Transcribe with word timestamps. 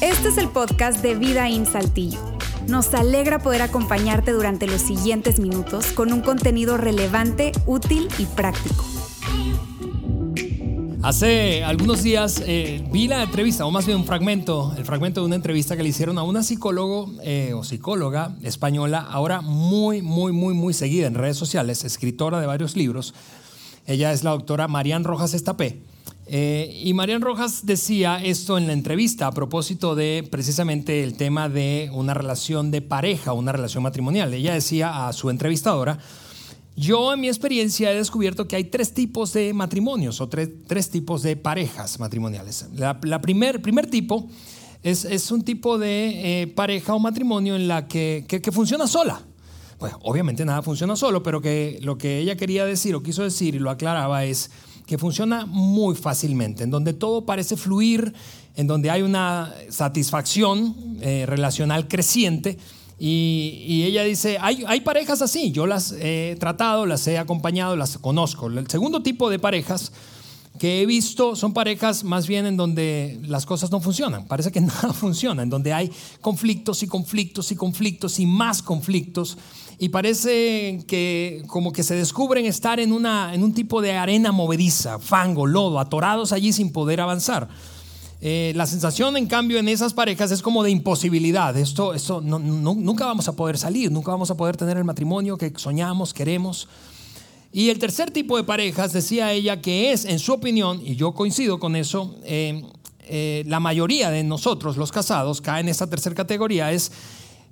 Este 0.00 0.28
es 0.28 0.38
el 0.38 0.48
podcast 0.48 1.02
de 1.02 1.14
Vida 1.14 1.48
en 1.48 1.66
Saltillo. 1.66 2.18
Nos 2.68 2.92
alegra 2.94 3.38
poder 3.38 3.62
acompañarte 3.62 4.32
durante 4.32 4.66
los 4.66 4.80
siguientes 4.80 5.38
minutos 5.38 5.92
con 5.92 6.12
un 6.12 6.20
contenido 6.20 6.76
relevante, 6.76 7.52
útil 7.66 8.08
y 8.18 8.26
práctico. 8.26 8.84
Hace 11.06 11.62
algunos 11.62 12.02
días 12.02 12.42
eh, 12.44 12.84
vi 12.90 13.06
la 13.06 13.22
entrevista, 13.22 13.64
o 13.64 13.70
más 13.70 13.86
bien 13.86 13.98
un 13.98 14.04
fragmento, 14.04 14.74
el 14.76 14.84
fragmento 14.84 15.20
de 15.20 15.26
una 15.26 15.36
entrevista 15.36 15.76
que 15.76 15.84
le 15.84 15.90
hicieron 15.90 16.18
a 16.18 16.24
una 16.24 16.42
psicólogo 16.42 17.12
eh, 17.22 17.52
o 17.54 17.62
psicóloga 17.62 18.34
española, 18.42 19.06
ahora 19.08 19.40
muy, 19.40 20.02
muy, 20.02 20.32
muy, 20.32 20.54
muy 20.54 20.74
seguida 20.74 21.06
en 21.06 21.14
redes 21.14 21.36
sociales, 21.36 21.84
escritora 21.84 22.40
de 22.40 22.46
varios 22.46 22.74
libros. 22.74 23.14
Ella 23.86 24.12
es 24.12 24.24
la 24.24 24.30
doctora 24.30 24.68
Marian 24.68 25.04
Rojas 25.04 25.34
Estapé. 25.34 25.80
Eh, 26.28 26.82
y 26.84 26.92
Marian 26.92 27.22
Rojas 27.22 27.66
decía 27.66 28.20
esto 28.22 28.58
en 28.58 28.66
la 28.66 28.72
entrevista 28.72 29.28
a 29.28 29.32
propósito 29.32 29.94
de 29.94 30.26
precisamente 30.28 31.04
el 31.04 31.16
tema 31.16 31.48
de 31.48 31.88
una 31.92 32.14
relación 32.14 32.72
de 32.72 32.82
pareja, 32.82 33.32
una 33.32 33.52
relación 33.52 33.84
matrimonial. 33.84 34.34
Ella 34.34 34.54
decía 34.54 35.06
a 35.06 35.12
su 35.12 35.30
entrevistadora, 35.30 35.98
yo 36.76 37.14
en 37.14 37.20
mi 37.20 37.28
experiencia 37.28 37.92
he 37.92 37.94
descubierto 37.94 38.48
que 38.48 38.56
hay 38.56 38.64
tres 38.64 38.92
tipos 38.92 39.32
de 39.32 39.54
matrimonios 39.54 40.20
o 40.20 40.28
tres, 40.28 40.90
tipos 40.90 41.22
de 41.22 41.36
parejas 41.36 41.98
matrimoniales. 42.00 42.66
La, 42.74 43.20
primer, 43.20 43.62
primer 43.62 43.86
tipo 43.86 44.28
es, 44.82 45.30
un 45.30 45.42
tipo 45.42 45.78
de 45.78 46.42
eh, 46.42 46.46
pareja 46.48 46.92
o 46.94 46.98
matrimonio 46.98 47.56
en 47.56 47.66
la 47.66 47.88
que, 47.88 48.26
que, 48.28 48.52
funciona 48.52 48.86
sola. 48.86 49.22
Bueno, 49.78 49.98
obviamente 50.02 50.44
nada 50.44 50.62
funciona 50.62 50.96
solo, 50.96 51.22
pero 51.22 51.40
que 51.40 51.78
lo 51.82 51.98
que 51.98 52.18
ella 52.18 52.36
quería 52.36 52.64
decir 52.64 52.94
o 52.94 53.02
quiso 53.02 53.22
decir 53.22 53.54
y 53.54 53.58
lo 53.58 53.70
aclaraba 53.70 54.24
es 54.24 54.50
que 54.86 54.98
funciona 54.98 55.46
muy 55.46 55.96
fácilmente, 55.96 56.64
en 56.64 56.70
donde 56.70 56.92
todo 56.92 57.26
parece 57.26 57.56
fluir, 57.56 58.14
en 58.54 58.66
donde 58.66 58.90
hay 58.90 59.02
una 59.02 59.52
satisfacción 59.68 60.98
eh, 61.00 61.26
relacional 61.26 61.88
creciente 61.88 62.56
y, 62.98 63.82
ella 63.84 64.04
dice, 64.04 64.38
hay, 64.40 64.64
hay, 64.66 64.80
parejas 64.80 65.20
así, 65.20 65.52
yo 65.52 65.66
las 65.66 65.92
he 65.92 66.36
tratado, 66.40 66.86
las 66.86 67.06
he 67.06 67.18
acompañado, 67.18 67.76
las 67.76 67.98
conozco. 67.98 68.46
El 68.46 68.66
segundo 68.68 69.02
tipo 69.02 69.28
de 69.28 69.38
parejas 69.38 69.92
que 70.58 70.80
he 70.80 70.86
visto 70.86 71.36
son 71.36 71.52
parejas 71.52 72.04
más 72.04 72.26
bien 72.26 72.46
en 72.46 72.56
donde 72.56 73.20
las 73.26 73.44
cosas 73.44 73.70
no 73.70 73.80
funcionan, 73.80 74.26
parece 74.26 74.50
que 74.50 74.60
nada 74.62 74.94
funciona, 74.94 75.42
en 75.42 75.50
donde 75.50 75.74
hay 75.74 75.92
conflictos 76.22 76.82
y 76.82 76.86
conflictos 76.86 77.52
y 77.52 77.56
conflictos 77.56 78.18
y 78.18 78.24
más 78.24 78.62
conflictos 78.62 79.36
y 79.78 79.90
parece 79.90 80.84
que 80.86 81.42
como 81.46 81.72
que 81.72 81.82
se 81.82 81.94
descubren 81.94 82.46
estar 82.46 82.80
en, 82.80 82.92
una, 82.92 83.34
en 83.34 83.42
un 83.42 83.52
tipo 83.52 83.82
de 83.82 83.92
arena 83.92 84.32
movediza, 84.32 84.98
fango, 84.98 85.46
lodo, 85.46 85.78
atorados 85.78 86.32
allí 86.32 86.52
sin 86.52 86.72
poder 86.72 87.00
avanzar. 87.00 87.48
Eh, 88.22 88.52
la 88.56 88.66
sensación, 88.66 89.16
en 89.18 89.26
cambio, 89.26 89.58
en 89.58 89.68
esas 89.68 89.92
parejas 89.92 90.30
es 90.30 90.40
como 90.40 90.62
de 90.62 90.70
imposibilidad. 90.70 91.54
Esto, 91.56 91.92
esto 91.92 92.22
nunca 92.22 93.04
vamos 93.04 93.28
a 93.28 93.36
poder 93.36 93.58
salir, 93.58 93.92
nunca 93.92 94.10
vamos 94.10 94.30
a 94.30 94.36
poder 94.36 94.56
tener 94.56 94.78
el 94.78 94.84
matrimonio 94.84 95.36
que 95.36 95.52
soñamos, 95.56 96.14
queremos. 96.14 96.68
Y 97.52 97.68
el 97.68 97.78
tercer 97.78 98.10
tipo 98.10 98.36
de 98.36 98.44
parejas, 98.44 98.92
decía 98.92 99.32
ella, 99.32 99.60
que 99.60 99.92
es, 99.92 100.06
en 100.06 100.18
su 100.18 100.32
opinión, 100.32 100.80
y 100.84 100.96
yo 100.96 101.12
coincido 101.12 101.60
con 101.60 101.76
eso, 101.76 102.16
eh, 102.24 102.64
eh, 103.08 103.44
la 103.46 103.60
mayoría 103.60 104.10
de 104.10 104.24
nosotros, 104.24 104.76
los 104.76 104.90
casados, 104.90 105.40
caen 105.40 105.66
en 105.66 105.70
esta 105.70 105.86
tercera 105.86 106.14
categoría, 106.14 106.72
es 106.72 106.90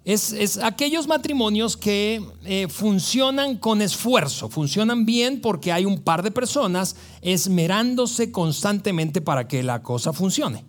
es, 0.04 0.58
aquellos 0.58 1.06
matrimonios 1.08 1.76
que 1.76 2.22
eh, 2.44 2.68
funcionan 2.68 3.56
con 3.56 3.80
esfuerzo, 3.80 4.50
funcionan 4.50 5.06
bien 5.06 5.40
porque 5.40 5.72
hay 5.72 5.86
un 5.86 6.00
par 6.00 6.22
de 6.22 6.30
personas 6.30 6.96
esmerándose 7.22 8.30
constantemente 8.30 9.22
para 9.22 9.48
que 9.48 9.62
la 9.62 9.82
cosa 9.82 10.12
funcione. 10.12 10.64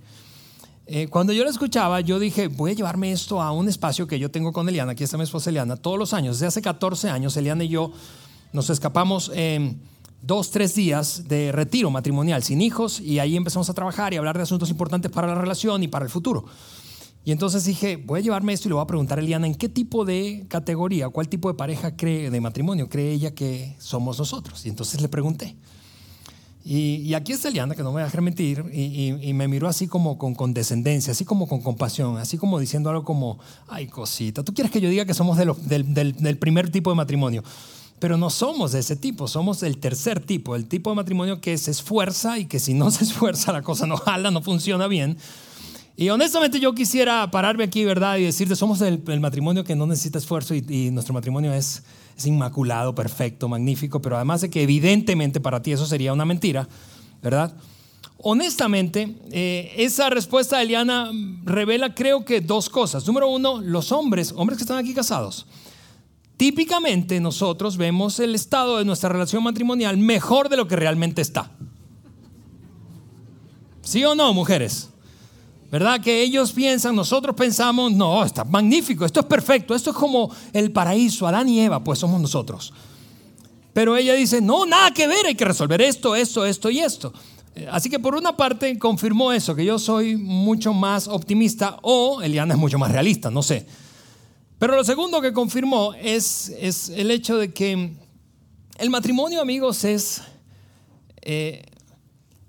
Eh, 0.88 1.08
cuando 1.09 1.33
yo 1.33 1.44
lo 1.44 1.50
escuchaba, 1.50 2.00
yo 2.00 2.17
dije, 2.19 2.47
voy 2.47 2.72
a 2.72 2.75
llevarme 2.75 3.11
esto 3.11 3.42
a 3.42 3.52
un 3.52 3.67
espacio 3.67 4.08
que 4.08 4.19
yo 4.19 4.31
tengo 4.31 4.53
con 4.53 4.70
Eliana, 4.70 4.93
aquí 4.93 5.04
está 5.04 5.17
mi 5.17 5.23
esposa 5.23 5.49
Eliana, 5.49 5.76
todos 5.76 5.99
los 5.99 6.14
años, 6.14 6.38
desde 6.38 6.48
hace 6.48 6.61
14 6.61 7.09
años, 7.09 7.36
Eliana 7.36 7.64
y 7.64 7.70
yo 7.70 7.92
nos 8.54 8.70
escapamos 8.70 9.32
dos, 10.21 10.49
tres 10.49 10.76
días 10.76 11.27
de 11.27 11.52
retiro 11.52 11.92
matrimonial 11.92 12.42
sin 12.42 12.61
hijos 12.61 12.99
y 12.99 13.20
ahí 13.20 13.36
empezamos 13.36 13.70
a 13.70 13.73
trabajar 13.73 14.14
y 14.14 14.17
hablar 14.17 14.38
de 14.38 14.43
asuntos 14.43 14.70
importantes 14.70 15.11
para 15.11 15.27
la 15.27 15.36
relación 15.36 15.83
y 15.83 15.88
para 15.88 16.05
el 16.05 16.11
futuro. 16.11 16.45
Y 17.25 17.31
entonces 17.31 17.65
dije, 17.65 17.97
voy 17.97 18.19
a 18.19 18.23
llevarme 18.23 18.53
esto 18.53 18.67
y 18.67 18.69
le 18.69 18.75
voy 18.75 18.83
a 18.83 18.87
preguntar 18.87 19.17
a 19.17 19.21
Eliana 19.21 19.47
en 19.47 19.55
qué 19.55 19.67
tipo 19.67 20.05
de 20.05 20.45
categoría, 20.47 21.09
cuál 21.09 21.27
tipo 21.27 21.47
de 21.47 21.55
pareja 21.55 21.97
cree, 21.97 22.30
de 22.30 22.39
matrimonio 22.39 22.87
cree 22.87 23.13
ella 23.13 23.33
que 23.33 23.75
somos 23.80 24.19
nosotros. 24.19 24.63
Y 24.65 24.69
entonces 24.69 25.02
le 25.02 25.09
pregunté. 25.09 25.55
Y, 26.64 27.14
aquí 27.14 27.31
está 27.31 27.49
Eliana, 27.49 27.75
que 27.75 27.83
no 27.83 27.91
me 27.91 27.95
va 27.95 28.02
a 28.02 28.05
dejar 28.05 28.21
mentir, 28.21 28.65
y, 28.73 29.33
me 29.33 29.47
miró 29.47 29.67
así 29.67 29.87
como 29.87 30.17
con 30.17 30.33
condescendencia, 30.33 31.11
así 31.11 31.23
como 31.23 31.47
con 31.47 31.61
compasión, 31.61 32.17
así 32.17 32.39
como 32.39 32.59
diciendo 32.59 32.89
algo 32.89 33.03
como, 33.03 33.37
ay 33.67 33.85
cosita, 33.85 34.43
tú 34.43 34.52
quieres 34.53 34.71
que 34.71 34.81
yo 34.81 34.89
diga 34.89 35.05
que 35.05 35.14
somos 35.14 35.37
del, 35.37 35.93
del 35.93 36.37
primer 36.37 36.71
tipo 36.71 36.89
de 36.89 36.95
matrimonio. 36.95 37.43
Pero 37.99 38.17
no 38.17 38.30
somos 38.30 38.71
de 38.71 38.80
ese 38.80 38.95
tipo, 38.95 39.27
somos 39.27 39.59
del 39.59 39.77
tercer 39.77 40.19
tipo, 40.19 40.55
el 40.55 40.65
tipo 40.65 40.89
de 40.89 40.95
matrimonio 40.95 41.39
que 41.39 41.58
se 41.58 41.71
esfuerza 41.71 42.37
y 42.39 42.45
que 42.45 42.59
si 42.59 42.73
no 42.73 42.91
se 42.91 43.03
esfuerza 43.03 43.52
la 43.52 43.61
cosa 43.61 43.87
no 43.87 43.97
jala, 43.97 44.31
no 44.31 44.41
funciona 44.41 44.87
bien. 44.87 45.17
Y 45.98 46.10
honestamente 46.10 46.60
yo 46.60 46.76
quisiera 46.76 47.30
pararme 47.32 47.64
aquí, 47.64 47.86
¿verdad? 47.86 48.17
Y 48.17 48.23
decirte, 48.23 48.56
somos 48.56 48.82
el, 48.82 49.02
matrimonio 49.22 49.64
que 49.64 49.76
no 49.76 49.88
necesita 49.88 50.17
esfuerzo 50.17 50.54
y, 50.54 50.92
nuestro 50.92 51.14
matrimonio 51.14 51.54
es, 51.54 51.83
es, 52.17 52.26
inmaculado, 52.26 52.94
perfecto, 52.94 53.48
magnífico, 53.48 54.02
pero 54.02 54.17
además 54.17 54.42
de 54.42 54.50
que 54.50 54.64
evidentemente 54.64 55.39
para 55.39 55.61
ti 55.61 55.72
eso 55.72 55.86
sería 55.86 56.11
una 56.11 56.26
mentira, 56.26 56.67
¿verdad? 57.22 57.56
Honestamente, 58.17 59.16
eh, 59.32 59.73
esa 59.78 60.10
respuesta 60.10 60.58
de 60.58 60.64
Eliana 60.64 61.11
revela 61.44 61.95
creo 61.95 62.26
que 62.26 62.42
dos 62.42 62.70
cosas. 62.70 63.08
Número 63.08 63.30
uno, 63.30 63.62
los 63.62 63.92
hombres, 63.94 64.33
hombres 64.36 64.58
que 64.58 64.64
están 64.64 64.77
aquí 64.77 64.94
casados, 64.94 65.45
típicamente 66.36 67.22
nosotros 67.22 67.77
vemos 67.77 68.20
el 68.20 68.36
estado 68.36 68.80
de 68.80 68.86
nuestra 68.86 69.10
relación 69.10 69.44
matrimonial 69.44 69.98
mejor 69.98 70.50
de 70.50 70.58
lo 70.58 70.67
que 70.67 70.76
realmente 70.76 71.22
está. 71.22 71.52
¿Sí 73.82 74.04
o 74.04 74.16
no, 74.16 74.33
mujeres? 74.33 74.89
¿Verdad? 75.71 75.99
Que 75.99 76.21
ellos 76.21 76.52
piensan, 76.52 76.95
nosotros 76.95 77.36
pensamos, 77.36 77.92
no, 77.92 78.23
está 78.23 78.43
magnífico, 78.43 79.03
esto 79.03 79.20
es 79.21 79.26
perfecto, 79.26 79.73
esto 79.76 79.89
es 79.89 79.95
como 79.95 80.31
el 80.53 80.71
paraíso, 80.71 81.27
Adán 81.27 81.49
y 81.49 81.59
Eva, 81.59 81.83
pues 81.83 81.99
somos 81.99 82.21
nosotros. 82.21 82.71
Pero 83.73 83.98
ella 83.98 84.14
dice, 84.14 84.42
no, 84.42 84.65
nada 84.65 84.92
que 84.92 85.08
ver, 85.08 85.26
hay 85.26 85.36
que 85.36 85.43
resolver 85.43 85.81
esto, 85.81 86.15
esto, 86.15 86.45
esto 86.45 86.70
y 86.70 86.80
esto. 86.80 87.11
Así 87.71 87.89
que 87.89 87.99
por 87.99 88.15
una 88.15 88.36
parte 88.36 88.77
confirmó 88.77 89.31
eso, 89.31 89.55
que 89.55 89.65
yo 89.65 89.80
soy 89.80 90.17
mucho 90.17 90.73
más 90.73 91.08
optimista 91.08 91.80
o 91.82 92.21
Eliana 92.21 92.53
es 92.53 92.59
mucho 92.59 92.77
más 92.77 92.92
realista, 92.92 93.32
no 93.32 93.42
sé. 93.42 93.65
Pero 94.59 94.76
lo 94.76 94.83
segundo 94.83 95.21
que 95.21 95.33
confirmó 95.33 95.93
es, 95.93 96.49
es 96.59 96.89
el 96.89 97.11
hecho 97.11 97.37
de 97.37 97.53
que 97.53 97.93
el 98.77 98.89
matrimonio, 98.89 99.42
amigos, 99.42 99.83
es, 99.83 100.21
eh, 101.21 101.64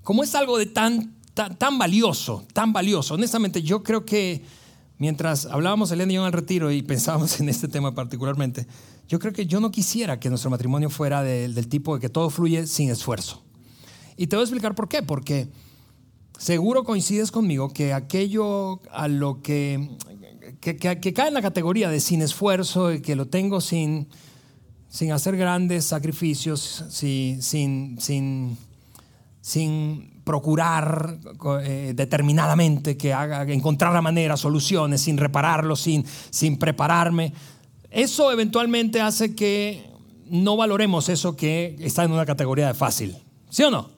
como 0.03 0.23
es 0.23 0.35
algo 0.35 0.59
de 0.59 0.67
tan 0.67 1.16
tan, 1.37 1.79
valioso, 1.79 2.45
tan 2.53 2.73
valioso. 2.73 3.15
Honestamente, 3.15 3.63
yo 3.63 3.83
creo 3.83 4.07
que 4.07 4.43
mientras 4.99 5.45
hablábamos 5.47 5.91
Elena 5.93 6.13
y 6.13 6.15
yo 6.15 6.23
en 6.23 6.29
el 6.29 6.33
retiro 6.33 6.73
y 6.73 6.83
pensábamos 6.83 7.39
en 7.41 7.49
este 7.49 7.69
tema 7.69 7.95
particularmente, 7.95 8.67
yo 9.07 9.19
creo 9.19 9.33
que 9.33 9.47
yo 9.47 9.61
no 9.61 9.71
quisiera 9.71 10.19
que 10.19 10.31
nuestro 10.31 10.51
matrimonio 10.51 10.91
fuera 10.91 11.23
del 11.23 11.69
tipo 11.69 11.95
de 11.95 12.01
que 12.01 12.09
todo 12.09 12.31
fluye 12.31 12.67
sin 12.67 12.91
esfuerzo. 12.91 13.43
Y 14.17 14.27
te 14.27 14.37
voy 14.37 14.43
a 14.43 14.45
explicar 14.45 14.75
por 14.75 14.89
qué. 14.89 15.03
Porque 15.03 15.49
seguro 16.39 16.83
coincides 16.83 17.31
conmigo 17.31 17.69
que 17.69 17.93
aquello 17.93 18.81
a 18.91 19.07
lo 19.07 19.43
que, 19.43 19.91
que, 20.61 20.77
cae 20.79 21.29
en 21.29 21.35
la 21.35 21.43
categoría 21.43 21.91
de 21.91 22.01
sin 22.01 22.23
esfuerzo 22.23 22.95
y 22.95 23.01
que 23.01 23.15
lo 23.15 23.29
tengo 23.29 23.61
sin, 23.61 24.09
sin 24.89 25.13
hacer 25.13 25.37
grandes 25.37 25.85
sacrificios, 25.85 26.85
sin, 26.89 27.43
sin, 27.43 28.01
sin, 28.01 28.57
sin 29.41 30.16
procurar 30.27 31.21
eh, 31.63 31.93
determinadamente 31.95 32.97
que 32.97 33.13
haga, 33.13 33.45
encontrar 33.45 33.93
la 33.93 34.03
manera, 34.03 34.37
soluciones, 34.37 35.01
sin 35.01 35.19
repararlo, 35.19 35.77
sin, 35.77 36.05
sin 36.31 36.59
prepararme. 36.59 37.33
Eso 37.93 38.33
eventualmente 38.33 39.01
hace 39.01 39.37
que 39.37 39.89
no 40.29 40.57
valoremos 40.57 41.09
eso 41.11 41.37
que 41.37 41.77
está 41.79 42.03
en 42.03 42.11
una 42.11 42.27
categoría 42.27 42.67
de 42.67 42.75
fácil. 42.75 43.17
¿Sí 43.51 43.63
o 43.63 43.71
no? 43.71 43.89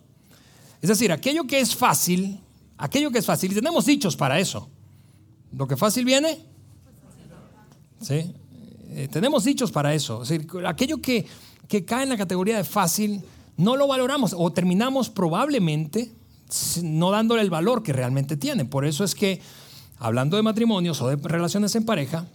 Es 0.83 0.91
decir, 0.91 1.13
aquello 1.13 1.47
que 1.47 1.61
es 1.61 1.75
fácil, 1.75 2.39
aquello 2.77 3.11
que 3.11 3.21
es 3.21 3.25
fácil, 3.25 3.53
y 3.53 3.55
tenemos 3.55 3.87
dichos 3.87 4.15
para 4.15 4.39
eso. 4.39 4.69
Lo 5.57 5.67
que 5.67 5.79
fácil 5.79 6.05
viene, 6.05 6.39
¿sí? 8.03 8.35
Eh, 8.91 9.09
tenemos 9.11 9.45
dichos 9.45 9.73
para 9.73 9.95
eso. 9.95 10.25
Es 10.25 10.41
aquello 10.67 11.01
que, 11.01 11.25
que 11.69 11.87
cae 11.87 12.03
en 12.03 12.11
la 12.11 12.19
categoría 12.19 12.59
de 12.59 12.65
fácil, 12.65 13.23
no 13.57 13.77
lo 13.77 13.89
valoramos 13.89 14.35
o 14.37 14.53
terminamos 14.53 15.09
probablemente 15.09 16.18
no 16.83 17.11
dándole 17.11 17.43
el 17.43 17.50
valor 17.50 17.83
que 17.83 17.93
realmente 17.93 18.37
tiene. 18.37 18.65
Por 18.65 18.85
eso 18.85 19.05
es 19.05 19.15
que, 19.15 19.41
hablando 19.99 20.37
de 20.37 20.43
matrimonios 20.43 21.00
o 21.03 21.09
de 21.09 21.17
relaciones 21.17 21.75
en 21.75 21.85
pareja, 21.85 22.27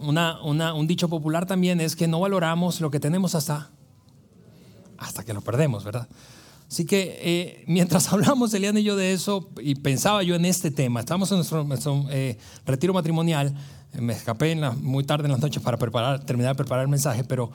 una, 0.00 0.42
un 0.42 0.86
dicho 0.86 1.08
popular 1.08 1.46
también 1.46 1.80
es 1.80 1.96
que 1.96 2.06
no 2.06 2.20
valoramos 2.20 2.80
lo 2.80 2.90
que 2.90 3.00
tenemos 3.00 3.34
hasta, 3.34 3.70
hasta 4.96 5.24
que 5.24 5.32
lo 5.32 5.40
perdemos, 5.40 5.84
¿verdad? 5.84 6.08
Así 6.70 6.84
que 6.84 7.18
eh, 7.20 7.64
mientras 7.66 8.12
hablamos 8.12 8.52
Eliana 8.54 8.80
y 8.80 8.84
yo 8.84 8.96
de 8.96 9.12
eso, 9.12 9.48
y 9.60 9.74
pensaba 9.76 10.22
yo 10.22 10.34
en 10.34 10.44
este 10.44 10.70
tema, 10.70 11.00
estábamos 11.00 11.30
en 11.32 11.38
nuestro, 11.38 12.06
eh, 12.10 12.38
retiro 12.66 12.92
matrimonial, 12.92 13.54
me 14.00 14.12
escapé 14.12 14.54
muy 14.80 15.04
tarde 15.04 15.26
en 15.26 15.32
las 15.32 15.40
noches 15.40 15.62
para 15.62 15.76
preparar, 15.76 16.24
terminar 16.24 16.54
de 16.54 16.62
preparar 16.62 16.84
el 16.84 16.90
mensaje, 16.90 17.24
pero, 17.24 17.50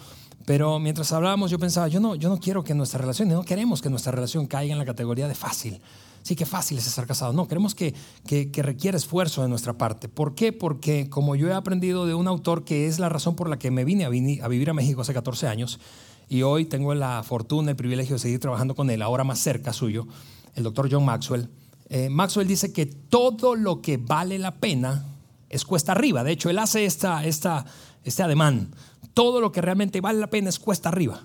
pero 0.46 0.80
mientras 0.80 1.12
hablábamos 1.12 1.52
yo 1.52 1.60
pensaba, 1.60 1.88
yo 1.88 2.00
no, 2.00 2.16
yo 2.16 2.30
no 2.30 2.40
quiero 2.40 2.64
que 2.64 2.74
nuestra 2.74 3.00
relación, 3.00 3.30
no 3.30 3.44
queremos 3.44 3.82
que 3.82 3.90
nuestra 3.90 4.12
relación 4.12 4.48
caiga 4.48 4.74
en 4.74 4.80
la 4.80 4.86
categoría 4.86 5.28
de 5.28 5.36
fácil. 5.36 5.82
Sí, 6.24 6.38
que 6.38 6.46
fácil 6.46 6.78
es 6.78 6.88
estar 6.88 7.06
casado. 7.06 7.34
No, 7.34 7.50
queremos 7.50 7.76
que, 7.76 7.94
que, 8.26 8.64
requiere 8.64 8.98
esfuerzo 8.98 9.42
de 9.42 9.50
nuestra 9.50 9.74
parte. 9.74 10.08
¿Por 10.08 10.36
qué? 10.36 10.54
Porque 10.54 11.10
como 11.10 11.36
yo 11.36 11.50
he 11.50 11.54
aprendido 11.54 12.06
de 12.06 12.14
un 12.14 12.30
autor 12.30 12.64
que 12.64 12.88
es 12.88 12.98
la 12.98 13.10
razón 13.10 13.36
por 13.36 13.50
la 13.50 13.60
que 13.60 13.72
me 13.72 13.84
vine 13.84 14.06
a, 14.06 14.08
a 14.08 14.48
vivir 14.48 14.70
a 14.70 14.74
México 14.74 15.02
hace 15.02 15.14
14 15.14 15.48
años, 15.48 15.82
y 16.30 16.44
hoy 16.44 16.64
tengo 16.66 16.94
la 16.96 17.22
fortuna, 17.24 17.72
el 17.72 17.76
privilegio 17.76 18.16
de 18.16 18.20
seguir 18.20 18.40
trabajando 18.40 18.74
con 18.74 18.90
él, 18.90 19.02
ahora 19.02 19.26
más 19.26 19.40
cerca 19.40 19.74
suyo, 19.74 20.08
el 20.56 20.64
doctor 20.64 20.88
John 20.90 21.04
Maxwell. 21.04 21.50
Eh, 21.90 22.10
Maxwell 22.10 22.48
dice 22.48 22.72
que 22.72 22.86
todo 22.86 23.56
lo 23.56 23.82
que 23.82 23.98
vale 23.98 24.40
la 24.40 24.56
pena 24.56 25.06
es 25.54 25.66
cuesta 25.66 25.92
arriba. 25.92 26.24
De 26.24 26.32
hecho, 26.32 26.50
él 26.50 26.60
hace 26.60 26.86
esta, 26.86 27.24
esta, 27.26 27.66
este 28.04 28.24
ademán. 28.24 28.74
Todo 29.14 29.40
lo 29.40 29.52
que 29.52 29.62
realmente 29.62 30.02
vale 30.02 30.20
la 30.20 30.30
pena 30.30 30.50
es 30.50 30.60
cuesta 30.60 30.90
arriba. 30.90 31.22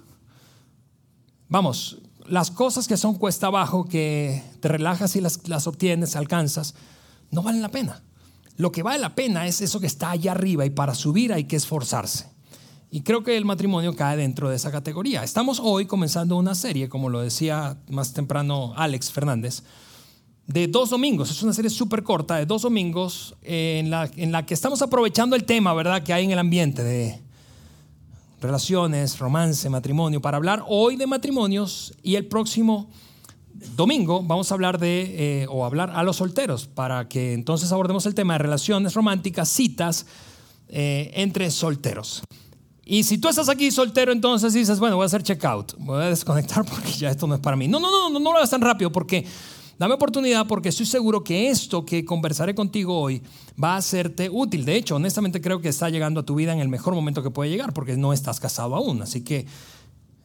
Vamos, 1.48 1.98
las 2.26 2.50
cosas 2.50 2.86
que 2.86 2.98
son 2.98 3.14
cuesta 3.14 3.46
abajo, 3.46 3.86
que 3.86 4.42
te 4.60 4.68
relajas 4.68 5.16
y 5.16 5.22
las, 5.22 5.48
las 5.48 5.66
obtienes, 5.66 6.14
alcanzas, 6.14 6.74
no 7.30 7.42
valen 7.42 7.62
la 7.62 7.70
pena. 7.70 8.02
Lo 8.56 8.70
que 8.70 8.82
vale 8.82 8.98
la 8.98 9.14
pena 9.14 9.46
es 9.46 9.62
eso 9.62 9.80
que 9.80 9.86
está 9.86 10.10
allá 10.10 10.32
arriba 10.32 10.66
y 10.66 10.70
para 10.70 10.94
subir 10.94 11.32
hay 11.32 11.44
que 11.44 11.56
esforzarse. 11.56 12.28
Y 12.90 13.02
creo 13.02 13.22
que 13.22 13.36
el 13.36 13.44
matrimonio 13.44 13.94
cae 13.96 14.16
dentro 14.16 14.50
de 14.50 14.56
esa 14.56 14.70
categoría. 14.70 15.22
Estamos 15.22 15.60
hoy 15.62 15.86
comenzando 15.86 16.36
una 16.36 16.54
serie, 16.54 16.88
como 16.88 17.08
lo 17.08 17.20
decía 17.20 17.78
más 17.88 18.12
temprano 18.12 18.72
Alex 18.76 19.10
Fernández, 19.12 19.62
de 20.48 20.66
dos 20.66 20.90
domingos. 20.90 21.30
Es 21.30 21.42
una 21.42 21.52
serie 21.52 21.70
súper 21.70 22.02
corta, 22.02 22.36
de 22.36 22.46
dos 22.46 22.62
domingos, 22.62 23.36
en 23.42 23.90
la, 23.90 24.10
en 24.16 24.32
la 24.32 24.44
que 24.44 24.54
estamos 24.54 24.82
aprovechando 24.82 25.36
el 25.36 25.44
tema, 25.44 25.72
¿verdad?, 25.74 26.02
que 26.02 26.12
hay 26.12 26.24
en 26.24 26.32
el 26.32 26.38
ambiente 26.38 26.82
de 26.82 27.20
relaciones, 28.40 29.18
romance, 29.18 29.68
matrimonio, 29.68 30.20
para 30.20 30.38
hablar 30.38 30.64
hoy 30.66 30.96
de 30.96 31.06
matrimonios 31.06 31.92
y 32.02 32.16
el 32.16 32.26
próximo 32.26 32.88
domingo 33.76 34.22
vamos 34.22 34.50
a 34.50 34.54
hablar 34.54 34.78
de, 34.78 35.42
eh, 35.42 35.46
o 35.50 35.66
hablar 35.66 35.90
a 35.94 36.02
los 36.02 36.16
solteros, 36.16 36.66
para 36.66 37.08
que 37.08 37.34
entonces 37.34 37.70
abordemos 37.70 38.06
el 38.06 38.14
tema 38.14 38.34
de 38.34 38.38
relaciones 38.38 38.94
románticas, 38.94 39.50
citas 39.50 40.06
eh, 40.68 41.10
entre 41.14 41.50
solteros. 41.50 42.22
Y 42.86 43.02
si 43.02 43.18
tú 43.18 43.28
estás 43.28 43.50
aquí 43.50 43.70
soltero, 43.70 44.12
entonces 44.12 44.54
dices, 44.54 44.78
bueno, 44.78 44.96
voy 44.96 45.02
a 45.02 45.06
hacer 45.06 45.22
checkout, 45.22 45.74
voy 45.78 46.04
a 46.04 46.06
desconectar 46.08 46.64
porque 46.70 46.92
ya 46.92 47.10
esto 47.10 47.26
no 47.26 47.34
es 47.34 47.40
para 47.40 47.54
mí. 47.54 47.68
No, 47.68 47.78
no, 47.80 47.90
no, 47.90 48.08
no, 48.08 48.18
no 48.18 48.32
lo 48.32 48.38
hagas 48.38 48.48
tan 48.48 48.62
rápido 48.62 48.90
porque 48.90 49.26
dame 49.78 49.94
oportunidad 49.94 50.46
porque 50.46 50.68
estoy 50.68 50.86
seguro 50.86 51.24
que 51.24 51.48
esto 51.48 51.84
que 51.84 52.04
conversaré 52.04 52.54
contigo 52.54 52.98
hoy 53.00 53.22
va 53.62 53.76
a 53.76 53.82
serte 53.82 54.28
útil. 54.30 54.64
De 54.64 54.76
hecho, 54.76 54.96
honestamente 54.96 55.40
creo 55.40 55.60
que 55.60 55.68
está 55.68 55.88
llegando 55.88 56.20
a 56.20 56.26
tu 56.26 56.34
vida 56.34 56.52
en 56.52 56.60
el 56.60 56.68
mejor 56.68 56.94
momento 56.94 57.22
que 57.22 57.30
puede 57.30 57.50
llegar 57.50 57.72
porque 57.72 57.96
no 57.96 58.12
estás 58.12 58.40
casado 58.40 58.74
aún. 58.74 59.00
Así 59.02 59.22
que 59.22 59.46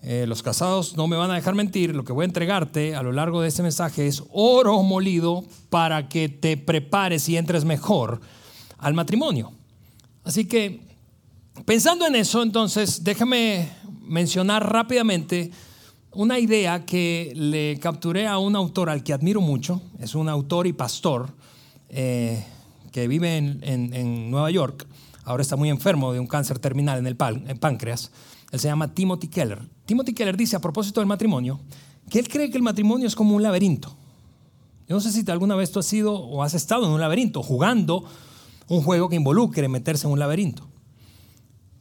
eh, 0.02 0.26
los 0.28 0.44
casados 0.44 0.98
no 0.98 1.08
me 1.08 1.16
van 1.16 1.32
a 1.32 1.36
dejar 1.36 1.56
mentir. 1.56 1.96
Lo 1.96 2.04
que 2.04 2.14
voy 2.14 2.24
a 2.24 2.26
entregarte 2.26 2.96
a 2.96 3.04
lo 3.04 3.12
largo 3.12 3.42
de 3.42 3.48
este 3.48 3.64
mensaje 3.64 4.08
es 4.08 4.24
oro 4.32 4.82
molido 4.84 5.44
para 5.70 6.10
que 6.10 6.28
te 6.30 6.58
prepares 6.58 7.30
y 7.30 7.38
entres 7.38 7.64
mejor 7.64 8.20
al 8.78 8.94
matrimonio. 8.94 9.52
Así 10.24 10.46
que 10.46 10.94
Pensando 11.66 12.06
en 12.06 12.16
eso, 12.16 12.44
entonces, 12.44 13.04
déjame 13.04 13.70
mencionar 14.02 14.70
rápidamente 14.70 15.52
una 16.16 16.40
idea 16.40 16.86
que 16.86 17.34
le 17.36 17.80
capturé 17.80 18.28
a 18.28 18.38
un 18.38 18.56
autor 18.56 18.90
al 18.90 19.04
que 19.04 19.14
admiro 19.14 19.42
mucho. 19.42 19.82
Es 20.00 20.16
un 20.16 20.30
autor 20.30 20.68
y 20.68 20.74
pastor 20.74 21.30
eh, 21.90 22.44
que 22.92 23.08
vive 23.08 23.38
en, 23.38 24.32
Nueva 24.32 24.52
York. 24.52 24.88
Ahora 25.26 25.42
está 25.42 25.56
muy 25.56 25.70
enfermo 25.70 26.14
de 26.14 26.20
un 26.20 26.28
cáncer 26.28 26.60
terminal 26.60 27.00
en 27.00 27.08
el 27.08 27.16
páncreas. 27.16 28.12
Él 28.52 28.60
se 28.60 28.68
llama 28.68 28.94
Timothy 28.94 29.30
Keller. 29.30 29.60
Timothy 29.86 30.14
Keller 30.14 30.38
dice 30.38 30.56
a 30.56 30.62
propósito 30.62 31.00
del 31.02 31.08
matrimonio 31.08 31.60
que 32.10 32.20
él 32.20 32.28
cree 32.28 32.52
que 32.52 32.58
el 32.58 32.64
matrimonio 32.64 33.08
es 33.08 33.16
como 33.16 33.36
un 33.36 33.42
laberinto. 33.42 33.96
Yo 34.88 34.96
no 34.96 35.02
sé 35.02 35.12
si 35.12 35.30
alguna 35.32 35.56
vez 35.56 35.72
tú 35.72 35.80
has 35.80 35.86
sido 35.86 36.14
o 36.14 36.44
has 36.44 36.54
estado 36.54 36.86
en 36.86 36.92
un 36.92 37.00
laberinto 37.00 37.42
jugando 37.42 38.06
un 38.68 38.82
juego 38.82 39.10
que 39.10 39.16
involucre 39.16 39.68
meterse 39.68 40.06
en 40.06 40.14
un 40.14 40.20
laberinto. 40.20 40.68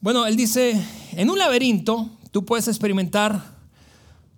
Bueno, 0.01 0.25
él 0.25 0.35
dice, 0.35 0.81
en 1.11 1.29
un 1.29 1.37
laberinto 1.37 2.09
tú 2.31 2.43
puedes 2.43 2.67
experimentar, 2.67 3.53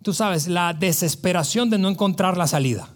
tú 0.05 0.13
sabes, 0.13 0.47
la 0.47 0.75
desesperación 0.75 1.71
de 1.71 1.79
no 1.79 1.89
encontrar 1.89 2.37
la 2.37 2.45
salida. 2.45 2.89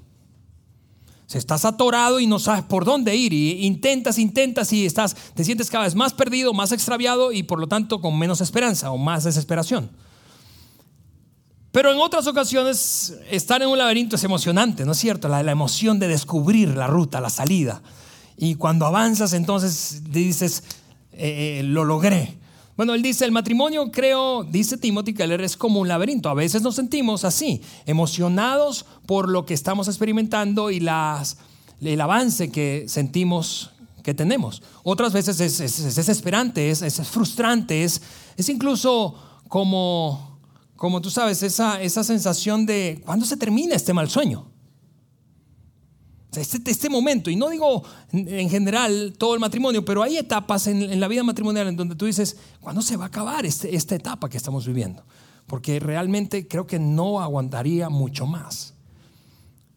Si 1.26 1.40
estás 1.40 1.66
atorado 1.66 2.20
y 2.20 2.28
no 2.28 2.38
sabes 2.38 2.62
por 2.62 2.86
dónde 2.86 3.16
ir 3.16 3.34
y 3.34 3.66
intentas, 3.66 4.20
intentas 4.20 4.72
y 4.74 4.86
estás, 4.86 5.16
te 5.34 5.44
sientes 5.44 5.72
cada 5.72 5.86
vez 5.86 5.96
más 5.96 6.14
perdido, 6.14 6.54
más 6.54 6.72
extraviado 6.72 7.32
y 7.32 7.42
por 7.42 7.60
lo 7.60 7.66
tanto 7.66 8.00
con 8.00 8.20
menos 8.20 8.42
esperanza 8.42 8.92
o 8.92 8.98
más 9.00 9.24
desesperación. 9.24 9.90
Pero 11.72 11.92
en 11.92 11.98
otras 11.98 12.28
ocasiones 12.28 13.16
estar 13.32 13.60
en 13.64 13.70
un 13.70 13.80
laberinto 13.80 14.16
es 14.16 14.24
emocionante, 14.24 14.86
¿no 14.86 14.92
es 14.92 15.00
cierto? 15.00 15.28
La, 15.30 15.42
la 15.42 15.52
emoción 15.52 15.98
de 15.98 16.10
descubrir 16.10 16.78
la 16.78 16.86
ruta, 16.86 17.20
la 17.22 17.32
salida. 17.32 17.82
Y 18.38 18.54
cuando 18.54 18.86
avanzas 18.86 19.34
entonces 19.34 20.04
dices, 20.12 20.64
eh, 21.14 21.60
eh, 21.60 21.64
lo 21.64 21.86
logré. 21.86 22.39
Bueno, 22.80 22.94
él 22.94 23.02
dice, 23.02 23.26
el 23.26 23.34
matrimonio, 23.34 23.92
creo, 23.92 24.46
dice 24.46 24.78
Timothy 24.78 25.14
Keller, 25.14 25.42
es 25.42 25.58
como 25.58 25.82
un 25.82 25.90
laberinto. 25.90 26.30
A 26.30 26.34
veces 26.34 26.62
nos 26.62 26.76
sentimos 26.76 27.26
así, 27.26 27.62
emocionados 27.86 28.86
por 29.06 29.28
lo 29.28 29.46
que 29.46 29.54
estamos 29.54 29.90
experimentando 29.90 30.72
y 30.72 30.78
el 30.78 32.00
avance 32.00 32.50
que 32.52 32.86
sentimos 32.88 33.72
que 34.02 34.14
tenemos. 34.14 34.64
Otras 34.84 35.12
veces 35.12 35.42
es, 35.42 35.94
desesperante, 35.94 36.70
es, 36.70 36.82
es, 36.82 37.06
frustrante, 37.10 37.84
es, 37.84 38.02
es 38.38 38.48
incluso 38.48 39.14
como, 39.50 40.40
como 40.78 41.02
tú 41.02 41.10
sabes, 41.10 41.44
esa, 41.44 41.82
esa 41.82 42.06
sensación 42.06 42.66
de, 42.66 43.02
¿cuándo 43.06 43.26
se 43.26 43.36
termina 43.36 43.76
este 43.76 43.92
mal 43.92 44.10
sueño? 44.10 44.49
Este, 46.36 46.70
este, 46.70 46.90
momento, 46.90 47.32
y 47.32 47.36
no 47.36 47.50
digo 47.50 47.84
en 48.12 48.50
general 48.52 49.16
todo 49.18 49.34
el 49.34 49.40
matrimonio, 49.40 49.84
pero 49.84 50.04
hay 50.04 50.18
etapas 50.18 50.68
en, 50.68 51.00
la 51.00 51.08
vida 51.08 51.24
matrimonial 51.24 51.68
en 51.68 51.76
donde 51.76 51.96
tú 51.96 52.06
dices, 52.06 52.38
¿cuándo 52.62 52.84
se 52.84 52.98
va 52.98 53.06
a 53.06 53.08
acabar 53.08 53.48
este, 53.48 53.76
esta 53.76 53.96
etapa 53.96 54.30
que 54.30 54.38
estamos 54.38 54.68
viviendo? 54.68 55.04
Porque 55.48 55.80
realmente 55.80 56.48
creo 56.48 56.68
que 56.68 56.78
no 56.78 57.20
aguantaría 57.20 57.90
mucho 57.90 58.28
más. 58.28 58.76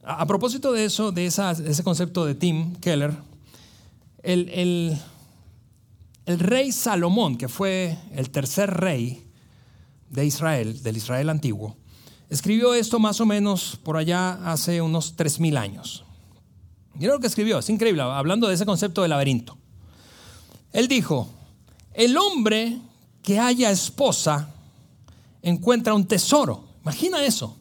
A, 0.05 0.27
propósito 0.27 0.73
de 0.73 0.85
eso, 0.85 1.11
de, 1.11 1.25
ese 1.25 1.83
concepto 1.83 2.27
de 2.27 2.35
Tim 2.35 2.75
Keller, 2.77 3.17
el, 4.23 4.99
el, 6.27 6.39
rey 6.39 6.71
Salomón, 6.71 7.39
que 7.39 7.49
fue 7.49 7.97
el 8.15 8.29
tercer 8.29 8.69
rey 8.71 9.25
de 10.11 10.27
Israel, 10.27 10.83
del 10.83 10.99
Israel 10.99 11.31
antiguo, 11.31 11.77
escribió 12.29 12.75
esto 12.75 12.99
más 12.99 13.23
o 13.23 13.27
menos 13.27 13.79
por 13.83 13.97
allá 13.97 14.35
hace 14.53 14.83
unos 14.83 15.17
3.000 15.17 15.57
años. 15.57 16.05
Mira 16.95 17.15
lo 17.15 17.21
que 17.21 17.27
escribió, 17.27 17.59
es 17.59 17.69
increíble, 17.71 18.03
hablando 18.03 18.49
de 18.49 18.55
ese 18.55 18.67
concepto 18.67 19.03
de 19.03 19.09
laberinto. 19.09 19.57
Él 20.73 20.89
dijo, 20.89 21.29
el 21.95 22.17
hombre 22.17 22.79
que 23.23 23.39
haya 23.39 23.71
esposa 23.71 24.49
encuentra 25.43 25.95
un 25.95 26.07
tesoro. 26.07 26.65
Imagina 26.83 27.25
eso. 27.25 27.57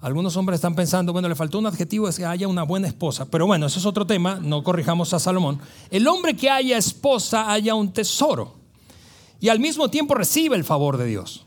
Algunos 0.00 0.36
hombres 0.36 0.58
están 0.58 0.74
pensando, 0.74 1.12
bueno, 1.12 1.28
le 1.28 1.34
faltó 1.34 1.58
un 1.58 1.66
adjetivo, 1.66 2.08
es 2.08 2.18
que 2.18 2.26
haya 2.26 2.46
una 2.46 2.62
buena 2.62 2.86
esposa. 2.86 3.24
Pero 3.24 3.46
bueno, 3.46 3.66
eso 3.66 3.78
es 3.78 3.86
otro 3.86 4.06
tema, 4.06 4.38
no 4.42 4.62
corrijamos 4.62 5.14
a 5.14 5.18
Salomón. 5.18 5.60
El 5.90 6.06
hombre 6.08 6.36
que 6.36 6.50
haya 6.50 6.76
esposa 6.76 7.50
haya 7.50 7.74
un 7.74 7.92
tesoro 7.92 8.54
y 9.40 9.48
al 9.48 9.60
mismo 9.60 9.88
tiempo 9.88 10.14
recibe 10.14 10.56
el 10.56 10.64
favor 10.64 10.98
de 10.98 11.06
Dios. 11.06 11.46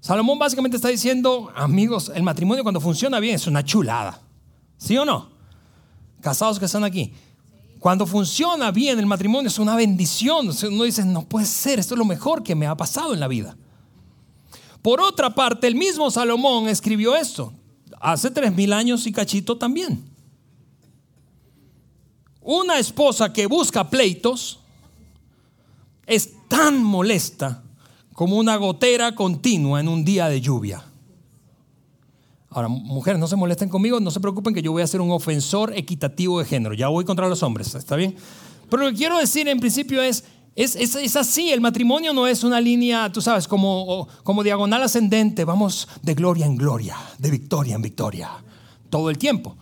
Salomón 0.00 0.38
básicamente 0.38 0.76
está 0.76 0.88
diciendo, 0.88 1.50
amigos, 1.54 2.10
el 2.14 2.22
matrimonio 2.22 2.62
cuando 2.62 2.80
funciona 2.80 3.20
bien 3.20 3.36
es 3.36 3.46
una 3.46 3.64
chulada. 3.64 4.20
¿Sí 4.76 4.98
o 4.98 5.04
no? 5.04 5.33
Casados 6.24 6.58
que 6.58 6.64
están 6.64 6.82
aquí. 6.82 7.12
Cuando 7.78 8.06
funciona 8.06 8.70
bien 8.70 8.98
el 8.98 9.04
matrimonio 9.04 9.48
es 9.48 9.58
una 9.58 9.76
bendición. 9.76 10.48
Uno 10.70 10.84
dice, 10.84 11.04
no 11.04 11.22
puede 11.22 11.44
ser, 11.44 11.78
esto 11.78 11.94
es 11.94 11.98
lo 11.98 12.06
mejor 12.06 12.42
que 12.42 12.54
me 12.54 12.66
ha 12.66 12.74
pasado 12.74 13.12
en 13.12 13.20
la 13.20 13.28
vida. 13.28 13.56
Por 14.80 15.02
otra 15.02 15.34
parte, 15.34 15.66
el 15.66 15.74
mismo 15.74 16.10
Salomón 16.10 16.66
escribió 16.68 17.14
esto 17.14 17.52
hace 18.00 18.30
tres 18.30 18.54
mil 18.54 18.72
años 18.72 19.06
y 19.06 19.12
cachito 19.12 19.56
también. 19.56 20.02
Una 22.40 22.78
esposa 22.78 23.32
que 23.32 23.46
busca 23.46 23.88
pleitos 23.88 24.60
es 26.06 26.30
tan 26.48 26.82
molesta 26.82 27.62
como 28.14 28.36
una 28.36 28.56
gotera 28.56 29.14
continua 29.14 29.80
en 29.80 29.88
un 29.88 30.04
día 30.04 30.28
de 30.28 30.40
lluvia. 30.40 30.84
Ahora, 32.54 32.68
mujeres, 32.68 33.20
no 33.20 33.26
se 33.26 33.36
molesten 33.36 33.68
conmigo, 33.68 34.00
no 34.00 34.10
se 34.10 34.20
preocupen 34.20 34.54
que 34.54 34.62
yo 34.62 34.72
voy 34.72 34.82
a 34.82 34.86
ser 34.86 35.00
un 35.00 35.10
ofensor 35.10 35.76
equitativo 35.76 36.38
de 36.38 36.46
género. 36.46 36.74
Ya 36.74 36.88
voy 36.88 37.04
contra 37.04 37.28
los 37.28 37.42
hombres, 37.42 37.74
¿está 37.74 37.96
bien? 37.96 38.14
Pero 38.70 38.84
lo 38.84 38.90
que 38.90 38.96
quiero 38.96 39.18
decir 39.18 39.48
en 39.48 39.58
principio 39.58 40.00
es, 40.00 40.24
Es, 40.56 40.76
es, 40.76 41.16
así, 41.16 41.50
el 41.50 41.60
matrimonio 41.60 42.12
no 42.12 42.28
es 42.28 42.44
una 42.44 42.60
línea, 42.60 43.10
tú 43.10 43.20
sabes, 43.20 43.48
como, 43.48 44.06
como 44.22 44.44
diagonal 44.44 44.84
ascendente, 44.84 45.44
vamos 45.44 45.88
de 46.00 46.14
gloria 46.14 46.46
en 46.46 46.56
gloria, 46.56 46.96
de 47.18 47.28
victoria 47.28 47.74
en 47.74 47.82
victoria, 47.82 48.30
todo 48.88 49.10
el 49.10 49.18
tiempo. 49.18 49.56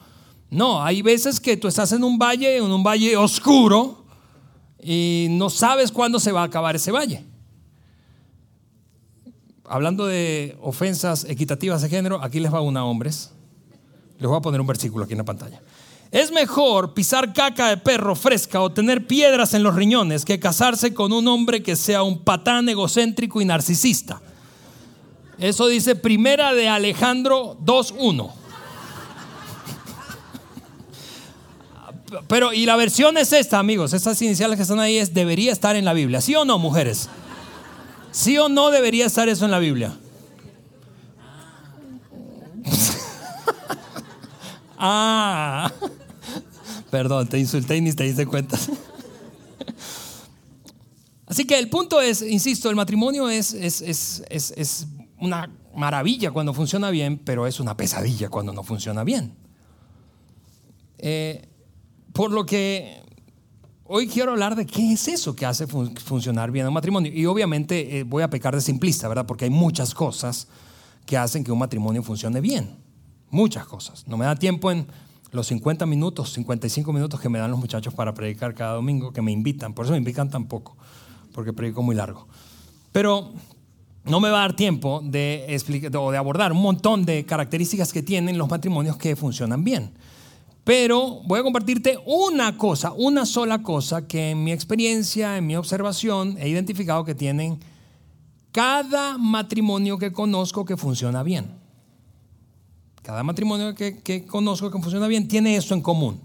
No, 0.50 0.82
hay 0.82 1.00
veces 1.00 1.40
que 1.40 1.56
tú 1.56 1.68
estás 1.68 1.92
en 1.92 2.04
un 2.04 2.18
valle, 2.18 2.58
en 2.58 2.70
un 2.70 2.82
valle 2.84 3.16
oscuro, 3.16 4.04
y 4.84 5.28
no 5.30 5.48
sabes 5.48 5.90
cuándo 5.90 6.20
se 6.20 6.30
va 6.30 6.42
a 6.42 6.44
acabar 6.44 6.76
ese 6.76 6.92
valle. 6.92 7.24
Hablando 9.72 10.04
de 10.04 10.54
ofensas 10.60 11.24
equitativas 11.24 11.80
de 11.80 11.88
género, 11.88 12.22
aquí 12.22 12.40
les 12.40 12.52
va 12.52 12.60
una, 12.60 12.84
hombres. 12.84 13.30
Les 14.18 14.28
voy 14.28 14.36
a 14.36 14.42
poner 14.42 14.60
un 14.60 14.66
versículo 14.66 15.06
aquí 15.06 15.14
en 15.14 15.18
la 15.18 15.24
pantalla. 15.24 15.62
Es 16.10 16.30
mejor 16.30 16.92
pisar 16.92 17.32
caca 17.32 17.70
de 17.70 17.78
perro 17.78 18.14
fresca 18.14 18.60
o 18.60 18.70
tener 18.70 19.06
piedras 19.06 19.54
en 19.54 19.62
los 19.62 19.74
riñones 19.74 20.26
que 20.26 20.38
casarse 20.38 20.92
con 20.92 21.10
un 21.10 21.26
hombre 21.26 21.62
que 21.62 21.74
sea 21.74 22.02
un 22.02 22.18
patán 22.18 22.68
egocéntrico 22.68 23.40
y 23.40 23.46
narcisista. 23.46 24.20
Eso 25.38 25.68
dice 25.68 25.96
Primera 25.96 26.52
de 26.52 26.68
Alejandro 26.68 27.56
2.1. 27.64 28.30
Pero, 32.28 32.52
y 32.52 32.66
la 32.66 32.76
versión 32.76 33.16
es 33.16 33.32
esta, 33.32 33.58
amigos. 33.58 33.94
Estas 33.94 34.20
iniciales 34.20 34.56
que 34.56 34.64
están 34.64 34.80
ahí 34.80 34.98
es, 34.98 35.14
debería 35.14 35.50
estar 35.50 35.76
en 35.76 35.86
la 35.86 35.94
Biblia. 35.94 36.20
¿Sí 36.20 36.34
o 36.34 36.44
no, 36.44 36.58
mujeres? 36.58 37.08
¿Sí 38.12 38.38
o 38.38 38.48
no 38.48 38.70
debería 38.70 39.06
estar 39.06 39.28
eso 39.28 39.46
en 39.46 39.50
la 39.50 39.58
Biblia? 39.58 39.98
ah. 44.78 45.72
Perdón, 46.90 47.26
te 47.26 47.38
insulté 47.38 47.78
y 47.78 47.80
ni 47.80 47.92
te 47.94 48.04
diste 48.04 48.26
cuenta. 48.26 48.58
Así 51.26 51.46
que 51.46 51.58
el 51.58 51.70
punto 51.70 52.02
es, 52.02 52.20
insisto, 52.20 52.68
el 52.68 52.76
matrimonio 52.76 53.30
es, 53.30 53.54
es, 53.54 54.86
una 55.18 55.50
maravilla 55.74 56.30
cuando 56.32 56.52
funciona 56.52 56.90
bien, 56.90 57.16
pero 57.16 57.46
es 57.46 57.60
una 57.60 57.78
pesadilla 57.78 58.28
cuando 58.28 58.52
no 58.52 58.62
funciona 58.62 59.04
bien. 59.04 59.34
Eh, 60.98 61.48
por 62.12 62.30
lo 62.30 62.44
que 62.44 63.01
hoy 63.94 64.06
quiero 64.06 64.32
hablar 64.32 64.56
de 64.56 64.64
qué 64.64 64.94
es 64.94 65.06
eso 65.06 65.36
que 65.36 65.44
hace 65.44 65.66
funcionar 65.66 66.50
bien 66.50 66.66
un 66.66 66.72
matrimonio. 66.72 67.12
Y 67.14 67.26
obviamente 67.26 67.98
eh, 67.98 68.04
voy 68.04 68.22
a 68.22 68.30
pecar 68.30 68.54
de 68.54 68.62
simplista, 68.62 69.06
¿verdad? 69.06 69.26
Porque 69.26 69.44
hay 69.44 69.50
muchas 69.50 69.94
cosas 69.94 70.48
que 71.04 71.18
hacen 71.18 71.44
que 71.44 71.52
un 71.52 71.58
matrimonio 71.58 72.02
funcione 72.02 72.40
bien. 72.40 72.70
Muchas 73.28 73.66
cosas. 73.66 74.08
No 74.08 74.16
me 74.16 74.24
da 74.24 74.34
tiempo 74.34 74.70
en 74.70 74.86
los 75.30 75.46
50 75.48 75.84
minutos, 75.84 76.32
55 76.32 76.90
minutos 76.90 77.20
que 77.20 77.28
me 77.28 77.38
dan 77.38 77.50
los 77.50 77.60
muchachos 77.60 77.92
para 77.92 78.14
predicar 78.14 78.54
cada 78.54 78.72
domingo, 78.72 79.12
que 79.12 79.20
me 79.20 79.30
invitan. 79.30 79.74
Por 79.74 79.84
eso 79.84 79.92
me 79.92 79.98
invitan 79.98 80.30
tan 80.30 80.46
poco, 80.46 80.74
porque 81.34 81.52
predico 81.52 81.82
muy 81.82 81.94
largo. 81.94 82.28
Pero 82.92 83.34
no 84.04 84.20
me 84.20 84.30
va 84.30 84.38
a 84.38 84.40
dar 84.42 84.56
tiempo 84.56 85.02
de, 85.04 85.44
explicar, 85.50 85.90
de 85.90 86.16
abordar 86.16 86.52
un 86.52 86.62
montón 86.62 87.04
de 87.04 87.26
características 87.26 87.92
que 87.92 88.02
tienen 88.02 88.38
los 88.38 88.48
matrimonios 88.48 88.96
que 88.96 89.16
funcionan 89.16 89.64
bien. 89.64 89.92
Pero 90.64 91.22
voy 91.24 91.40
a 91.40 91.42
compartirte 91.42 91.98
una 92.06 92.56
cosa, 92.56 92.92
una 92.92 93.26
sola 93.26 93.62
cosa 93.62 94.06
que 94.06 94.30
en 94.30 94.44
mi 94.44 94.52
experiencia, 94.52 95.36
en 95.36 95.46
mi 95.46 95.56
observación, 95.56 96.36
he 96.38 96.48
identificado 96.48 97.04
que 97.04 97.14
tienen 97.14 97.58
cada 98.52 99.18
matrimonio 99.18 99.98
que 99.98 100.12
conozco 100.12 100.64
que 100.64 100.76
funciona 100.76 101.22
bien. 101.22 101.62
Cada 103.02 103.24
matrimonio 103.24 103.74
que, 103.74 104.26
conozco 104.26 104.70
que 104.70 104.78
funciona 104.78 105.08
bien 105.08 105.26
tiene 105.26 105.56
eso 105.56 105.74
en 105.74 105.80
común. 105.80 106.20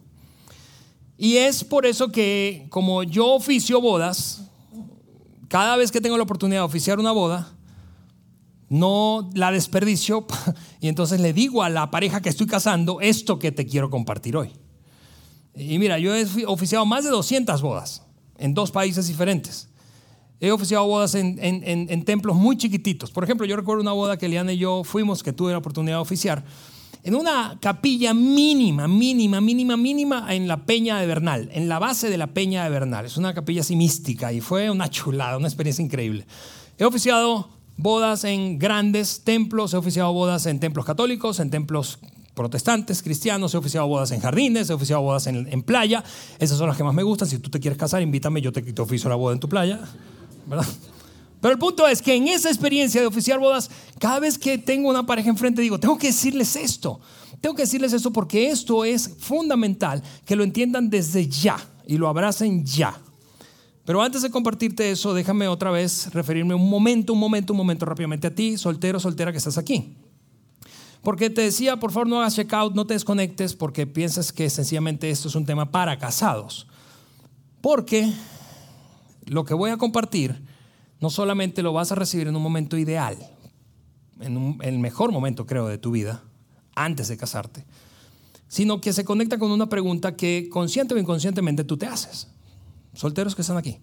Y 1.17 1.37
es 1.37 1.63
por 1.63 1.87
eso 1.87 2.11
que 2.11 2.67
como 2.69 3.01
yo 3.01 3.33
oficio 3.33 3.81
bodas, 3.81 4.43
cada 5.47 5.75
vez 5.77 5.91
que 5.91 5.99
tengo 5.99 6.17
la 6.17 6.23
oportunidad 6.23 6.61
de 6.61 6.65
oficiar 6.65 6.99
una 6.99 7.11
boda, 7.11 7.56
no 8.69 9.29
la 9.33 9.51
desperdicio 9.51 10.25
y 10.81 10.87
entonces 10.87 11.19
le 11.19 11.33
digo 11.33 11.63
a 11.63 11.69
la 11.69 11.89
pareja 11.91 12.21
que 12.21 12.29
estoy 12.29 12.47
casando 12.47 13.01
esto 13.01 13.39
que 13.39 13.51
te 13.51 13.65
quiero 13.65 13.89
compartir 13.89 14.35
hoy. 14.37 14.51
Y 15.55 15.79
mira, 15.79 15.97
yo 15.97 16.15
he 16.15 16.25
oficiado 16.45 16.85
más 16.85 17.03
de 17.03 17.09
200 17.09 17.61
bodas 17.61 18.03
en 18.37 18.53
dos 18.53 18.71
países 18.71 19.07
diferentes. 19.07 19.69
He 20.39 20.51
oficiado 20.51 20.85
bodas 20.85 21.15
en, 21.15 21.39
en, 21.41 22.05
templos 22.05 22.35
muy 22.35 22.57
chiquititos. 22.57 23.09
Por 23.09 23.23
ejemplo, 23.23 23.47
yo 23.47 23.55
recuerdo 23.55 23.81
una 23.81 23.93
boda 23.93 24.17
que 24.17 24.27
Eliana 24.27 24.53
y 24.53 24.59
yo 24.59 24.83
fuimos, 24.83 25.23
que 25.23 25.33
tuve 25.33 25.51
la 25.51 25.57
oportunidad 25.57 25.97
de 25.97 26.01
oficiar, 26.01 26.45
en 27.03 27.15
una 27.15 27.57
capilla 27.59 28.13
mínima, 28.13 28.87
mínima, 28.87 29.41
mínima, 29.41 29.77
mínima 29.77 30.35
en 30.35 30.47
la 30.47 30.65
Peña 30.65 30.99
de 30.99 31.07
Bernal, 31.07 31.49
en 31.53 31.67
la 31.67 31.79
base 31.79 32.11
de 32.11 32.17
la 32.19 32.27
Peña 32.27 32.63
de 32.65 32.69
Bernal. 32.69 33.05
Es 33.05 33.17
una 33.17 33.33
capilla 33.33 33.61
así 33.61 33.75
mística 33.75 34.31
y 34.31 34.41
fue 34.41 34.69
una 34.69 34.89
chulada, 34.91 35.37
una 35.37 35.47
experiencia 35.47 35.83
increíble. 35.83 36.27
He 36.77 36.85
oficiado 36.85 37.56
bodas 37.77 38.23
en 38.23 38.59
grandes 38.59 39.23
templos, 39.23 39.73
he 39.73 39.77
oficiado 39.77 40.11
bodas 40.11 40.45
en 40.47 40.59
templos 40.59 40.85
católicos, 40.85 41.39
en 41.39 41.49
templos 41.49 41.99
protestantes, 42.33 43.01
cristianos, 43.01 43.53
he 43.53 43.57
oficiado 43.57 43.87
bodas 43.87 44.11
en 44.11 44.19
jardines, 44.19 44.69
he 44.69 44.73
oficiado 44.73 45.01
bodas 45.01 45.27
en, 45.27 45.63
playa. 45.63 46.03
Esas 46.39 46.57
son 46.57 46.67
las 46.67 46.77
que 46.77 46.83
más 46.83 46.93
me 46.93 47.03
gustan. 47.03 47.27
Si 47.27 47.39
tú 47.39 47.49
te 47.49 47.59
quieres 47.59 47.79
casar, 47.79 48.01
invítame, 48.01 48.41
yo 48.41 48.51
te, 48.51 48.61
te 48.61 48.81
oficio 48.81 49.09
la 49.09 49.15
boda 49.15 49.33
en 49.33 49.39
tu 49.39 49.49
playa. 49.49 49.79
Pero 51.41 51.53
el 51.53 51.59
punto 51.59 51.87
es 51.87 52.01
que 52.01 52.15
en 52.15 52.27
esa 52.27 52.49
experiencia 52.49 53.01
de 53.01 53.07
oficiar 53.07 53.39
bodas, 53.39 53.69
cada 53.99 54.19
vez 54.19 54.37
que 54.37 54.57
tengo 54.57 54.89
una 54.89 55.05
pareja 55.05 55.29
enfrente, 55.29 55.61
digo, 55.61 55.79
tengo 55.79 55.97
que 55.97 56.07
decirles 56.07 56.55
esto. 56.55 56.99
Tengo 57.41 57.55
que 57.55 57.63
decirles 57.63 57.93
esto 57.93 58.11
porque 58.11 58.49
esto 58.49 58.85
es 58.85 59.15
fundamental, 59.19 60.01
que 60.25 60.35
lo 60.35 60.43
entiendan 60.43 60.89
desde 60.89 61.27
ya 61.27 61.57
y 61.85 61.97
lo 61.97 62.07
abracen 62.07 62.65
ya. 62.65 62.99
Pero 63.87 64.01
antes 64.01 64.21
de 64.21 64.29
compartirte 64.29 64.91
eso, 64.91 65.13
déjame 65.13 65.47
otra 65.47 65.71
vez 65.71 66.13
referirme 66.13 66.53
un 66.53 66.69
momento, 66.69 67.13
un 67.13 67.19
momento, 67.19 67.53
un 67.53 67.57
momento 67.57 67.85
rápidamente 67.85 68.27
a 68.27 68.35
ti, 68.35 68.57
soltero, 68.57 68.99
soltera 68.99 69.31
que 69.31 69.37
estás 69.37 69.57
aquí. 69.57 69.95
Porque 71.01 71.29
te 71.29 71.43
decía, 71.43 71.77
por 71.77 71.93
favor, 71.93 72.09
no 72.09 72.19
hagas 72.19 72.35
checkout, 72.35 72.75
no 72.75 72.85
te 72.85 72.95
desconectes 72.95 73.55
porque 73.55 73.87
piensas 73.87 74.33
que 74.33 74.49
sencillamente 74.49 75.09
esto 75.09 75.29
es 75.29 75.35
un 75.35 75.45
tema 75.45 75.71
para 75.71 75.97
casados. 75.99 76.67
Porque 77.61 78.11
lo 79.23 79.45
que 79.45 79.53
voy 79.53 79.71
a 79.71 79.77
compartir 79.77 80.43
no 80.99 81.09
solamente 81.09 81.63
lo 81.63 81.71
vas 81.71 81.93
a 81.93 81.95
recibir 81.95 82.27
en 82.27 82.35
un 82.35 82.43
momento 82.43 82.77
ideal, 82.77 83.15
en, 84.19 84.57
el 84.63 84.79
mejor 84.79 85.13
momento 85.13 85.45
creo 85.45 85.65
de 85.65 85.77
tu 85.77 85.91
vida, 85.91 86.25
antes 86.75 87.07
de 87.07 87.15
casarte, 87.15 87.63
sino 88.49 88.81
que 88.81 88.91
se 88.91 89.05
conecta 89.05 89.39
con 89.39 89.49
una 89.49 89.69
pregunta 89.69 90.17
que 90.17 90.49
consciente 90.51 90.93
o 90.93 90.97
inconscientemente 90.97 91.63
tú 91.63 91.77
te 91.77 91.85
haces. 91.85 92.27
Solteros 92.97 93.35
que 93.35 93.43
están 93.43 93.57
aquí, 93.57 93.77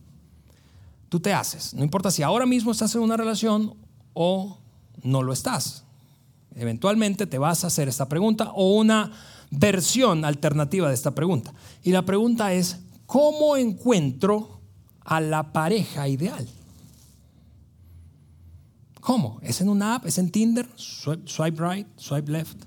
tú 1.09 1.21
te 1.21 1.33
haces. 1.33 1.73
No 1.73 1.85
importa 1.85 2.11
si 2.11 2.25
ahora 2.25 2.47
mismo 2.47 2.73
estás 2.73 2.92
en 2.97 3.00
una 3.00 3.16
relación 3.16 3.75
o 4.12 4.59
no 5.04 5.23
lo 5.23 5.33
estás. 5.33 5.85
Eventualmente 6.56 7.28
te 7.28 7.38
vas 7.38 7.62
a 7.62 7.68
hacer 7.68 7.87
esta 7.87 8.09
pregunta 8.09 8.50
o 8.56 8.75
una 8.75 9.12
versión 9.52 10.25
alternativa 10.25 10.88
de 10.88 10.94
esta 10.94 11.14
pregunta. 11.14 11.54
Y 11.85 11.92
la 11.92 12.04
pregunta 12.04 12.52
es, 12.54 12.80
¿cómo 13.06 13.56
encuentro 13.56 14.61
a 15.04 15.21
la 15.21 15.52
pareja 15.52 16.09
ideal? 16.09 16.49
¿Cómo? 19.00 19.38
¿Es 19.42 19.61
en 19.61 19.68
una 19.68 19.94
app? 19.94 20.06
¿Es 20.06 20.18
en 20.18 20.33
Tinder? 20.33 20.68
Swipe 20.76 21.62
right, 21.62 21.87
swipe 21.97 22.33
left. 22.33 22.64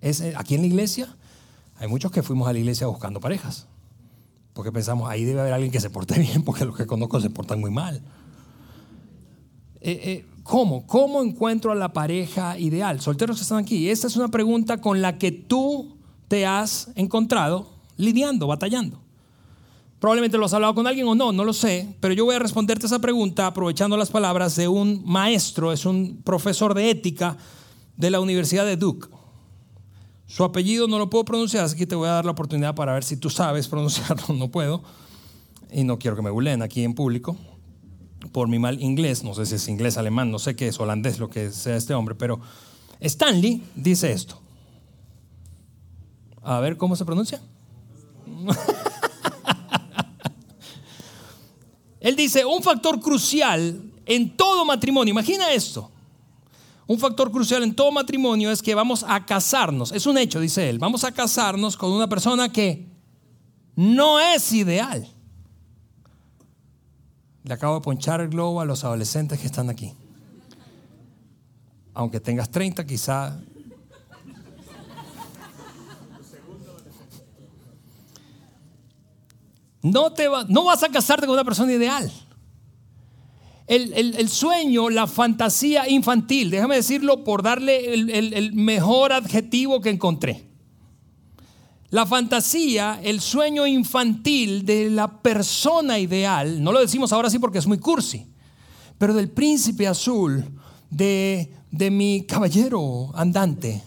¿Es 0.00 0.20
aquí 0.20 0.56
en 0.56 0.62
la 0.62 0.66
iglesia? 0.66 1.16
Hay 1.76 1.86
muchos 1.86 2.10
que 2.10 2.24
fuimos 2.24 2.48
a 2.48 2.52
la 2.52 2.58
iglesia 2.58 2.88
buscando 2.88 3.20
parejas. 3.20 3.68
Porque 4.54 4.72
pensamos, 4.72 5.10
ahí 5.10 5.24
debe 5.24 5.40
haber 5.40 5.52
alguien 5.52 5.70
que 5.70 5.80
se 5.80 5.90
porte 5.90 6.18
bien, 6.18 6.42
porque 6.42 6.64
los 6.64 6.76
que 6.76 6.86
conozco 6.86 7.20
se 7.20 7.28
portan 7.28 7.60
muy 7.60 7.70
mal. 7.70 8.00
Eh, 9.80 10.00
eh, 10.04 10.26
¿Cómo? 10.42 10.86
¿Cómo 10.86 11.22
encuentro 11.22 11.72
a 11.72 11.74
la 11.74 11.92
pareja 11.92 12.58
ideal? 12.58 13.00
Solteros 13.00 13.36
que 13.36 13.42
están 13.42 13.58
aquí. 13.58 13.90
Esta 13.90 14.06
es 14.06 14.16
una 14.16 14.28
pregunta 14.28 14.80
con 14.80 15.02
la 15.02 15.18
que 15.18 15.32
tú 15.32 15.98
te 16.28 16.46
has 16.46 16.90
encontrado 16.94 17.70
lidiando, 17.96 18.46
batallando. 18.46 19.00
Probablemente 19.98 20.36
lo 20.36 20.44
has 20.44 20.52
hablado 20.52 20.74
con 20.74 20.86
alguien 20.86 21.08
o 21.08 21.14
no, 21.14 21.32
no 21.32 21.44
lo 21.44 21.54
sé, 21.54 21.96
pero 22.00 22.12
yo 22.12 22.26
voy 22.26 22.34
a 22.34 22.38
responderte 22.38 22.84
esa 22.84 22.98
pregunta 22.98 23.46
aprovechando 23.46 23.96
las 23.96 24.10
palabras 24.10 24.54
de 24.54 24.68
un 24.68 25.02
maestro, 25.06 25.72
es 25.72 25.86
un 25.86 26.20
profesor 26.22 26.74
de 26.74 26.90
ética 26.90 27.38
de 27.96 28.10
la 28.10 28.20
Universidad 28.20 28.66
de 28.66 28.76
Duke. 28.76 29.08
Su 30.26 30.44
apellido 30.44 30.88
no 30.88 30.98
lo 30.98 31.10
puedo 31.10 31.24
pronunciar, 31.24 31.64
así 31.64 31.76
que 31.76 31.86
te 31.86 31.94
voy 31.94 32.08
a 32.08 32.12
dar 32.12 32.24
la 32.24 32.32
oportunidad 32.32 32.74
para 32.74 32.94
ver 32.94 33.04
si 33.04 33.16
tú 33.16 33.30
sabes 33.30 33.68
pronunciarlo, 33.74 34.34
no 34.34 34.50
puedo. 34.50 34.82
Y 35.70 35.84
no 35.84 35.98
quiero 35.98 36.16
que 36.16 36.22
me 36.22 36.30
bulen 36.30 36.62
aquí 36.62 36.84
en 36.84 36.94
público 36.94 37.36
por 38.32 38.48
mi 38.48 38.58
mal 38.58 38.82
inglés, 38.82 39.22
no 39.22 39.34
sé 39.34 39.46
si 39.46 39.54
es 39.56 39.68
inglés, 39.68 39.96
alemán, 39.96 40.30
no 40.30 40.38
sé 40.38 40.56
qué 40.56 40.68
es, 40.68 40.80
holandés, 40.80 41.18
lo 41.18 41.28
que 41.28 41.50
sea 41.50 41.76
este 41.76 41.94
hombre, 41.94 42.14
pero 42.14 42.40
Stanley 43.00 43.62
dice 43.74 44.12
esto. 44.12 44.40
A 46.42 46.60
ver 46.60 46.76
cómo 46.76 46.96
se 46.96 47.04
pronuncia. 47.04 47.40
Él 52.00 52.16
dice, 52.16 52.44
un 52.44 52.62
factor 52.62 53.00
crucial 53.00 53.82
en 54.04 54.36
todo 54.36 54.64
matrimonio, 54.64 55.12
imagina 55.12 55.52
esto, 55.52 55.90
un 56.86 56.98
factor 56.98 57.30
crucial 57.30 57.62
en 57.62 57.74
todo 57.74 57.90
matrimonio 57.92 58.50
es 58.50 58.62
que 58.62 58.74
vamos 58.74 59.04
a 59.06 59.24
casarnos, 59.24 59.92
es 59.92 60.06
un 60.06 60.18
hecho, 60.18 60.40
dice 60.40 60.68
él, 60.68 60.78
vamos 60.78 61.04
a 61.04 61.12
casarnos 61.12 61.76
con 61.76 61.92
una 61.92 62.08
persona 62.08 62.50
que 62.50 62.86
no 63.76 64.20
es 64.20 64.52
ideal. 64.52 65.08
Le 67.42 67.52
acabo 67.52 67.74
de 67.74 67.80
ponchar 67.82 68.20
el 68.20 68.28
globo 68.28 68.60
a 68.60 68.64
los 68.64 68.84
adolescentes 68.84 69.38
que 69.38 69.46
están 69.46 69.68
aquí. 69.68 69.92
Aunque 71.92 72.20
tengas 72.20 72.50
30, 72.50 72.86
quizá... 72.86 73.38
No, 79.82 80.10
te 80.14 80.26
no 80.48 80.64
vas 80.64 80.82
a 80.82 80.88
casarte 80.88 81.26
con 81.26 81.34
una 81.34 81.44
persona 81.44 81.70
ideal. 81.70 82.10
El, 83.66 84.28
sueño, 84.28 84.90
la 84.90 85.06
fantasía 85.06 85.88
infantil, 85.88 86.50
déjame 86.50 86.76
decirlo 86.76 87.24
por 87.24 87.42
darle 87.42 87.94
el, 87.94 88.52
mejor 88.52 89.12
adjetivo 89.12 89.80
que 89.80 89.90
encontré. 89.90 90.44
La 91.88 92.04
fantasía, 92.04 93.00
el 93.02 93.20
sueño 93.20 93.66
infantil 93.66 94.66
de 94.66 94.90
la 94.90 95.22
persona 95.22 95.98
ideal, 95.98 96.62
no 96.62 96.72
lo 96.72 96.80
decimos 96.80 97.12
ahora 97.12 97.30
sí 97.30 97.38
porque 97.38 97.58
es 97.58 97.66
muy 97.66 97.78
cursi, 97.78 98.26
pero 98.98 99.14
del 99.14 99.30
príncipe 99.30 99.86
azul, 99.86 100.44
de, 100.90 101.50
de 101.70 101.90
mi 101.90 102.24
caballero 102.26 103.16
andante, 103.16 103.82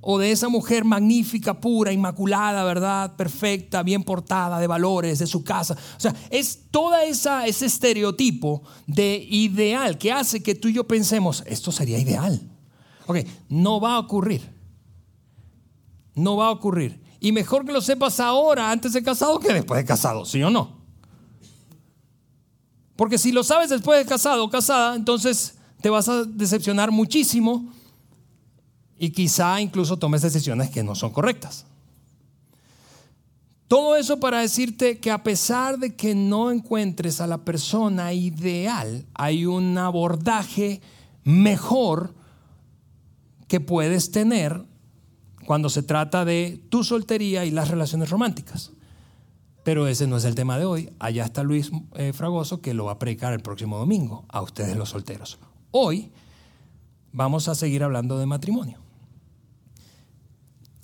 o 0.00 0.18
de 0.18 0.30
esa 0.30 0.48
mujer 0.48 0.84
magnífica, 0.84 1.60
pura, 1.60 1.92
inmaculada, 1.92 2.64
¿verdad? 2.64 3.16
Perfecta, 3.16 3.82
bien 3.82 4.02
portada, 4.02 4.60
de 4.60 4.66
valores, 4.66 5.18
de 5.18 5.26
su 5.26 5.42
casa. 5.42 5.76
O 5.96 6.00
sea, 6.00 6.14
es 6.30 6.70
toda 6.70 7.04
esa 7.04 7.46
ese 7.46 7.66
estereotipo 7.66 8.62
de 8.86 9.26
ideal 9.28 9.98
que 9.98 10.12
hace 10.12 10.42
que 10.42 10.54
tú 10.54 10.68
y 10.68 10.74
yo 10.74 10.86
pensemos, 10.86 11.42
esto 11.46 11.72
sería 11.72 11.98
ideal. 11.98 12.40
Ok, 13.06 13.18
no 13.48 13.80
va 13.80 13.94
a 13.94 13.98
ocurrir. 13.98 14.48
No 16.14 16.36
va 16.36 16.48
a 16.48 16.50
ocurrir. 16.50 17.00
Y 17.20 17.32
mejor 17.32 17.64
que 17.64 17.72
lo 17.72 17.80
sepas 17.80 18.20
ahora, 18.20 18.70
antes 18.70 18.92
de 18.92 19.02
casado, 19.02 19.40
que 19.40 19.52
después 19.52 19.78
de 19.78 19.84
casado, 19.84 20.24
¿sí 20.24 20.42
o 20.42 20.50
no? 20.50 20.78
Porque 22.94 23.18
si 23.18 23.32
lo 23.32 23.44
sabes 23.44 23.70
después 23.70 23.98
de 23.98 24.06
casado 24.06 24.44
o 24.44 24.50
casada, 24.50 24.96
entonces 24.96 25.56
te 25.80 25.90
vas 25.90 26.08
a 26.08 26.24
decepcionar 26.24 26.90
muchísimo 26.90 27.72
y 28.98 29.10
quizá 29.10 29.60
incluso 29.60 29.98
tomes 29.98 30.22
decisiones 30.22 30.70
que 30.70 30.82
no 30.82 30.94
son 30.94 31.12
correctas. 31.12 31.66
Todo 33.68 33.96
eso 33.96 34.18
para 34.18 34.40
decirte 34.40 34.98
que 34.98 35.10
a 35.10 35.22
pesar 35.22 35.78
de 35.78 35.94
que 35.94 36.14
no 36.14 36.50
encuentres 36.50 37.20
a 37.20 37.26
la 37.26 37.44
persona 37.44 38.14
ideal, 38.14 39.04
hay 39.12 39.44
un 39.44 39.76
abordaje 39.76 40.80
mejor 41.22 42.14
que 43.46 43.60
puedes 43.60 44.10
tener 44.10 44.64
cuando 45.46 45.68
se 45.68 45.82
trata 45.82 46.24
de 46.24 46.62
tu 46.70 46.82
soltería 46.82 47.44
y 47.44 47.50
las 47.50 47.68
relaciones 47.68 48.08
románticas. 48.08 48.72
Pero 49.64 49.86
ese 49.86 50.06
no 50.06 50.16
es 50.16 50.24
el 50.24 50.34
tema 50.34 50.58
de 50.58 50.64
hoy. 50.64 50.90
Allá 50.98 51.26
está 51.26 51.42
Luis 51.42 51.70
eh, 51.94 52.14
Fragoso 52.14 52.62
que 52.62 52.72
lo 52.72 52.86
va 52.86 52.92
a 52.92 52.98
predicar 52.98 53.34
el 53.34 53.40
próximo 53.40 53.76
domingo 53.76 54.24
a 54.28 54.40
ustedes 54.40 54.76
los 54.78 54.88
solteros. 54.88 55.38
Hoy 55.72 56.10
vamos 57.12 57.48
a 57.48 57.54
seguir 57.54 57.82
hablando 57.84 58.18
de 58.18 58.24
matrimonio. 58.24 58.87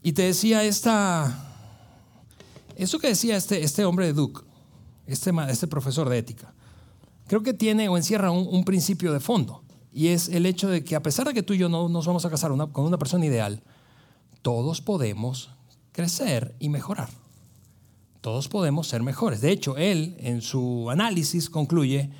Y 0.06 0.12
te 0.12 0.20
decía 0.20 0.62
esta, 0.62 1.34
eso 2.76 2.98
que 2.98 3.08
decía 3.08 3.38
este, 3.38 3.64
este 3.64 3.86
hombre 3.86 4.04
de 4.04 4.12
Duke, 4.12 4.42
este, 5.06 5.32
este 5.48 5.66
profesor 5.66 6.10
de 6.10 6.18
ética, 6.18 6.52
creo 7.26 7.42
que 7.42 7.54
tiene 7.54 7.88
o 7.88 7.96
encierra 7.96 8.30
un, 8.30 8.64
principio 8.66 9.14
de 9.14 9.20
fondo. 9.20 9.62
Y 9.94 10.08
es 10.08 10.28
el 10.28 10.44
hecho 10.44 10.68
de 10.68 10.84
que 10.84 10.94
a 10.94 11.02
pesar 11.02 11.26
de 11.26 11.32
que 11.32 11.42
tú 11.42 11.54
y 11.54 11.58
yo 11.58 11.70
no 11.70 11.88
nos 11.88 12.06
vamos 12.06 12.26
a 12.26 12.30
casar 12.30 12.52
con 12.70 12.84
una 12.84 12.98
persona 12.98 13.24
ideal, 13.24 13.62
todos 14.42 14.82
podemos 14.82 15.48
crecer 15.92 16.54
y 16.58 16.68
mejorar. 16.68 17.08
Todos 18.20 18.48
podemos 18.48 18.86
ser 18.86 19.02
mejores. 19.02 19.40
De 19.40 19.52
hecho, 19.52 19.78
él 19.78 20.18
en 20.18 20.42
su 20.42 20.90
análisis 20.90 21.48
concluye, 21.48 22.10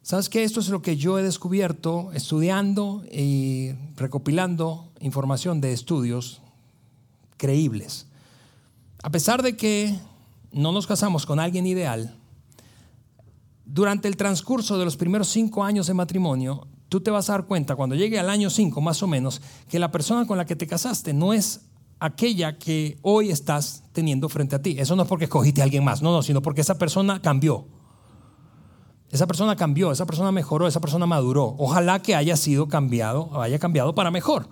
¿sabes 0.00 0.30
qué? 0.30 0.44
Esto 0.44 0.60
es 0.60 0.70
lo 0.70 0.80
que 0.80 0.96
yo 0.96 1.18
he 1.18 1.22
descubierto 1.22 2.10
estudiando 2.14 3.04
y 3.12 3.72
recopilando 3.96 4.88
información 5.00 5.60
de 5.60 5.74
estudios 5.74 6.40
creíbles. 7.38 8.06
A 9.02 9.10
pesar 9.10 9.42
de 9.42 9.56
que 9.56 9.98
no 10.52 10.72
nos 10.72 10.86
casamos 10.86 11.24
con 11.24 11.40
alguien 11.40 11.66
ideal, 11.66 12.14
durante 13.64 14.08
el 14.08 14.16
transcurso 14.16 14.78
de 14.78 14.84
los 14.84 14.96
primeros 14.96 15.28
cinco 15.28 15.64
años 15.64 15.86
de 15.86 15.94
matrimonio, 15.94 16.66
tú 16.88 17.00
te 17.00 17.10
vas 17.10 17.30
a 17.30 17.32
dar 17.32 17.46
cuenta, 17.46 17.76
cuando 17.76 17.94
llegue 17.94 18.18
al 18.18 18.28
año 18.28 18.50
cinco 18.50 18.80
más 18.80 19.02
o 19.02 19.06
menos, 19.06 19.40
que 19.68 19.78
la 19.78 19.90
persona 19.90 20.26
con 20.26 20.36
la 20.36 20.44
que 20.44 20.56
te 20.56 20.66
casaste 20.66 21.14
no 21.14 21.32
es 21.32 21.62
aquella 22.00 22.58
que 22.58 22.98
hoy 23.02 23.30
estás 23.30 23.84
teniendo 23.92 24.28
frente 24.28 24.56
a 24.56 24.62
ti. 24.62 24.76
Eso 24.78 24.96
no 24.96 25.02
es 25.02 25.08
porque 25.08 25.24
escogiste 25.24 25.60
a 25.60 25.64
alguien 25.64 25.84
más, 25.84 26.02
no, 26.02 26.12
no, 26.12 26.22
sino 26.22 26.42
porque 26.42 26.60
esa 26.60 26.78
persona 26.78 27.20
cambió. 27.20 27.66
Esa 29.10 29.26
persona 29.26 29.56
cambió, 29.56 29.90
esa 29.90 30.04
persona 30.06 30.32
mejoró, 30.32 30.66
esa 30.66 30.80
persona 30.80 31.06
maduró. 31.06 31.54
Ojalá 31.58 32.00
que 32.02 32.14
haya 32.14 32.36
sido 32.36 32.68
cambiado, 32.68 33.40
haya 33.40 33.58
cambiado 33.58 33.94
para 33.94 34.10
mejor. 34.10 34.48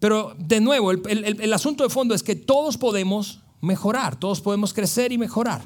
Pero 0.00 0.34
de 0.38 0.60
nuevo, 0.60 0.92
el, 0.92 1.52
asunto 1.52 1.82
de 1.82 1.90
fondo 1.90 2.14
es 2.14 2.22
que 2.22 2.36
todos 2.36 2.78
podemos 2.78 3.40
mejorar, 3.60 4.16
todos 4.16 4.40
podemos 4.40 4.72
crecer 4.72 5.12
y 5.12 5.18
mejorar. 5.18 5.62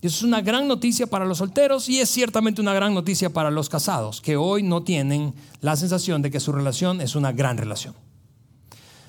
Y 0.00 0.06
eso 0.06 0.18
es 0.18 0.22
una 0.22 0.40
gran 0.40 0.68
noticia 0.68 1.06
para 1.06 1.24
los 1.24 1.38
solteros 1.38 1.88
y 1.88 2.00
es 2.00 2.08
ciertamente 2.10 2.60
una 2.60 2.74
gran 2.74 2.94
noticia 2.94 3.32
para 3.32 3.50
los 3.50 3.68
casados, 3.68 4.20
que 4.20 4.36
hoy 4.36 4.62
no 4.62 4.82
tienen 4.82 5.34
la 5.60 5.74
sensación 5.74 6.22
de 6.22 6.30
que 6.30 6.38
su 6.38 6.52
relación 6.52 7.00
es 7.00 7.16
una 7.16 7.32
gran 7.32 7.56
relación. 7.56 7.94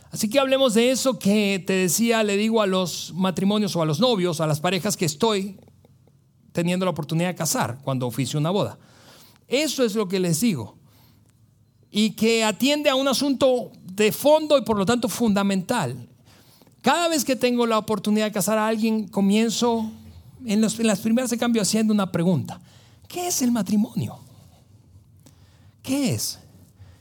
Así 0.10 0.30
que 0.30 0.39
hablemos 0.39 0.74
de 0.74 0.89
eso 0.89 1.20
que 1.20 1.63
te 1.65 1.74
decía, 1.74 2.24
le 2.24 2.38
digo 2.38 2.62
a 2.62 2.67
los 2.67 3.13
matrimonios 3.13 3.76
o 3.76 3.82
a 3.82 3.86
los 3.86 4.00
novios, 4.00 4.39
a 4.41 4.48
las 4.48 4.60
parejas 4.60 4.98
que 4.98 5.06
estoy 5.06 5.60
teniendo 6.54 6.86
la 6.86 6.91
oportunidad 6.91 7.28
de 7.30 7.36
casar 7.36 7.78
cuando 7.84 8.08
oficio 8.08 8.39
una 8.39 8.50
boda. 8.50 8.80
Eso 9.48 9.84
es 9.84 9.93
lo 9.96 10.08
que 10.08 10.20
les 10.20 10.41
digo. 10.41 10.78
Y 11.91 12.12
que 12.12 12.43
atiende 12.43 12.89
a 12.89 12.96
un 12.96 13.08
asunto 13.08 13.72
de 14.04 14.12
fondo 14.12 14.58
y 14.58 14.62
por 14.62 14.78
lo 14.78 14.86
tanto 14.86 15.10
fundamental. 15.10 16.08
Cada 16.82 17.10
vez 17.10 17.26
que 17.26 17.36
tengo 17.36 17.66
la 17.66 17.78
oportunidad 17.78 18.28
de 18.28 18.32
casar 18.32 18.58
a 18.58 18.68
alguien, 18.68 19.08
comienzo 19.08 19.92
en, 20.46 20.62
las 20.62 21.00
primeras 21.00 21.30
de 21.30 21.38
cambio 21.38 21.62
haciendo 21.62 21.94
una 21.94 22.12
pregunta. 22.12 22.62
¿Qué 23.08 23.28
es 23.28 23.42
el 23.42 23.52
matrimonio? 23.52 24.20
¿Qué 25.82 26.14
es? 26.14 26.40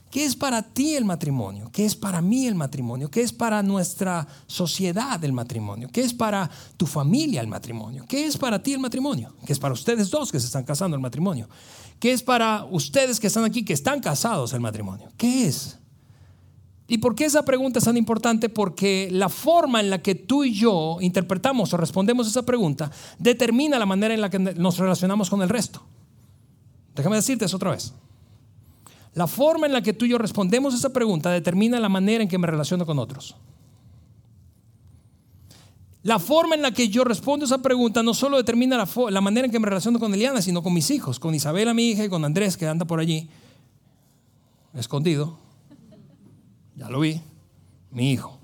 ¿Qué 0.09 0.25
es 0.25 0.35
para 0.35 0.61
ti 0.61 0.95
el 0.95 1.05
matrimonio? 1.05 1.69
¿Qué 1.71 1.85
es 1.85 1.95
para 1.95 2.21
mí 2.21 2.47
el 2.47 2.55
matrimonio? 2.55 3.11
¿Qué 3.11 3.21
es 3.21 3.33
para 3.33 3.61
nuestra 3.61 4.25
sociedad 4.47 5.23
el 5.23 5.33
matrimonio? 5.33 5.89
¿Qué 5.91 6.01
es 6.01 6.13
para 6.13 6.49
tu 6.77 6.87
familia 6.87 7.41
el 7.41 7.47
matrimonio? 7.47 8.05
¿Qué 8.07 8.25
es 8.25 8.37
para 8.37 8.63
ti 8.63 8.73
el 8.73 8.79
matrimonio? 8.79 9.35
¿Qué 9.45 9.53
es 9.53 9.59
para 9.59 9.73
ustedes 9.73 10.09
dos 10.09 10.31
que 10.31 10.39
se 10.39 10.47
están 10.47 10.63
casando 10.63 10.95
el 10.95 11.01
matrimonio? 11.01 11.49
¿Qué 11.99 12.13
es 12.13 12.23
para 12.23 12.65
ustedes 12.65 13.19
que 13.19 13.27
están 13.27 13.43
aquí 13.43 13.63
que 13.63 13.73
están 13.73 13.99
casados 13.99 14.53
el 14.53 14.61
matrimonio? 14.61 15.11
¿Qué 15.17 15.47
es? 15.47 15.77
¿Y 16.87 16.99
por 16.99 17.15
qué 17.15 17.25
esa 17.25 17.43
pregunta 17.43 17.79
es 17.79 17.85
tan 17.85 17.97
importante? 17.97 18.47
Porque 18.47 19.09
la 19.11 19.27
forma 19.27 19.81
en 19.81 19.89
la 19.89 20.01
que 20.01 20.15
tú 20.15 20.45
y 20.45 20.53
yo 20.53 20.97
interpretamos 21.01 21.73
o 21.73 21.77
respondemos 21.77 22.27
esa 22.27 22.43
pregunta 22.43 22.89
determina 23.19 23.77
la 23.77 23.85
manera 23.85 24.13
en 24.13 24.21
la 24.21 24.29
que 24.29 24.39
nos 24.39 24.77
relacionamos 24.77 25.29
con 25.29 25.41
el 25.41 25.49
resto. 25.49 25.81
Déjame 26.95 27.17
decirte 27.17 27.45
eso 27.45 27.57
otra 27.57 27.71
vez. 27.71 27.93
La 29.15 29.27
forma 29.27 29.67
en 29.67 29.73
la 29.73 29.81
que 29.81 29.93
tú 29.93 30.05
y 30.05 30.09
yo 30.09 30.17
respondemos 30.17 30.73
esa 30.73 30.93
pregunta 30.93 31.29
determina 31.29 31.79
la 31.79 31.89
manera 31.89 32.23
en 32.23 32.29
que 32.29 32.37
me 32.37 32.47
relaciono 32.47 32.85
con 32.85 32.99
otros. 32.99 33.35
La 36.03 36.19
forma 36.19 36.55
en 36.55 36.61
la 36.61 36.71
que 36.71 36.87
yo 36.87 37.03
respondo 37.03 37.45
esa 37.45 37.61
pregunta 37.61 38.01
no 38.01 38.13
solo 38.13 38.37
determina 38.37 38.77
la, 38.77 38.87
la 39.09 39.19
manera 39.19 39.45
en 39.45 39.51
que 39.51 39.59
me 39.59 39.67
relaciono 39.67 39.99
con 39.99 40.13
Eliana, 40.13 40.41
sino 40.41 40.63
con 40.63 40.73
mis 40.73 40.89
hijos, 40.89 41.19
con 41.19 41.35
Isabela, 41.35 41.73
mi 41.73 41.89
hija, 41.89 42.05
y 42.05 42.09
con 42.09 42.23
Andrés, 42.23 42.55
que 42.55 42.65
anda 42.65 42.85
por 42.85 43.01
allí, 43.01 43.27
escondido 44.73 45.46
ya 46.77 46.89
lo 46.89 46.99
vi, 46.99 47.19
mi 47.91 48.11
hijo. 48.11 48.39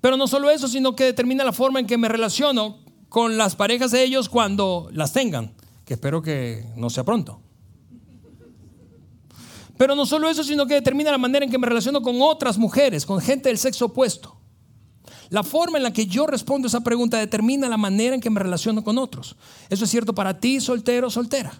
Pero 0.00 0.16
no 0.16 0.26
solo 0.28 0.50
eso, 0.50 0.68
sino 0.68 0.94
que 0.94 1.04
determina 1.04 1.44
la 1.44 1.52
forma 1.52 1.80
en 1.80 1.86
que 1.86 1.98
me 1.98 2.08
relaciono 2.08 2.78
con 3.08 3.36
las 3.36 3.56
parejas 3.56 3.90
de 3.90 4.04
ellos 4.04 4.28
cuando 4.28 4.88
las 4.92 5.12
tengan, 5.12 5.54
que 5.84 5.94
espero 5.94 6.22
que 6.22 6.66
no 6.76 6.90
sea 6.90 7.04
pronto. 7.04 7.40
Pero 9.76 9.94
no 9.94 10.04
solo 10.04 10.28
eso, 10.28 10.44
sino 10.44 10.66
que 10.66 10.74
determina 10.74 11.10
la 11.10 11.18
manera 11.18 11.44
en 11.44 11.50
que 11.50 11.58
me 11.58 11.66
relaciono 11.66 12.02
con 12.02 12.20
otras 12.20 12.58
mujeres, 12.58 13.06
con 13.06 13.20
gente 13.20 13.48
del 13.48 13.56
sexo 13.56 13.86
opuesto. 13.86 14.36
La 15.30 15.42
forma 15.42 15.78
en 15.78 15.84
la 15.84 15.92
que 15.92 16.06
yo 16.06 16.26
respondo 16.26 16.68
esa 16.68 16.80
pregunta 16.80 17.16
determina 17.16 17.68
la 17.68 17.78
manera 17.78 18.14
en 18.14 18.20
que 18.20 18.30
me 18.30 18.40
relaciono 18.40 18.84
con 18.84 18.98
otros. 18.98 19.36
Eso 19.70 19.84
es 19.84 19.90
cierto 19.90 20.14
para 20.14 20.38
ti, 20.38 20.60
soltero 20.60 21.08
soltera. 21.08 21.52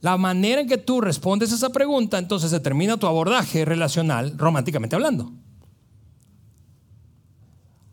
La 0.00 0.16
manera 0.16 0.60
en 0.60 0.68
que 0.68 0.78
tú 0.78 1.00
respondes 1.00 1.52
a 1.52 1.56
esa 1.56 1.70
pregunta, 1.70 2.18
entonces 2.18 2.50
determina 2.50 2.96
tu 2.96 3.06
abordaje 3.06 3.64
relacional 3.64 4.36
románticamente 4.38 4.96
hablando. 4.96 5.32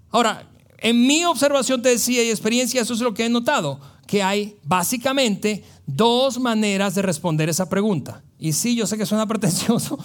Ahora, 0.09 0.47
en 0.77 1.05
mi 1.05 1.25
observación 1.25 1.81
te 1.81 1.89
decía 1.89 2.23
y 2.23 2.29
experiencia, 2.29 2.81
eso 2.81 2.93
es 2.93 3.01
lo 3.01 3.13
que 3.13 3.25
he 3.25 3.29
notado, 3.29 3.79
que 4.05 4.23
hay 4.23 4.57
básicamente 4.63 5.63
dos 5.85 6.39
maneras 6.39 6.95
de 6.95 7.01
responder 7.01 7.49
esa 7.49 7.67
pregunta. 7.67 8.23
Y 8.39 8.53
sí, 8.53 8.75
yo 8.75 8.87
sé 8.87 8.97
que 8.97 9.05
suena 9.05 9.25
pretencioso, 9.27 9.99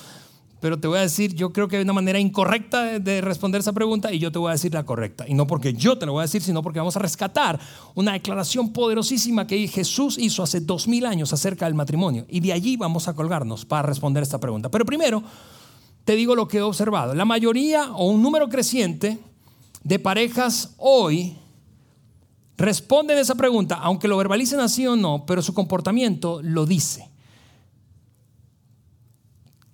pero 0.63 0.79
te 0.79 0.87
voy 0.87 0.99
a 0.99 1.01
decir, 1.01 1.35
yo 1.35 1.53
creo 1.53 1.67
que 1.67 1.77
hay 1.77 1.83
una 1.83 1.93
manera 1.93 2.21
incorrecta 2.21 3.01
de, 3.01 3.21
responder 3.21 3.61
esa 3.61 3.73
pregunta 3.73 4.13
y 4.13 4.21
yo 4.21 4.31
te 4.31 4.39
voy 4.39 4.51
a 4.51 4.53
decir 4.53 4.73
la 4.73 4.87
correcta. 4.87 5.25
Y 5.27 5.35
no 5.35 5.45
porque 5.45 5.75
yo 5.75 5.99
te 5.99 6.07
lo 6.07 6.13
voy 6.13 6.21
a 6.21 6.23
decir, 6.23 6.41
sino 6.41 6.63
porque 6.63 6.79
vamos 6.79 6.95
a 6.95 7.01
rescatar 7.01 7.59
una 7.97 8.13
declaración 8.13 8.73
poderosísima 8.73 9.45
que 9.45 9.67
Jesús 9.67 10.19
hizo 10.19 10.41
hace 10.41 10.61
dos 10.61 10.87
mil 10.87 11.05
años 11.05 11.33
acerca 11.33 11.65
del 11.65 11.75
matrimonio. 11.75 12.27
Y 12.29 12.39
de 12.39 12.53
allí 12.53 12.77
vamos 12.77 13.09
a 13.09 13.15
colgarnos 13.15 13.65
para 13.65 13.83
responder 13.89 14.23
esta 14.23 14.39
pregunta. 14.39 14.71
Pero 14.71 14.85
primero, 14.85 15.25
te 16.05 16.15
digo 16.15 16.37
lo 16.37 16.47
que 16.47 16.59
he 16.59 16.63
observado. 16.63 17.13
La 17.13 17.25
mayoría 17.25 17.91
o 17.95 18.07
un 18.07 18.23
número 18.23 18.49
creciente 18.49 19.19
de 19.83 19.99
parejas 19.99 20.75
hoy 20.79 21.37
responden 22.57 23.19
esa 23.19 23.35
pregunta, 23.35 23.81
aunque 23.83 24.07
lo 24.07 24.17
verbalicen 24.17 24.61
así 24.61 24.87
o 24.87 24.95
no, 24.95 25.27
pero 25.27 25.43
su 25.43 25.55
comportamiento 25.55 26.41
lo 26.41 26.67
dice 26.67 27.12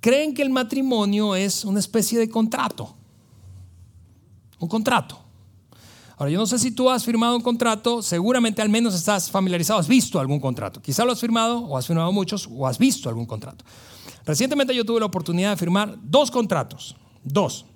creen 0.00 0.34
que 0.34 0.42
el 0.42 0.50
matrimonio 0.50 1.34
es 1.34 1.64
una 1.64 1.80
especie 1.80 2.18
de 2.18 2.28
contrato. 2.28 2.94
Un 4.58 4.68
contrato. 4.68 5.18
Ahora, 6.16 6.32
yo 6.32 6.38
no 6.38 6.46
sé 6.46 6.58
si 6.58 6.72
tú 6.72 6.90
has 6.90 7.04
firmado 7.04 7.36
un 7.36 7.42
contrato, 7.42 8.02
seguramente 8.02 8.60
al 8.60 8.68
menos 8.68 8.94
estás 8.94 9.30
familiarizado, 9.30 9.78
has 9.78 9.86
visto 9.86 10.18
algún 10.18 10.40
contrato. 10.40 10.82
Quizá 10.82 11.04
lo 11.04 11.12
has 11.12 11.20
firmado, 11.20 11.60
o 11.60 11.76
has 11.76 11.86
firmado 11.86 12.10
muchos, 12.10 12.48
o 12.50 12.66
has 12.66 12.76
visto 12.76 13.08
algún 13.08 13.24
contrato. 13.26 13.64
Recientemente 14.24 14.74
yo 14.74 14.84
tuve 14.84 14.98
la 14.98 15.06
oportunidad 15.06 15.50
de 15.50 15.56
firmar 15.56 15.96
dos 16.02 16.30
contratos, 16.32 16.96
dos, 17.22 17.66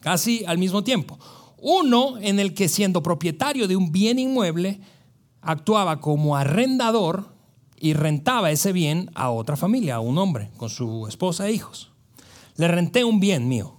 casi 0.00 0.44
al 0.44 0.58
mismo 0.58 0.84
tiempo. 0.84 1.18
Uno 1.56 2.18
en 2.18 2.38
el 2.38 2.52
que 2.52 2.68
siendo 2.68 3.02
propietario 3.02 3.66
de 3.66 3.76
un 3.76 3.90
bien 3.90 4.18
inmueble, 4.18 4.80
actuaba 5.40 6.00
como 6.00 6.36
arrendador 6.36 7.33
y 7.78 7.92
rentaba 7.92 8.50
ese 8.50 8.72
bien 8.72 9.10
a 9.14 9.30
otra 9.30 9.56
familia, 9.56 9.96
a 9.96 10.00
un 10.00 10.18
hombre, 10.18 10.50
con 10.56 10.70
su 10.70 11.06
esposa 11.06 11.48
e 11.48 11.52
hijos. 11.52 11.90
Le 12.56 12.68
renté 12.68 13.04
un 13.04 13.20
bien 13.20 13.48
mío. 13.48 13.74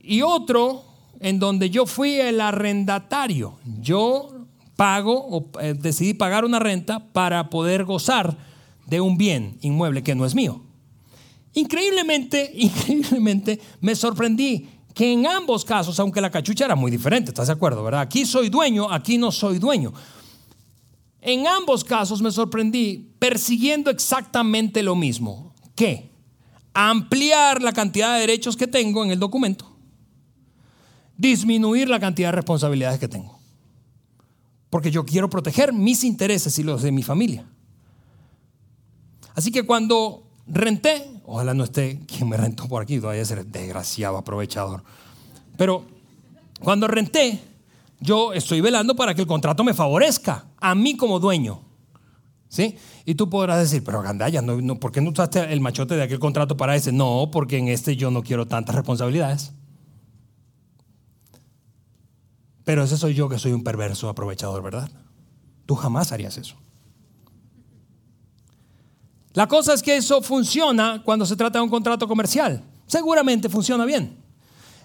Y 0.00 0.22
otro 0.22 0.84
en 1.20 1.38
donde 1.38 1.70
yo 1.70 1.86
fui 1.86 2.14
el 2.14 2.40
arrendatario. 2.40 3.58
Yo 3.80 4.30
pago 4.76 5.26
o 5.28 5.50
eh, 5.60 5.74
decidí 5.76 6.14
pagar 6.14 6.44
una 6.44 6.58
renta 6.58 7.00
para 7.12 7.50
poder 7.50 7.84
gozar 7.84 8.36
de 8.86 9.00
un 9.00 9.18
bien 9.18 9.58
inmueble 9.60 10.02
que 10.02 10.14
no 10.14 10.24
es 10.24 10.34
mío. 10.34 10.62
Increíblemente, 11.54 12.52
increíblemente 12.54 13.60
me 13.80 13.94
sorprendí 13.94 14.68
que 14.94 15.12
en 15.12 15.26
ambos 15.26 15.64
casos, 15.64 15.98
aunque 16.00 16.20
la 16.20 16.30
cachucha 16.30 16.64
era 16.64 16.74
muy 16.74 16.90
diferente, 16.90 17.30
¿estás 17.30 17.46
de 17.46 17.52
acuerdo, 17.52 17.84
verdad? 17.84 18.00
Aquí 18.00 18.24
soy 18.24 18.48
dueño, 18.48 18.90
aquí 18.90 19.18
no 19.18 19.30
soy 19.30 19.58
dueño. 19.58 19.92
En 21.28 21.46
ambos 21.46 21.84
casos 21.84 22.22
me 22.22 22.30
sorprendí 22.30 23.12
persiguiendo 23.18 23.90
exactamente 23.90 24.82
lo 24.82 24.96
mismo. 24.96 25.52
¿Qué? 25.74 26.10
Ampliar 26.72 27.60
la 27.60 27.74
cantidad 27.74 28.14
de 28.14 28.20
derechos 28.20 28.56
que 28.56 28.66
tengo 28.66 29.04
en 29.04 29.10
el 29.10 29.18
documento. 29.18 29.76
Disminuir 31.18 31.90
la 31.90 32.00
cantidad 32.00 32.28
de 32.28 32.36
responsabilidades 32.36 32.98
que 32.98 33.08
tengo. 33.08 33.38
Porque 34.70 34.90
yo 34.90 35.04
quiero 35.04 35.28
proteger 35.28 35.70
mis 35.74 36.02
intereses 36.02 36.58
y 36.58 36.62
los 36.62 36.80
de 36.80 36.92
mi 36.92 37.02
familia. 37.02 37.44
Así 39.34 39.52
que 39.52 39.64
cuando 39.64 40.22
renté, 40.46 41.20
ojalá 41.26 41.52
no 41.52 41.64
esté 41.64 42.00
quien 42.06 42.30
me 42.30 42.38
rentó 42.38 42.66
por 42.68 42.82
aquí, 42.82 43.00
todavía 43.00 43.26
ser 43.26 43.44
desgraciado 43.44 44.16
aprovechador. 44.16 44.82
Pero 45.58 45.84
cuando 46.62 46.88
renté, 46.88 47.38
yo 48.00 48.32
estoy 48.32 48.60
velando 48.60 48.94
para 48.94 49.14
que 49.14 49.22
el 49.22 49.26
contrato 49.26 49.64
me 49.64 49.74
favorezca 49.74 50.46
a 50.58 50.74
mí 50.74 50.96
como 50.96 51.18
dueño. 51.18 51.62
¿Sí? 52.48 52.76
Y 53.04 53.14
tú 53.14 53.28
podrás 53.28 53.58
decir, 53.58 53.84
pero 53.84 54.00
Gandaya, 54.00 54.40
no, 54.40 54.80
¿por 54.80 54.90
qué 54.90 55.02
no 55.02 55.10
usaste 55.10 55.52
el 55.52 55.60
machote 55.60 55.96
de 55.96 56.02
aquel 56.02 56.18
contrato 56.18 56.56
para 56.56 56.76
ese? 56.76 56.92
No, 56.92 57.28
porque 57.30 57.58
en 57.58 57.68
este 57.68 57.94
yo 57.94 58.10
no 58.10 58.22
quiero 58.22 58.46
tantas 58.46 58.74
responsabilidades. 58.74 59.52
Pero 62.64 62.82
ese 62.82 62.96
soy 62.96 63.14
yo 63.14 63.28
que 63.28 63.38
soy 63.38 63.52
un 63.52 63.64
perverso 63.64 64.08
aprovechador, 64.08 64.62
¿verdad? 64.62 64.90
Tú 65.66 65.74
jamás 65.74 66.12
harías 66.12 66.38
eso. 66.38 66.56
La 69.34 69.46
cosa 69.46 69.74
es 69.74 69.82
que 69.82 69.96
eso 69.96 70.22
funciona 70.22 71.02
cuando 71.04 71.26
se 71.26 71.36
trata 71.36 71.58
de 71.58 71.64
un 71.64 71.70
contrato 71.70 72.08
comercial. 72.08 72.64
Seguramente 72.86 73.48
funciona 73.48 73.84
bien. 73.84 74.16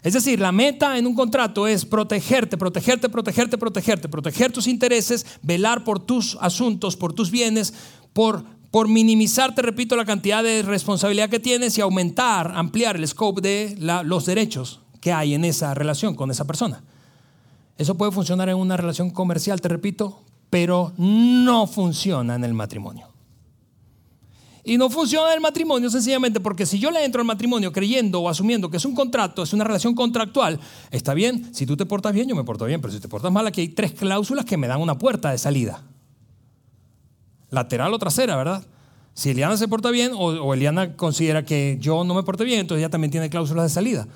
Es 0.03 0.11
decir, 0.13 0.41
la 0.41 0.51
meta 0.51 0.97
en 0.97 1.07
un 1.07 1.15
contrato 1.15 1.65
es 1.65 1.85
protegerte, 1.85 2.57
protegerte, 2.57 3.07
protegerte, 3.07 3.57
protegerte, 3.57 4.09
proteger 4.09 4.51
tus 4.51 4.67
intereses, 4.67 5.25
velar 5.41 5.85
por 5.85 5.99
tus 5.99 6.37
asuntos, 6.41 6.97
por 6.97 7.13
tus 7.13 7.31
bienes, 7.31 7.73
por, 8.11 8.43
minimizar, 8.89 9.55
te 9.55 9.61
repito, 9.61 9.95
la 9.95 10.03
cantidad 10.03 10.43
de 10.43 10.61
responsabilidad 10.61 11.29
que 11.29 11.39
tienes 11.39 11.77
y 11.77 11.81
aumentar, 11.81 12.51
ampliar 12.53 12.97
el 12.97 13.07
scope 13.07 13.41
de 13.41 13.77
los 13.79 14.25
derechos 14.25 14.81
que 14.99 15.13
hay 15.13 15.35
en 15.35 15.45
esa 15.45 15.73
relación 15.73 16.15
con 16.15 16.31
esa 16.31 16.45
persona. 16.45 16.83
Eso 17.77 17.95
puede 17.95 18.11
funcionar 18.11 18.49
en 18.49 18.57
una 18.57 18.75
relación 18.75 19.09
comercial, 19.09 19.61
te 19.61 19.69
repito, 19.69 20.19
pero 20.49 20.91
no 20.97 21.65
funciona 21.65 22.35
en 22.35 22.43
el 22.43 22.53
matrimonio. 22.53 23.12
Y 24.65 24.78
no 24.78 24.89
funciona 24.89 25.34
el 25.34 25.41
matrimonio 25.41 25.89
sencillamente 25.89 26.39
porque 26.39 26.65
si 26.65 26.80
yo 26.80 26.89
le 26.89 27.04
entro 27.04 27.19
al 27.19 27.28
matrimonio 27.28 27.73
creyendo 27.73 28.21
o 28.21 28.30
asumiendo 28.30 28.69
que 28.69 28.78
es 28.78 28.86
un 28.86 28.95
contrato, 28.95 29.43
es 29.43 29.52
una 29.52 29.65
relación 29.65 29.93
contractual, 29.93 30.60
está 30.89 31.13
bien, 31.13 31.54
si 31.54 31.65
tú 31.65 31.76
te 31.76 31.86
portas 31.86 32.13
bien, 32.13 32.30
yo 32.30 32.36
me 32.36 32.45
porto 32.45 32.63
bien, 32.65 32.80
pero 32.80 32.93
si 32.93 33.02
te 33.02 33.10
portas 33.10 33.32
mal, 33.32 33.45
aquí 33.45 33.60
hay 33.60 33.67
tres 33.69 33.91
cláusulas 33.91 34.45
que 34.45 34.56
me 34.56 34.67
dan 34.67 34.80
una 34.80 34.97
puerta 34.97 35.32
de 35.32 35.38
salida. 35.38 35.84
Lateral 37.49 37.93
o 37.93 37.99
trasera, 37.99 38.38
¿verdad? 38.38 38.65
Si 39.13 39.30
Eliana 39.30 39.58
se 39.58 39.67
porta 39.67 39.91
bien 39.91 40.12
o, 40.15 40.54
Eliana 40.54 40.95
considera 40.95 41.43
que 41.43 41.78
yo 41.80 42.04
no 42.04 42.13
me 42.13 42.23
porto 42.23 42.45
bien, 42.45 42.62
entonces 42.62 42.82
ella 42.82 42.89
también 42.89 43.12
tiene 43.12 43.30
cláusulas 43.30 43.65
de 43.65 43.69
salida. 43.69 44.08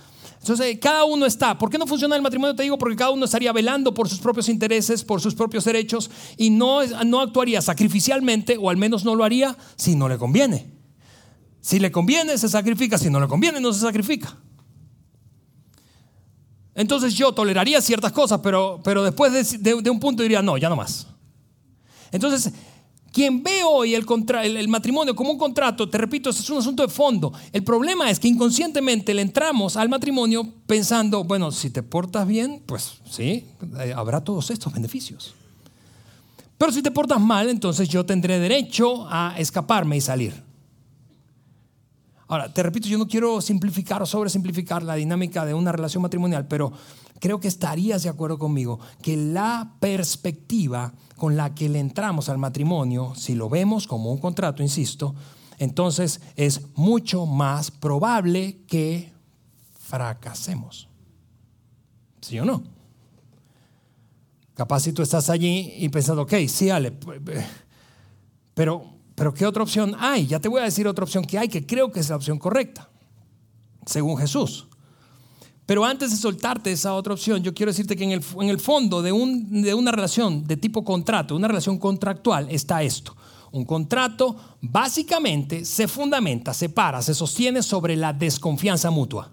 Entonces, 0.50 0.78
cada 0.80 1.04
uno 1.04 1.26
está. 1.26 1.58
¿Por 1.58 1.70
qué 1.70 1.78
no 1.78 1.86
funciona 1.86 2.16
el 2.16 2.22
matrimonio? 2.22 2.56
Te 2.56 2.64
digo, 2.64 2.78
porque 2.78 2.96
cada 2.96 3.12
uno 3.12 3.26
estaría 3.26 3.52
velando 3.52 3.94
por 3.94 4.08
sus 4.08 4.20
propios 4.20 4.48
intereses, 4.48 5.04
por 5.04 5.20
sus 5.20 5.36
propios 5.36 5.66
derechos, 5.66 6.10
y 6.38 6.50
no, 6.50 6.86
no 7.06 7.20
actuaría 7.20 7.62
sacrificialmente, 7.62 8.58
o 8.58 8.70
al 8.70 8.78
menos 8.78 9.04
no 9.04 9.16
lo 9.16 9.24
haría 9.24 9.58
si 9.76 9.96
no 9.96 10.08
le 10.08 10.18
conviene. 10.18 10.72
Si 11.60 11.80
le 11.80 11.92
conviene, 11.92 12.38
se 12.38 12.48
sacrifica. 12.48 12.98
Si 12.98 13.10
no 13.10 13.20
le 13.20 13.28
conviene, 13.28 13.60
no 13.60 13.74
se 13.74 13.82
sacrifica. 13.82 14.38
Entonces 16.76 17.14
yo 17.16 17.34
toleraría 17.34 17.82
ciertas 17.82 18.14
cosas, 18.14 18.40
pero, 18.42 18.80
pero 18.84 19.04
después 19.04 19.60
de, 19.60 19.82
de 19.82 19.90
un 19.90 20.00
punto 20.00 20.24
diría, 20.24 20.42
no, 20.42 20.58
ya 20.58 20.70
no 20.70 20.76
más. 20.76 21.08
Entonces, 22.12 22.54
quien 23.12 23.42
ve 23.44 23.64
hoy 23.64 23.96
el, 23.96 24.68
matrimonio 24.68 25.16
como 25.16 25.32
un 25.32 25.38
contrato, 25.38 25.90
te 25.90 25.98
repito, 25.98 26.30
es 26.30 26.50
un 26.50 26.60
asunto 26.60 26.84
de 26.84 26.90
fondo. 26.90 27.34
El 27.52 27.64
problema 27.64 28.10
es 28.10 28.20
que 28.20 28.28
inconscientemente 28.28 29.14
le 29.14 29.22
entramos 29.22 29.78
al 29.78 29.90
matrimonio 29.90 30.48
pensando, 30.66 31.24
bueno, 31.24 31.52
si 31.52 31.70
te 31.70 31.84
portas 31.84 32.28
bien, 32.28 32.62
pues 32.66 33.00
sí, 33.10 33.46
eh, 33.80 33.94
habrá 33.96 34.22
todos 34.22 34.52
estos 34.52 34.74
beneficios. 34.74 35.34
Pero 36.58 36.72
si 36.72 36.82
te 36.82 36.92
portas 36.92 37.20
mal, 37.20 37.50
entonces 37.50 37.88
yo 37.88 38.06
tendré 38.06 38.40
derecho 38.40 39.08
a 39.10 39.36
escaparme 39.38 39.98
y 39.98 40.02
salir. 40.02 40.48
Ahora, 42.30 42.52
te 42.52 42.62
repito, 42.62 42.90
yo 42.90 42.98
no 42.98 43.08
quiero 43.08 43.40
simplificar 43.40 44.02
o 44.02 44.06
sobresimplificar 44.06 44.84
la 44.84 44.96
dinámica 44.96 45.46
de 45.46 45.54
una 45.54 45.72
relación 45.72 46.02
matrimonial, 46.02 46.46
pero 46.48 46.74
creo 47.20 47.40
que 47.40 47.48
estarías 47.48 48.04
de 48.04 48.10
acuerdo 48.10 48.38
conmigo 48.38 48.80
que 49.02 49.18
la 49.18 49.76
perspectiva 49.80 50.94
con 51.16 51.36
la 51.36 51.56
que 51.56 51.70
le 51.70 51.80
entramos 51.80 52.30
al 52.30 52.38
matrimonio, 52.38 53.14
si 53.16 53.36
lo 53.36 53.50
vemos 53.50 53.88
como 53.88 54.12
un 54.12 54.20
contrato, 54.20 54.62
insisto, 54.62 55.16
entonces 55.58 56.22
es 56.36 56.62
mucho 56.76 57.26
más 57.26 57.72
probable 57.72 58.60
que 58.68 59.12
fracasemos. 59.80 60.88
¿Sí 62.22 62.40
o 62.40 62.46
no? 62.46 62.64
Capaz 64.54 64.82
si 64.82 64.94
tú 64.94 65.02
estás 65.02 65.30
allí 65.30 65.74
y 65.78 65.90
pensando, 65.90 66.24
ok, 66.24 66.34
sí, 66.48 66.70
Ale, 66.70 66.92
pero, 68.54 68.84
pero 69.16 69.34
¿qué 69.34 69.46
otra 69.46 69.64
opción 69.64 69.96
hay? 70.00 70.28
Ya 70.28 70.40
te 70.40 70.48
voy 70.48 70.62
a 70.62 70.66
decir 70.66 70.88
otra 70.88 71.04
opción 71.04 71.24
que 71.24 71.38
hay, 71.38 71.48
que 71.48 71.66
creo 71.66 71.92
que 71.92 72.00
es 72.00 72.10
la 72.10 72.16
opción 72.16 72.40
correcta, 72.40 72.90
según 73.86 74.18
Jesús. 74.18 74.68
Pero 75.68 75.84
antes 75.84 76.12
de 76.12 76.16
soltarte 76.16 76.72
esa 76.72 76.94
otra 76.94 77.14
opción, 77.14 77.44
yo 77.44 77.54
quiero 77.54 77.74
decirte 77.74 77.98
que 77.98 78.06
en 78.06 78.12
el, 78.12 78.24
en 78.40 78.50
el 78.50 78.58
fondo 78.58 79.02
de, 79.02 79.12
un, 79.12 79.62
de 79.62 79.74
una 79.74 79.92
relación 79.92 80.48
de 80.48 80.56
tipo 80.56 80.82
contrato, 80.82 81.36
una 81.36 81.50
relación 81.50 81.78
contractual, 81.78 82.48
está 82.50 82.82
esto. 82.84 83.14
Un 83.52 83.66
contrato 83.66 84.38
básicamente 84.62 85.66
se 85.66 85.90
fundamenta, 85.90 86.54
se 86.54 86.70
para, 86.70 87.02
se 87.02 87.14
sostiene 87.14 87.62
sobre 87.62 87.98
la 87.98 88.14
desconfianza 88.14 88.90
mutua. 88.92 89.30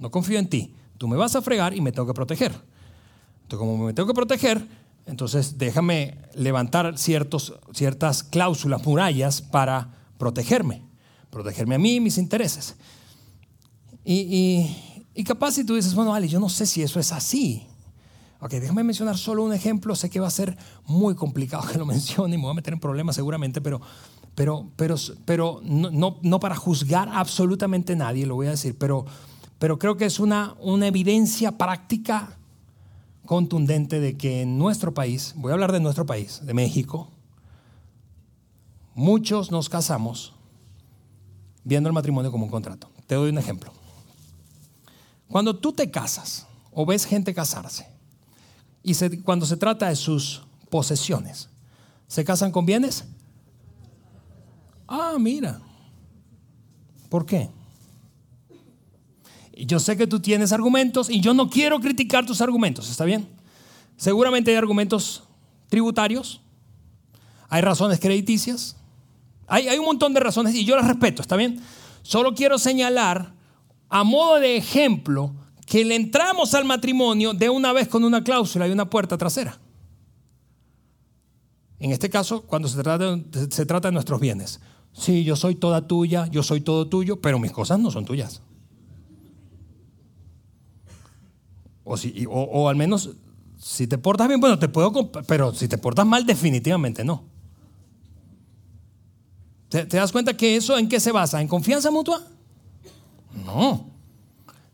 No 0.00 0.10
confío 0.10 0.40
en 0.40 0.48
ti. 0.48 0.74
Tú 0.98 1.06
me 1.06 1.16
vas 1.16 1.36
a 1.36 1.42
fregar 1.42 1.72
y 1.72 1.80
me 1.80 1.92
tengo 1.92 2.08
que 2.08 2.14
proteger. 2.14 2.50
Entonces, 3.42 3.58
como 3.58 3.78
me 3.78 3.94
tengo 3.94 4.08
que 4.08 4.14
proteger, 4.14 4.66
entonces 5.06 5.58
déjame 5.58 6.18
levantar 6.34 6.98
ciertos, 6.98 7.54
ciertas 7.72 8.24
cláusulas, 8.24 8.84
murallas 8.84 9.42
para 9.42 9.94
protegerme. 10.18 10.82
Protegerme 11.30 11.76
a 11.76 11.78
mí 11.78 11.94
y 11.94 12.00
mis 12.00 12.18
intereses. 12.18 12.74
y, 14.04 14.14
y 14.14 14.87
capaz 15.24 15.52
si 15.52 15.64
tú 15.64 15.74
dices, 15.74 15.94
bueno, 15.94 16.14
Ale, 16.14 16.28
yo 16.28 16.38
no 16.38 16.48
sé 16.48 16.66
si 16.66 16.82
eso 16.82 17.00
es 17.00 17.12
así. 17.12 17.66
Ok, 18.40 18.52
déjame 18.52 18.84
mencionar 18.84 19.16
solo 19.18 19.42
un 19.42 19.52
ejemplo. 19.52 19.96
Sé 19.96 20.10
que 20.10 20.20
va 20.20 20.28
a 20.28 20.30
ser 20.30 20.56
muy 20.86 21.14
complicado 21.14 21.66
que 21.66 21.78
lo 21.78 21.86
mencione 21.86 22.34
y 22.34 22.38
me 22.38 22.44
voy 22.44 22.52
a 22.52 22.54
meter 22.54 22.72
en 22.72 22.80
problemas 22.80 23.16
seguramente, 23.16 23.60
pero, 23.60 23.80
pero, 24.34 24.70
pero, 24.76 24.94
pero 25.24 25.60
no, 25.64 26.18
no, 26.22 26.40
para 26.40 26.54
juzgar 26.54 27.08
absolutamente 27.12 27.96
nadie, 27.96 28.26
lo 28.26 28.36
voy 28.36 28.46
a 28.46 28.50
decir, 28.50 28.76
pero, 28.78 29.06
pero 29.58 29.78
creo 29.78 29.96
que 29.96 30.04
es 30.04 30.20
una, 30.20 30.54
una 30.60 30.86
evidencia 30.86 31.58
práctica 31.58 32.38
contundente 33.26 34.00
de 34.00 34.16
que 34.16 34.42
en 34.42 34.56
nuestro 34.56 34.94
país, 34.94 35.34
voy 35.36 35.50
a 35.50 35.54
hablar 35.54 35.72
de 35.72 35.80
nuestro 35.80 36.06
país, 36.06 36.40
de 36.46 36.54
México, 36.54 37.10
muchos 38.94 39.50
nos 39.50 39.68
casamos 39.68 40.34
viendo 41.64 41.88
el 41.88 41.92
matrimonio 41.92 42.30
como 42.30 42.44
un 42.44 42.50
contrato. 42.50 42.88
Te 43.06 43.16
doy 43.16 43.30
un 43.30 43.38
ejemplo. 43.38 43.72
Cuando 45.28 45.56
tú 45.56 45.72
te 45.72 45.90
casas 45.90 46.46
o 46.72 46.86
ves 46.86 47.04
gente 47.04 47.34
casarse, 47.34 47.86
y 48.82 48.94
cuando 49.18 49.44
se 49.44 49.56
trata 49.56 49.88
de 49.88 49.96
sus 49.96 50.42
posesiones, 50.70 51.48
¿se 52.06 52.24
casan 52.24 52.50
con 52.50 52.64
bienes? 52.64 53.04
Ah, 54.86 55.16
mira. 55.18 55.60
¿Por 57.10 57.26
qué? 57.26 57.50
Yo 59.52 59.80
sé 59.80 59.96
que 59.96 60.06
tú 60.06 60.20
tienes 60.20 60.52
argumentos 60.52 61.10
y 61.10 61.20
yo 61.20 61.34
no 61.34 61.50
quiero 61.50 61.80
criticar 61.80 62.24
tus 62.24 62.40
argumentos, 62.40 62.90
¿está 62.90 63.04
bien? 63.04 63.28
Seguramente 63.96 64.52
hay 64.52 64.56
argumentos 64.56 65.24
tributarios, 65.68 66.40
hay 67.48 67.60
razones 67.60 67.98
crediticias, 67.98 68.76
hay, 69.46 69.68
hay 69.68 69.78
un 69.78 69.86
montón 69.86 70.14
de 70.14 70.20
razones 70.20 70.54
y 70.54 70.64
yo 70.64 70.76
las 70.76 70.86
respeto, 70.86 71.22
¿está 71.22 71.36
bien? 71.36 71.60
Solo 72.02 72.34
quiero 72.34 72.58
señalar 72.58 73.32
a 73.88 74.04
modo 74.04 74.40
de 74.40 74.56
ejemplo 74.56 75.34
que 75.66 75.84
le 75.84 75.96
entramos 75.96 76.54
al 76.54 76.64
matrimonio 76.64 77.34
de 77.34 77.50
una 77.50 77.72
vez 77.72 77.88
con 77.88 78.04
una 78.04 78.24
cláusula 78.24 78.66
y 78.66 78.70
una 78.70 78.88
puerta 78.88 79.18
trasera. 79.18 79.58
En 81.78 81.92
este 81.92 82.10
caso, 82.10 82.42
cuando 82.42 82.68
se 82.68 82.82
trata, 82.82 83.18
se 83.50 83.66
trata 83.66 83.88
de 83.88 83.92
nuestros 83.92 84.20
bienes. 84.20 84.60
Sí, 84.92 85.24
yo 85.24 85.36
soy 85.36 85.54
toda 85.54 85.86
tuya, 85.86 86.26
yo 86.26 86.42
soy 86.42 86.60
todo 86.60 86.88
tuyo, 86.88 87.20
pero 87.20 87.38
mis 87.38 87.52
cosas 87.52 87.78
no 87.78 87.90
son 87.90 88.04
tuyas. 88.04 88.42
O, 91.84 91.94
o, 91.94 92.68
al 92.68 92.76
menos, 92.76 93.10
si 93.58 93.86
te 93.86 93.96
portas 93.96 94.28
bien, 94.28 94.40
bueno, 94.40 94.58
te 94.58 94.68
puedo, 94.68 95.10
pero 95.26 95.54
si 95.54 95.68
te 95.68 95.78
portas 95.78 96.04
mal, 96.04 96.26
definitivamente 96.26 97.04
no. 97.04 97.24
¿Te, 99.68 99.86
¿Te, 99.86 99.96
das 99.96 100.12
cuenta 100.12 100.36
que 100.36 100.56
eso 100.56 100.76
en 100.76 100.88
qué 100.88 100.98
se 100.98 101.12
basa? 101.12 101.40
¿En 101.40 101.48
confianza 101.48 101.90
mutua? 101.90 102.22
No. 103.44 103.86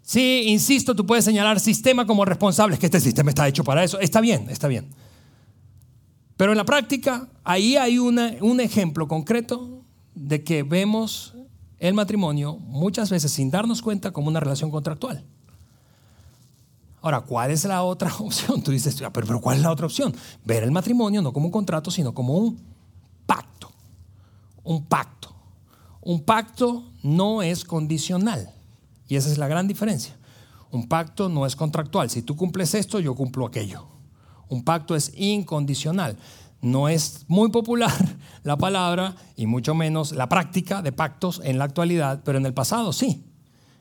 Sí, 0.02 0.44
insisto, 0.48 0.94
tú 0.94 1.06
puedes 1.06 1.24
señalar 1.24 1.60
sistema 1.60 2.06
como 2.06 2.24
responsable, 2.24 2.74
es 2.74 2.80
que 2.80 2.86
este 2.86 3.00
sistema 3.00 3.30
está 3.30 3.48
hecho 3.48 3.64
para 3.64 3.82
eso. 3.82 3.98
Está 4.00 4.20
bien, 4.20 4.48
está 4.50 4.68
bien. 4.68 4.90
Pero 6.36 6.52
en 6.52 6.58
la 6.58 6.64
práctica, 6.64 7.28
ahí 7.42 7.76
hay 7.76 7.98
un 7.98 8.60
ejemplo 8.60 9.08
concreto 9.08 9.82
de 10.14 10.44
que 10.44 10.62
vemos 10.62 11.34
el 11.78 11.94
matrimonio 11.94 12.56
muchas 12.56 13.10
veces 13.10 13.32
sin 13.32 13.50
darnos 13.50 13.82
cuenta 13.82 14.10
como 14.10 14.28
una 14.28 14.40
relación 14.40 14.70
contractual. 14.70 15.24
Ahora, 17.02 17.20
¿cuál 17.20 17.50
es 17.50 17.64
la 17.64 17.82
otra 17.82 18.10
opción? 18.18 18.62
Tú 18.62 18.70
dices, 18.70 19.00
ah, 19.02 19.12
pero, 19.12 19.26
pero 19.26 19.40
¿cuál 19.40 19.58
es 19.58 19.62
la 19.62 19.70
otra 19.70 19.84
opción? 19.84 20.14
Ver 20.44 20.62
el 20.62 20.70
matrimonio 20.70 21.20
no 21.20 21.32
como 21.32 21.46
un 21.46 21.52
contrato, 21.52 21.90
sino 21.90 22.14
como 22.14 22.34
un 22.38 22.58
pacto. 23.26 23.70
Un 24.62 24.86
pacto. 24.86 25.34
Un 26.00 26.22
pacto 26.22 26.84
no 27.02 27.42
es 27.42 27.64
condicional. 27.64 28.53
Y 29.14 29.16
esa 29.16 29.30
es 29.30 29.38
la 29.38 29.46
gran 29.46 29.68
diferencia. 29.68 30.16
Un 30.72 30.88
pacto 30.88 31.28
no 31.28 31.46
es 31.46 31.54
contractual. 31.54 32.10
Si 32.10 32.22
tú 32.22 32.34
cumples 32.34 32.74
esto, 32.74 32.98
yo 32.98 33.14
cumplo 33.14 33.46
aquello. 33.46 33.86
Un 34.48 34.64
pacto 34.64 34.96
es 34.96 35.12
incondicional. 35.14 36.16
No 36.60 36.88
es 36.88 37.24
muy 37.28 37.52
popular 37.52 37.94
la 38.42 38.56
palabra 38.56 39.14
y 39.36 39.46
mucho 39.46 39.72
menos 39.72 40.10
la 40.10 40.28
práctica 40.28 40.82
de 40.82 40.90
pactos 40.90 41.40
en 41.44 41.58
la 41.58 41.64
actualidad, 41.64 42.22
pero 42.24 42.38
en 42.38 42.44
el 42.44 42.54
pasado 42.54 42.92
sí. 42.92 43.24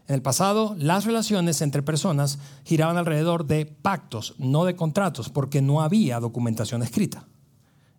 En 0.08 0.14
el 0.14 0.22
pasado 0.22 0.76
las 0.78 1.06
relaciones 1.06 1.64
entre 1.64 1.82
personas 1.82 2.38
giraban 2.64 2.98
alrededor 2.98 3.48
de 3.48 3.66
pactos, 3.66 4.36
no 4.38 4.66
de 4.66 4.76
contratos, 4.76 5.30
porque 5.30 5.64
no 5.64 5.82
había 5.82 6.20
documentación 6.20 6.84
escrita. 6.84 7.26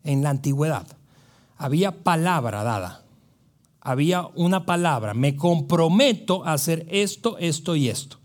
En 0.04 0.22
la 0.22 0.30
antigüedad 0.30 0.86
había 1.58 2.04
palabra 2.04 2.62
dada. 2.62 3.03
Había 3.84 4.26
una 4.34 4.64
palabra, 4.64 5.12
me 5.12 5.36
comprometo 5.36 6.44
a 6.44 6.54
hacer 6.54 6.86
esto, 6.90 7.36
esto 7.38 7.76
y 7.76 7.90
esto. 7.90 8.18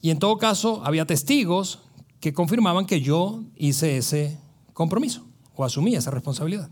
Y 0.00 0.10
en 0.10 0.20
todo 0.20 0.38
caso 0.38 0.80
había 0.84 1.04
testigos 1.04 1.80
que 2.20 2.32
confirmaban 2.32 2.86
que 2.86 3.00
yo 3.00 3.42
hice 3.56 3.96
ese 3.96 4.38
compromiso 4.72 5.26
o 5.56 5.64
asumí 5.64 5.96
esa 5.96 6.12
responsabilidad. 6.12 6.70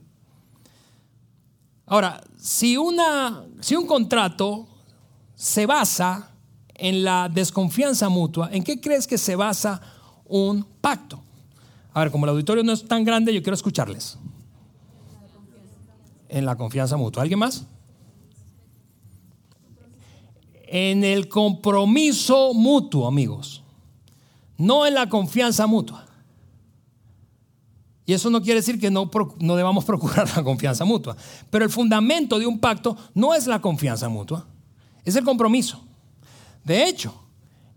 Ahora, 1.87 2.23
si, 2.39 2.77
una, 2.77 3.45
si 3.61 3.75
un 3.75 3.87
contrato 3.87 4.69
se 5.35 5.67
basa 5.67 6.31
en 6.75 7.03
la 7.03 7.29
desconfianza 7.29 8.09
mutua, 8.09 8.51
¿en 8.53 8.63
qué 8.63 8.81
crees 8.81 9.07
que 9.07 9.19
se 9.19 9.35
basa 9.35 9.81
un 10.25 10.65
pacto? 10.81 11.21
A 11.93 12.01
ver, 12.01 12.13
como 12.13 12.27
el 12.27 12.31
auditorio 12.31 12.63
no 12.63 12.73
es 12.73 12.87
tan 12.87 13.05
grande, 13.05 13.35
yo 13.35 13.43
quiero 13.43 13.55
escucharles. 13.55 14.19
En 16.29 16.47
la 16.47 16.57
confianza 16.57 16.97
mutua. 16.97 17.23
¿Alguien 17.23 17.41
más? 17.41 17.67
En 20.71 21.03
el 21.03 21.29
compromiso 21.29 22.53
mutuo, 22.53 23.07
amigos. 23.07 23.63
No 24.57 24.87
en 24.87 24.95
la 24.95 25.09
confianza 25.09 25.67
mutua. 25.67 26.09
Y 28.09 28.15
eso 28.15 28.31
no 28.31 28.41
quiere 28.41 28.61
decir 28.61 28.81
que 28.81 28.91
no, 28.91 29.11
debamos 29.39 29.85
procurar 29.87 30.35
la 30.35 30.43
confianza 30.43 30.87
mutua. 30.87 31.15
Pero 31.51 31.67
el 31.67 31.71
fundamento 31.71 32.39
de 32.39 32.47
un 32.47 32.59
pacto 32.59 32.97
no 33.13 33.35
es 33.35 33.47
la 33.47 33.61
confianza 33.61 34.09
mutua, 34.09 34.47
es 35.05 35.15
el 35.15 35.25
compromiso. 35.25 35.83
De 36.65 36.89
hecho, 36.89 37.15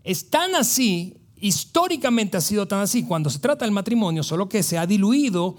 es 0.02 0.30
tan 0.30 0.54
así, 0.54 1.18
históricamente 1.36 2.38
ha 2.38 2.40
sido 2.40 2.66
tan 2.66 2.80
así, 2.80 3.04
cuando 3.04 3.28
se 3.28 3.40
trata 3.40 3.66
del 3.66 3.72
matrimonio, 3.72 4.22
solo 4.22 4.48
que 4.48 4.62
se 4.62 4.78
ha 4.78 4.86
diluido 4.86 5.56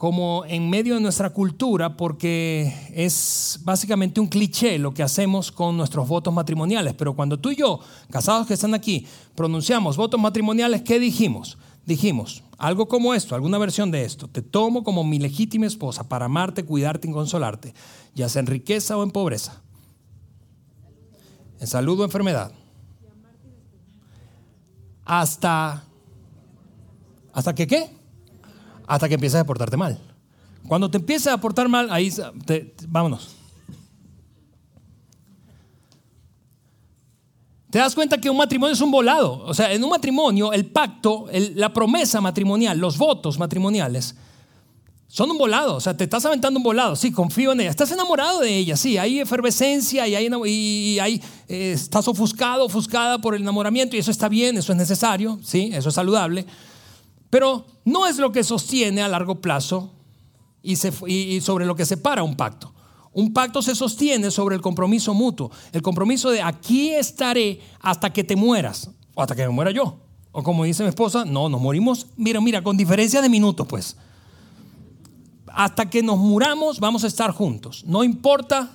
como 0.00 0.46
en 0.46 0.70
medio 0.70 0.94
de 0.94 1.00
nuestra 1.02 1.28
cultura 1.28 1.94
porque 1.94 2.72
es 2.94 3.60
básicamente 3.64 4.18
un 4.18 4.28
cliché 4.28 4.78
lo 4.78 4.94
que 4.94 5.02
hacemos 5.02 5.52
con 5.52 5.76
nuestros 5.76 6.08
votos 6.08 6.32
matrimoniales. 6.32 6.94
Pero 6.94 7.14
cuando 7.14 7.38
tú 7.38 7.50
y 7.50 7.56
yo, 7.56 7.80
casados 8.08 8.46
que 8.46 8.54
están 8.54 8.72
aquí, 8.72 9.06
pronunciamos 9.34 9.98
votos 9.98 10.18
matrimoniales, 10.18 10.80
¿qué 10.80 10.98
dijimos? 10.98 11.58
dijimos 11.84 12.44
algo 12.56 12.88
como 12.88 13.12
esto, 13.12 13.34
alguna 13.34 13.58
versión 13.58 13.90
de 13.90 14.06
esto, 14.06 14.26
te 14.26 14.40
tomo 14.40 14.84
como 14.84 15.04
mi 15.04 15.18
legítima 15.18 15.66
esposa 15.66 16.08
para 16.08 16.24
amarte, 16.24 16.64
cuidarte 16.64 17.06
y 17.06 17.12
consolarte, 17.12 17.74
ya 18.14 18.30
sea 18.30 18.40
en 18.40 18.46
riqueza 18.46 18.96
o 18.96 19.02
en 19.02 19.10
pobreza, 19.10 19.60
en 21.58 21.66
salud 21.66 22.00
o 22.00 22.04
enfermedad, 22.04 22.52
hasta, 25.04 25.84
hasta 27.34 27.54
que 27.54 27.66
qué, 27.66 27.99
hasta 28.90 29.08
que 29.08 29.14
empiezas 29.14 29.40
a 29.40 29.44
portarte 29.44 29.76
mal. 29.76 29.98
Cuando 30.66 30.90
te 30.90 30.98
empiezas 30.98 31.32
a 31.32 31.40
portar 31.40 31.68
mal, 31.68 31.88
ahí, 31.92 32.12
vámonos. 32.88 33.36
Te 37.70 37.78
das 37.78 37.94
cuenta 37.94 38.18
que 38.18 38.28
un 38.28 38.36
matrimonio 38.36 38.74
es 38.74 38.80
un 38.80 38.90
volado. 38.90 39.44
O 39.44 39.54
sea, 39.54 39.72
en 39.72 39.84
un 39.84 39.90
matrimonio, 39.90 40.52
el 40.52 40.66
pacto, 40.66 41.26
la 41.54 41.72
promesa 41.72 42.20
matrimonial, 42.20 42.78
los 42.78 42.98
votos 42.98 43.38
matrimoniales, 43.38 44.16
son 45.06 45.30
un 45.30 45.38
volado. 45.38 45.76
O 45.76 45.80
sea, 45.80 45.96
te 45.96 46.02
estás 46.02 46.24
aventando 46.26 46.58
un 46.58 46.64
volado. 46.64 46.96
Sí, 46.96 47.12
confío 47.12 47.52
en 47.52 47.60
ella. 47.60 47.70
Estás 47.70 47.92
enamorado 47.92 48.40
de 48.40 48.56
ella. 48.56 48.76
Sí, 48.76 48.98
hay 48.98 49.20
efervescencia 49.20 50.08
y, 50.08 50.16
hay, 50.16 50.28
y 50.46 50.98
hay, 50.98 51.22
eh, 51.46 51.72
estás 51.76 52.08
ofuscado, 52.08 52.64
ofuscada 52.64 53.20
por 53.20 53.36
el 53.36 53.42
enamoramiento. 53.42 53.94
Y 53.94 54.00
eso 54.00 54.10
está 54.10 54.28
bien, 54.28 54.58
eso 54.58 54.72
es 54.72 54.78
necesario. 54.78 55.38
Sí, 55.44 55.70
eso 55.72 55.90
es 55.90 55.94
saludable. 55.94 56.44
Pero 57.30 57.64
no 57.90 58.06
es 58.06 58.18
lo 58.18 58.32
que 58.32 58.44
sostiene 58.44 59.02
a 59.02 59.08
largo 59.08 59.40
plazo 59.40 59.90
y, 60.62 60.76
sobre 61.40 61.66
lo 61.66 61.74
que 61.74 61.84
separa 61.84 62.22
un 62.22 62.36
pacto. 62.36 62.72
Un 63.12 63.32
pacto 63.32 63.60
se 63.60 63.74
sostiene 63.74 64.30
sobre 64.30 64.54
el 64.54 64.62
compromiso 64.62 65.12
mutuo, 65.14 65.50
el 65.72 65.82
compromiso 65.82 66.30
de 66.30 66.42
aquí 66.42 66.90
estaré 66.90 67.60
hasta 67.80 68.12
que 68.12 68.22
te 68.22 68.36
mueras 68.36 68.90
o 69.14 69.22
hasta 69.22 69.34
que 69.34 69.42
me 69.42 69.48
muera 69.48 69.72
yo. 69.72 69.98
O 70.32 70.44
como 70.44 70.62
dice 70.62 70.84
mi 70.84 70.90
esposa, 70.90 71.24
no, 71.24 71.48
nos 71.48 71.60
morimos, 71.60 72.06
mira, 72.16 72.40
mira, 72.40 72.62
con 72.62 72.76
diferencia 72.76 73.20
de 73.20 73.28
minutos, 73.28 73.66
pues. 73.66 73.96
Hasta 75.48 75.90
que 75.90 76.04
nos 76.04 76.18
muramos 76.18 76.78
vamos 76.78 77.02
a 77.02 77.08
estar 77.08 77.32
juntos. 77.32 77.82
No 77.84 78.04
importa, 78.04 78.70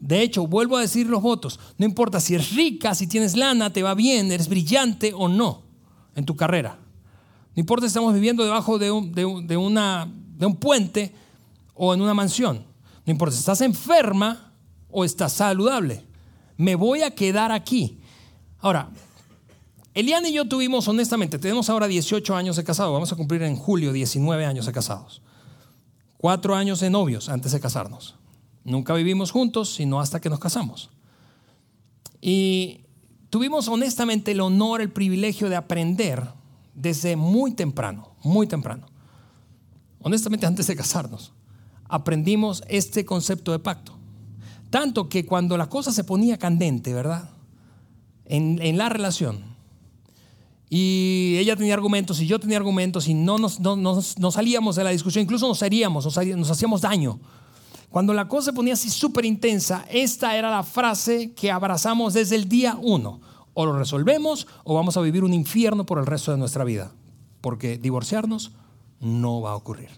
de 0.00 0.22
hecho, 0.22 0.48
vuelvo 0.48 0.76
a 0.76 0.80
decir 0.80 1.06
los 1.06 1.22
votos, 1.22 1.60
no 1.78 1.86
importa 1.86 2.18
si 2.18 2.34
eres 2.34 2.52
rica, 2.56 2.96
si 2.96 3.06
tienes 3.06 3.36
lana, 3.36 3.72
te 3.72 3.84
va 3.84 3.94
bien, 3.94 4.32
eres 4.32 4.48
brillante 4.48 5.12
o 5.14 5.28
no 5.28 5.62
en 6.16 6.24
tu 6.24 6.34
carrera. 6.34 6.80
No 7.56 7.60
importa 7.60 7.86
si 7.86 7.88
estamos 7.88 8.12
viviendo 8.12 8.44
debajo 8.44 8.78
de 8.78 8.90
un, 8.90 9.12
de 9.12 9.56
una, 9.56 10.12
de 10.36 10.44
un 10.44 10.56
puente 10.56 11.14
o 11.74 11.94
en 11.94 12.02
una 12.02 12.12
mansión. 12.12 12.66
No 13.06 13.10
importa 13.10 13.32
si 13.32 13.38
estás 13.38 13.62
enferma 13.62 14.52
o 14.90 15.04
estás 15.06 15.32
saludable. 15.32 16.04
Me 16.58 16.74
voy 16.74 17.00
a 17.00 17.12
quedar 17.12 17.52
aquí. 17.52 17.98
Ahora, 18.58 18.90
Eliana 19.94 20.28
y 20.28 20.34
yo 20.34 20.46
tuvimos, 20.46 20.86
honestamente, 20.88 21.38
tenemos 21.38 21.70
ahora 21.70 21.86
18 21.86 22.36
años 22.36 22.56
de 22.56 22.64
casados. 22.64 22.92
Vamos 22.92 23.10
a 23.12 23.16
cumplir 23.16 23.42
en 23.42 23.56
julio 23.56 23.90
19 23.94 24.44
años 24.44 24.66
de 24.66 24.72
casados. 24.72 25.22
Cuatro 26.18 26.54
años 26.54 26.80
de 26.80 26.90
novios 26.90 27.30
antes 27.30 27.52
de 27.52 27.60
casarnos. 27.60 28.16
Nunca 28.64 28.92
vivimos 28.92 29.30
juntos, 29.30 29.72
sino 29.72 29.98
hasta 29.98 30.20
que 30.20 30.28
nos 30.28 30.40
casamos. 30.40 30.90
Y 32.20 32.82
tuvimos 33.30 33.68
honestamente 33.68 34.32
el 34.32 34.40
honor, 34.40 34.82
el 34.82 34.90
privilegio 34.90 35.48
de 35.48 35.56
aprender 35.56 36.35
desde 36.76 37.16
muy 37.16 37.52
temprano, 37.52 38.12
muy 38.22 38.46
temprano. 38.46 38.86
Honestamente, 40.00 40.46
antes 40.46 40.68
de 40.68 40.76
casarnos, 40.76 41.32
aprendimos 41.88 42.62
este 42.68 43.04
concepto 43.04 43.50
de 43.50 43.58
pacto. 43.58 43.96
Tanto 44.70 45.08
que 45.08 45.24
cuando 45.26 45.56
la 45.56 45.68
cosa 45.68 45.90
se 45.90 46.04
ponía 46.04 46.38
candente, 46.38 46.92
¿verdad? 46.92 47.30
En, 48.26 48.76
la 48.76 48.88
relación, 48.88 49.56
y 50.68 51.36
ella 51.38 51.54
tenía 51.54 51.74
argumentos 51.74 52.20
y 52.20 52.26
yo 52.26 52.40
tenía 52.40 52.56
argumentos 52.56 53.06
y 53.06 53.14
no 53.14 53.38
nos, 53.38 53.60
no, 53.60 54.30
salíamos 54.32 54.74
de 54.74 54.82
la 54.82 54.90
discusión, 54.90 55.22
incluso 55.22 55.46
nos 55.46 55.62
heríamos, 55.62 56.04
nos, 56.04 56.50
hacíamos 56.50 56.80
daño. 56.80 57.20
Cuando 57.88 58.12
la 58.12 58.26
cosa 58.26 58.46
se 58.46 58.52
ponía 58.52 58.74
así 58.74 58.90
súper 58.90 59.24
intensa, 59.24 59.86
esta 59.88 60.36
era 60.36 60.50
la 60.50 60.64
frase 60.64 61.32
que 61.34 61.52
abrazamos 61.52 62.14
desde 62.14 62.34
el 62.34 62.48
día 62.48 62.76
uno. 62.82 63.20
O 63.58 63.64
lo 63.64 63.78
resolvemos 63.78 64.46
o 64.64 64.74
vamos 64.74 64.98
a 64.98 65.00
vivir 65.00 65.24
un 65.24 65.32
infierno 65.32 65.86
por 65.86 65.98
el 65.98 66.04
resto 66.04 66.30
de 66.30 66.36
nuestra 66.36 66.62
vida. 66.62 66.92
Porque 67.40 67.78
divorciarnos 67.78 68.52
no 69.00 69.40
va 69.40 69.52
a 69.52 69.56
ocurrir. 69.56 69.88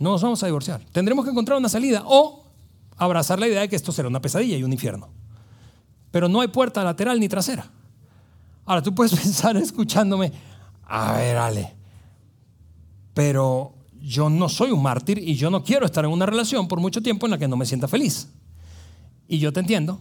No 0.00 0.10
nos 0.10 0.20
vamos 0.20 0.42
a 0.42 0.46
divorciar. 0.46 0.84
Tendremos 0.90 1.24
que 1.24 1.30
encontrar 1.30 1.56
una 1.56 1.68
salida 1.68 2.02
o 2.04 2.44
abrazar 2.96 3.38
la 3.38 3.46
idea 3.46 3.60
de 3.60 3.68
que 3.68 3.76
esto 3.76 3.92
será 3.92 4.08
una 4.08 4.20
pesadilla 4.20 4.56
y 4.56 4.64
un 4.64 4.72
infierno. 4.72 5.08
Pero 6.10 6.28
no 6.28 6.40
hay 6.40 6.48
puerta 6.48 6.82
lateral 6.82 7.20
ni 7.20 7.28
trasera. 7.28 7.70
Ahora 8.64 8.82
tú 8.82 8.92
puedes 8.92 9.14
pensar 9.22 9.56
escuchándome, 9.56 10.32
a 10.82 11.12
ver, 11.12 11.36
Ale, 11.36 11.76
pero 13.14 13.74
yo 14.00 14.28
no 14.30 14.48
soy 14.48 14.72
un 14.72 14.82
mártir 14.82 15.18
y 15.18 15.36
yo 15.36 15.48
no 15.48 15.62
quiero 15.62 15.86
estar 15.86 16.04
en 16.04 16.10
una 16.10 16.26
relación 16.26 16.66
por 16.66 16.80
mucho 16.80 17.02
tiempo 17.02 17.26
en 17.26 17.30
la 17.30 17.38
que 17.38 17.46
no 17.46 17.56
me 17.56 17.66
sienta 17.66 17.86
feliz. 17.86 18.32
Y 19.28 19.38
yo 19.38 19.52
te 19.52 19.60
entiendo, 19.60 20.00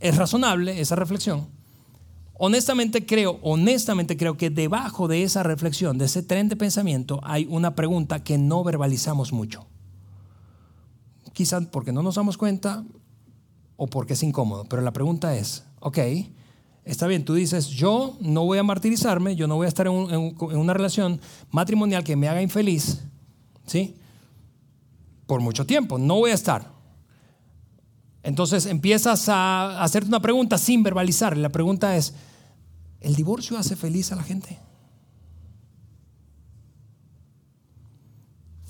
es 0.00 0.16
razonable 0.16 0.80
esa 0.80 0.96
reflexión. 0.96 1.46
Honestamente 2.32 3.04
creo, 3.04 3.38
honestamente 3.42 4.16
creo 4.16 4.36
que 4.36 4.48
debajo 4.48 5.06
de 5.06 5.22
esa 5.22 5.42
reflexión, 5.42 5.98
de 5.98 6.06
ese 6.06 6.22
tren 6.22 6.48
de 6.48 6.56
pensamiento, 6.56 7.20
hay 7.24 7.46
una 7.50 7.74
pregunta 7.74 8.24
que 8.24 8.38
no 8.38 8.64
verbalizamos 8.64 9.32
mucho. 9.32 9.66
Quizás 11.32 11.66
porque 11.66 11.92
no 11.92 12.02
nos 12.02 12.14
damos 12.14 12.38
cuenta 12.38 12.84
o 13.76 13.86
porque 13.86 14.14
es 14.14 14.22
incómodo, 14.22 14.64
pero 14.64 14.82
la 14.82 14.92
pregunta 14.92 15.36
es, 15.36 15.64
ok, 15.80 15.98
está 16.84 17.06
bien, 17.06 17.24
tú 17.24 17.34
dices, 17.34 17.68
yo 17.68 18.16
no 18.20 18.44
voy 18.44 18.58
a 18.58 18.62
martirizarme, 18.62 19.36
yo 19.36 19.46
no 19.46 19.56
voy 19.56 19.66
a 19.66 19.68
estar 19.68 19.88
en, 19.88 19.94
en 19.94 20.56
una 20.56 20.74
relación 20.74 21.20
matrimonial 21.50 22.02
que 22.02 22.16
me 22.16 22.28
haga 22.28 22.40
infeliz, 22.40 23.02
¿sí? 23.66 23.96
Por 25.26 25.40
mucho 25.40 25.66
tiempo, 25.66 25.98
no 25.98 26.14
voy 26.16 26.30
a 26.30 26.34
estar. 26.34 26.77
Entonces 28.22 28.66
empiezas 28.66 29.28
a 29.28 29.82
hacerte 29.82 30.08
una 30.08 30.20
pregunta 30.20 30.58
sin 30.58 30.82
verbalizar. 30.82 31.36
La 31.36 31.48
pregunta 31.48 31.96
es, 31.96 32.14
¿el 33.00 33.14
divorcio 33.14 33.56
hace 33.58 33.76
feliz 33.76 34.12
a 34.12 34.16
la 34.16 34.22
gente? 34.22 34.58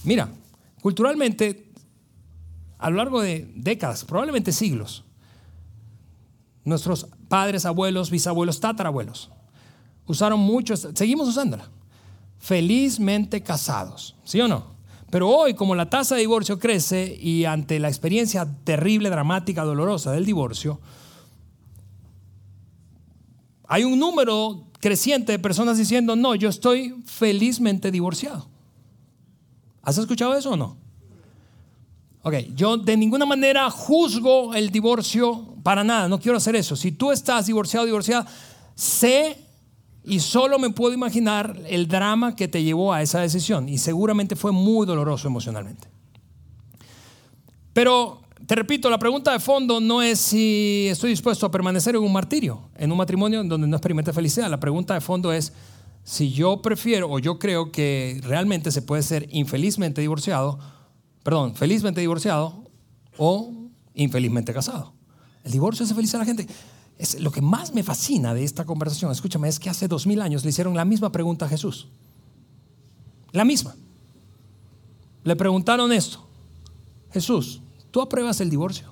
Mira, 0.05 0.31
culturalmente, 0.81 1.73
a 2.79 2.91
lo 2.91 2.97
largo 2.97 3.21
de 3.21 3.51
décadas, 3.57 4.05
probablemente 4.05 4.53
siglos, 4.53 5.05
nuestros 6.65 7.09
padres, 7.29 7.67
abuelos, 7.67 8.11
bisabuelos, 8.11 8.61
tatarabuelos, 8.61 9.31
usaron 10.07 10.41
mucho, 10.41 10.77
seguimos 10.77 11.29
usándola, 11.29 11.69
felizmente 12.39 13.43
casados, 13.43 14.17
¿sí 14.25 14.41
o 14.41 14.49
no? 14.49 14.78
Pero 15.11 15.29
hoy, 15.29 15.55
como 15.55 15.75
la 15.75 15.89
tasa 15.89 16.15
de 16.15 16.21
divorcio 16.21 16.59
crece 16.59 17.19
y 17.21 17.45
ante 17.45 17.79
la 17.79 17.89
experiencia 17.89 18.47
terrible, 18.65 19.09
dramática, 19.09 19.65
dolorosa 19.65 20.13
del 20.13 20.27
divorcio, 20.27 20.81
hay 23.67 23.85
un 23.85 23.99
número 23.99 24.65
creciente 24.81 25.33
de 25.33 25.39
personas 25.39 25.79
diciendo, 25.79 26.15
no, 26.15 26.35
yo 26.35 26.49
estoy 26.49 26.95
felizmente 27.07 27.91
divorciado. 27.91 28.49
¿Has 29.83 29.97
escuchado 29.97 30.37
eso 30.37 30.51
o 30.51 30.57
no? 30.57 30.77
Ok, 32.23 32.35
yo 32.55 32.77
de 32.77 32.97
ninguna 32.97 33.25
manera 33.25 33.71
juzgo 33.71 34.55
el 34.55 34.71
divorcio 34.71 35.55
para 35.63 35.85
nada, 35.85 36.09
no 36.09 36.21
quiero 36.21 36.37
hacer 36.37 36.57
eso. 36.57 36.77
Si 36.77 36.93
tú 36.93 37.13
estás 37.13 37.47
divorciado, 37.47 37.87
divorciada, 37.87 38.27
sé 38.75 39.48
y 40.09 40.21
solo 40.21 40.59
me 40.59 40.71
puedo 40.71 40.95
imaginar 40.95 41.61
el 41.69 41.87
drama 41.87 42.35
que 42.35 42.49
te 42.49 42.63
llevó 42.63 42.93
a 42.93 43.03
esa 43.03 43.21
decisión. 43.21 43.69
Y 43.69 43.77
seguramente 43.77 44.37
fue 44.37 44.53
muy 44.53 44.87
doloroso 44.87 45.29
emocionalmente. 45.29 45.89
Pero, 47.75 48.23
te 48.47 48.55
repito, 48.55 48.89
la 48.89 48.99
pregunta 48.99 49.33
de 49.33 49.39
fondo 49.39 49.81
no 49.81 50.01
es 50.01 50.19
si 50.19 50.89
estoy 50.89 51.11
dispuesto 51.11 51.45
a 51.45 51.51
permanecer 51.51 51.95
en 51.95 52.03
un 52.03 52.13
martirio, 52.13 52.71
en 52.77 52.91
un 52.91 52.97
matrimonio 52.99 53.45
donde 53.45 53.67
no 53.67 53.77
experimente 53.77 54.13
felicidad. 54.13 54.51
La 54.51 54.59
pregunta 54.59 54.95
de 54.95 55.03
fondo 55.03 55.31
es 55.31 55.53
si 56.05 56.33
yo 56.33 56.63
prefiero 56.63 57.11
o 57.11 57.19
yo 57.19 57.39
creo 57.39 57.71
que 57.71 58.19
realmente 58.25 58.71
se 58.71 58.81
puede 58.81 59.03
ser 59.03 59.29
infelizmente 59.31 60.01
divorciado, 60.01 60.59
perdón, 61.23 61.55
felizmente 61.55 62.01
divorciado 62.01 62.65
o 63.19 63.53
infelizmente 63.95 64.55
casado. 64.55 64.95
El 65.45 65.53
divorcio 65.53 65.85
hace 65.85 65.95
feliz 65.95 66.15
a 66.15 66.19
la 66.19 66.25
gente 66.25 66.47
es 66.99 67.21
lo 67.21 67.31
que 67.31 67.41
más 67.41 67.73
me 67.73 67.85
fascina 67.85 68.35
de 68.35 68.43
esta 68.43 68.65
conversación, 68.65 69.13
escúchame, 69.13 69.49
es 69.49 69.61
que 69.61 69.71
hace 69.71 69.87
dos 69.87 70.07
mil 70.07 70.21
años 70.21 70.45
le 70.45 70.51
hicieron 70.51 70.75
la 70.75 70.85
misma 70.85 71.13
pregunta 71.13 71.47
a 71.47 71.49
Jesús. 71.49 71.87
La 73.33 73.45
misma. 73.45 73.77
Le 75.23 75.37
preguntaron 75.37 75.93
esto. 75.93 76.27
Jesús, 77.13 77.61
¿tú 77.91 78.01
apruebas 78.01 78.41
el 78.41 78.51
divorcio? 78.51 78.89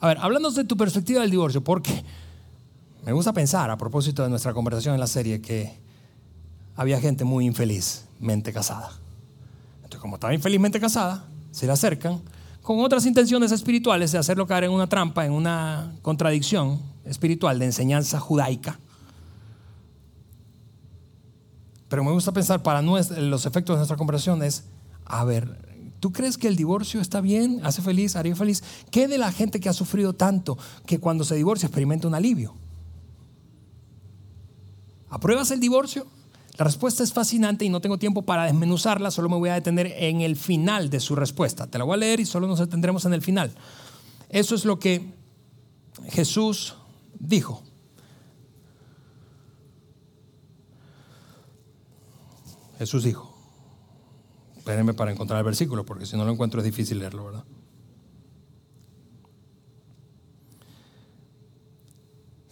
A 0.00 0.08
ver, 0.08 0.18
hablando 0.18 0.50
de 0.50 0.64
tu 0.64 0.76
perspectiva 0.76 1.22
del 1.22 1.30
divorcio, 1.30 1.64
porque 1.64 2.04
me 3.06 3.12
gusta 3.12 3.32
pensar, 3.32 3.70
a 3.70 3.78
propósito 3.78 4.22
de 4.22 4.28
nuestra 4.28 4.52
conversación 4.52 4.94
en 4.94 5.00
la 5.00 5.06
serie, 5.06 5.40
que 5.40 5.78
había 6.76 7.00
gente 7.00 7.24
muy 7.24 7.46
infelizmente 7.46 8.52
casada. 8.52 8.92
Entonces, 9.76 10.00
como 10.00 10.16
estaba 10.16 10.34
infelizmente 10.34 10.78
casada, 10.78 11.26
se 11.52 11.64
le 11.64 11.72
acercan 11.72 12.20
con 12.64 12.80
otras 12.80 13.04
intenciones 13.04 13.52
espirituales 13.52 14.10
de 14.10 14.16
hacerlo 14.16 14.46
caer 14.46 14.64
en 14.64 14.70
una 14.70 14.88
trampa, 14.88 15.26
en 15.26 15.32
una 15.32 15.92
contradicción 16.00 16.80
espiritual 17.04 17.58
de 17.58 17.66
enseñanza 17.66 18.18
judaica. 18.18 18.80
Pero 21.90 22.02
me 22.02 22.10
gusta 22.10 22.32
pensar 22.32 22.62
para 22.62 22.80
los 22.80 23.44
efectos 23.44 23.74
de 23.74 23.80
nuestra 23.80 23.98
conversación 23.98 24.42
es, 24.42 24.64
a 25.04 25.24
ver, 25.24 25.92
¿tú 26.00 26.10
crees 26.10 26.38
que 26.38 26.48
el 26.48 26.56
divorcio 26.56 27.02
está 27.02 27.20
bien, 27.20 27.60
hace 27.64 27.82
feliz, 27.82 28.16
haría 28.16 28.34
feliz? 28.34 28.64
¿Qué 28.90 29.08
de 29.08 29.18
la 29.18 29.30
gente 29.30 29.60
que 29.60 29.68
ha 29.68 29.74
sufrido 29.74 30.14
tanto 30.14 30.56
que 30.86 30.98
cuando 30.98 31.24
se 31.24 31.34
divorcia 31.34 31.66
experimenta 31.66 32.08
un 32.08 32.14
alivio? 32.14 32.54
¿Apruebas 35.10 35.50
el 35.50 35.60
divorcio? 35.60 36.06
La 36.56 36.64
respuesta 36.64 37.02
es 37.02 37.12
fascinante 37.12 37.64
y 37.64 37.68
no 37.68 37.80
tengo 37.80 37.98
tiempo 37.98 38.22
para 38.22 38.44
desmenuzarla, 38.44 39.10
solo 39.10 39.28
me 39.28 39.36
voy 39.36 39.48
a 39.48 39.54
detener 39.54 39.92
en 39.96 40.20
el 40.20 40.36
final 40.36 40.88
de 40.88 41.00
su 41.00 41.16
respuesta. 41.16 41.66
Te 41.66 41.78
la 41.78 41.84
voy 41.84 41.94
a 41.94 41.96
leer 41.96 42.20
y 42.20 42.26
solo 42.26 42.46
nos 42.46 42.60
detendremos 42.60 43.04
en 43.06 43.14
el 43.14 43.22
final. 43.22 43.52
Eso 44.28 44.54
es 44.54 44.64
lo 44.64 44.78
que 44.78 45.14
Jesús 46.10 46.76
dijo. 47.18 47.62
Jesús 52.78 53.02
dijo. 53.02 53.34
Espérenme 54.56 54.94
para 54.94 55.10
encontrar 55.10 55.38
el 55.38 55.44
versículo, 55.44 55.84
porque 55.84 56.06
si 56.06 56.16
no 56.16 56.24
lo 56.24 56.32
encuentro 56.32 56.60
es 56.60 56.64
difícil 56.64 56.98
leerlo, 56.98 57.26
¿verdad? 57.26 57.44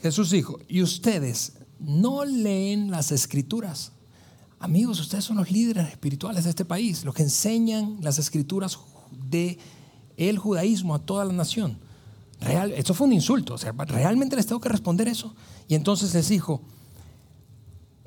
Jesús 0.03 0.31
dijo, 0.31 0.59
y 0.69 0.83
ustedes 0.83 1.62
no 1.83 2.25
leen 2.25 2.91
las 2.91 3.13
escrituras. 3.13 3.93
Amigos, 4.59 5.01
ustedes 5.01 5.25
son 5.25 5.37
los 5.37 5.51
líderes 5.51 5.89
espirituales 5.89 6.45
de 6.45 6.51
este 6.51 6.65
país, 6.65 7.05
los 7.05 7.15
que 7.15 7.25
enseñan 7.25 7.99
las 8.01 8.19
escrituras 8.19 8.79
de 9.29 9.59
el 10.17 10.39
judaísmo 10.39 10.95
a 10.95 11.01
toda 11.01 11.25
la 11.25 11.33
nación. 11.33 11.79
Real, 12.41 12.73
esto 12.73 12.95
fue 12.95 13.07
un 13.07 13.13
insulto, 13.13 13.55
o 13.55 13.59
sea, 13.59 13.73
realmente 13.73 14.37
les 14.37 14.47
tengo 14.47 14.61
que 14.61 14.69
responder 14.69 15.09
eso. 15.09 15.35
Y 15.69 15.75
entonces 15.75 16.15
les 16.15 16.29
dijo, 16.29 16.63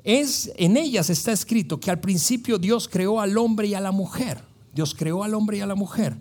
es 0.02 0.50
en 0.56 0.76
ellas 0.76 1.10
está 1.10 1.32
escrito 1.32 1.80
que 1.80 1.90
al 1.90 2.00
principio 2.00 2.58
Dios 2.58 2.88
creó 2.88 3.20
al 3.20 3.36
hombre 3.36 3.68
y 3.68 3.74
a 3.74 3.80
la 3.80 3.92
mujer. 3.92 4.42
Dios 4.74 4.94
creó 4.94 5.24
al 5.24 5.34
hombre 5.34 5.58
y 5.58 5.60
a 5.60 5.66
la 5.66 5.74
mujer 5.74 6.16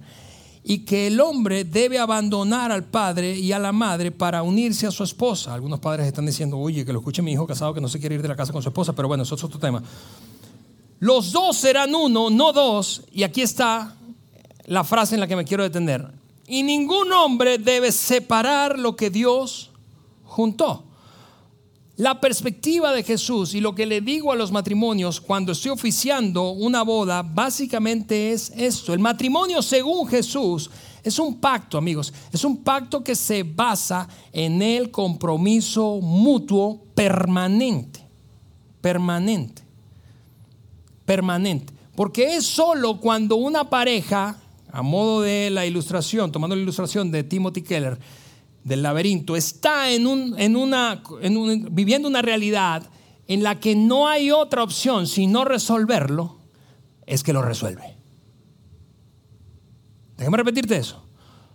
y 0.68 0.80
que 0.80 1.06
el 1.06 1.22
hombre 1.22 1.64
debe 1.64 2.00
abandonar 2.00 2.72
al 2.72 2.86
padre 2.86 3.38
y 3.38 3.52
a 3.52 3.60
la 3.60 3.72
madre 3.72 4.12
para 4.12 4.42
unirse 4.42 4.88
a 4.88 4.92
su 4.92 5.04
esposa. 5.04 5.54
Algunos 5.54 5.80
padres 5.80 6.08
están 6.08 6.26
diciendo, 6.26 6.58
oye, 6.58 6.84
que 6.84 6.92
lo 6.92 7.00
escuche 7.00 7.22
mi 7.22 7.34
hijo 7.34 7.46
casado 7.46 7.72
que 7.72 7.80
no 7.80 7.88
se 7.88 8.00
quiere 8.00 8.16
ir 8.16 8.24
de 8.24 8.28
la 8.28 8.36
casa 8.36 8.52
con 8.52 8.64
su 8.64 8.70
esposa, 8.70 8.94
pero 8.94 9.08
bueno, 9.08 9.22
eso 9.22 9.36
es 9.36 9.44
otro 9.44 9.60
tema. 9.60 9.84
Los 11.00 11.32
dos 11.32 11.58
serán 11.58 11.94
uno, 11.94 12.32
no 12.32 12.52
dos, 12.52 13.04
y 13.12 13.22
aquí 13.22 13.44
está 13.44 13.96
la 14.66 14.84
frase 14.84 15.14
en 15.14 15.22
la 15.22 15.28
que 15.28 15.36
me 15.36 15.46
quiero 15.46 15.62
detener. 15.62 16.10
Y 16.48 16.64
ningún 16.64 17.14
hombre 17.14 17.60
debe 17.60 17.92
separar 17.92 18.80
lo 18.80 18.96
que 18.96 19.12
Dios 19.12 19.70
juntó. 20.24 20.85
La 21.98 22.20
perspectiva 22.20 22.92
de 22.92 23.04
Jesús 23.04 23.54
y 23.54 23.62
lo 23.62 23.74
que 23.74 23.86
le 23.86 24.02
digo 24.02 24.34
a 24.34 24.36
los 24.36 24.52
matrimonios 24.52 25.22
cuando 25.22 25.54
estoy 25.54 25.72
oficiando 25.72 26.52
una 26.52 26.84
boda 26.84 27.24
básicamente 27.24 28.34
es 28.34 28.52
esto. 28.58 28.94
El 28.94 29.00
matrimonio 29.00 29.62
según 29.62 30.06
Jesús 30.06 30.70
es 31.02 31.20
un 31.20 31.40
pacto, 31.40 31.78
amigos. 31.78 32.12
Es 32.34 32.44
un 32.44 32.64
pacto 32.64 33.02
que 33.02 33.16
se 33.16 33.44
basa 33.44 34.10
en 34.34 34.62
el 34.62 34.92
compromiso 34.92 36.02
mutuo 36.02 36.82
permanente. 36.94 38.02
Permanente. 38.82 39.62
Permanente. 41.06 41.74
Porque 41.96 42.36
es 42.36 42.46
solo 42.46 43.00
cuando 43.00 43.38
una 43.38 43.70
pareja, 43.70 44.36
a 44.70 44.82
modo 44.82 45.22
de 45.22 45.50
la 45.50 45.66
ilustración, 45.66 46.30
tomando 46.30 46.58
la 46.58 46.62
ilustración 46.62 47.10
de 47.10 47.24
Timothy 47.24 47.62
Keller, 47.62 47.98
del 48.66 48.82
laberinto, 48.82 49.36
está 49.36 49.92
en, 49.92 50.08
un, 50.08 50.36
en 50.40 50.56
una, 50.58 51.04
viviendo 51.72 52.10
una 52.10 52.24
realidad 52.24 52.90
en 53.28 53.44
la 53.44 53.60
que 53.60 53.76
no 53.76 54.08
hay 54.08 54.32
otra 54.32 54.64
opción 54.64 55.08
sino 55.08 55.46
resolverlo, 55.46 56.40
es 57.06 57.24
que 57.24 57.32
lo 57.32 57.44
resuelve. 57.44 57.96
Déjame 60.18 60.38
repetirte 60.38 60.78
eso. 60.78 61.06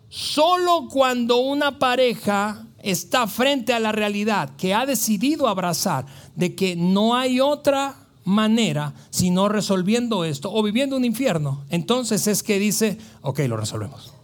Solo 0.09 0.87
cuando 0.89 1.39
una 1.39 1.81
pareja 1.81 2.65
está 2.81 3.27
frente 3.27 3.73
a 3.73 3.81
la 3.81 3.91
realidad 3.91 4.55
que 4.57 4.73
ha 4.73 4.87
decidido 4.87 5.49
abrazar 5.49 6.07
de 6.37 6.55
que 6.55 6.77
no 6.77 7.17
hay 7.17 7.41
otra 7.41 8.07
manera 8.25 8.95
sino 9.11 9.49
resolviendo 9.49 10.25
esto 10.25 10.53
o 10.53 10.63
viviendo 10.63 10.97
un 10.97 11.05
infierno, 11.05 11.65
entonces 11.71 12.29
es 12.29 12.45
que 12.45 12.61
dice, 12.61 12.99
ok, 13.23 13.41
lo 13.49 13.57
resolvemos. 13.57 14.20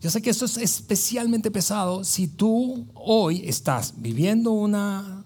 Yo 0.00 0.08
sé 0.08 0.22
que 0.22 0.30
esto 0.30 0.46
es 0.46 0.56
especialmente 0.56 1.50
pesado 1.50 2.04
si 2.04 2.26
tú 2.26 2.86
hoy 2.94 3.42
estás 3.46 3.94
viviendo 3.96 4.52
una, 4.52 5.24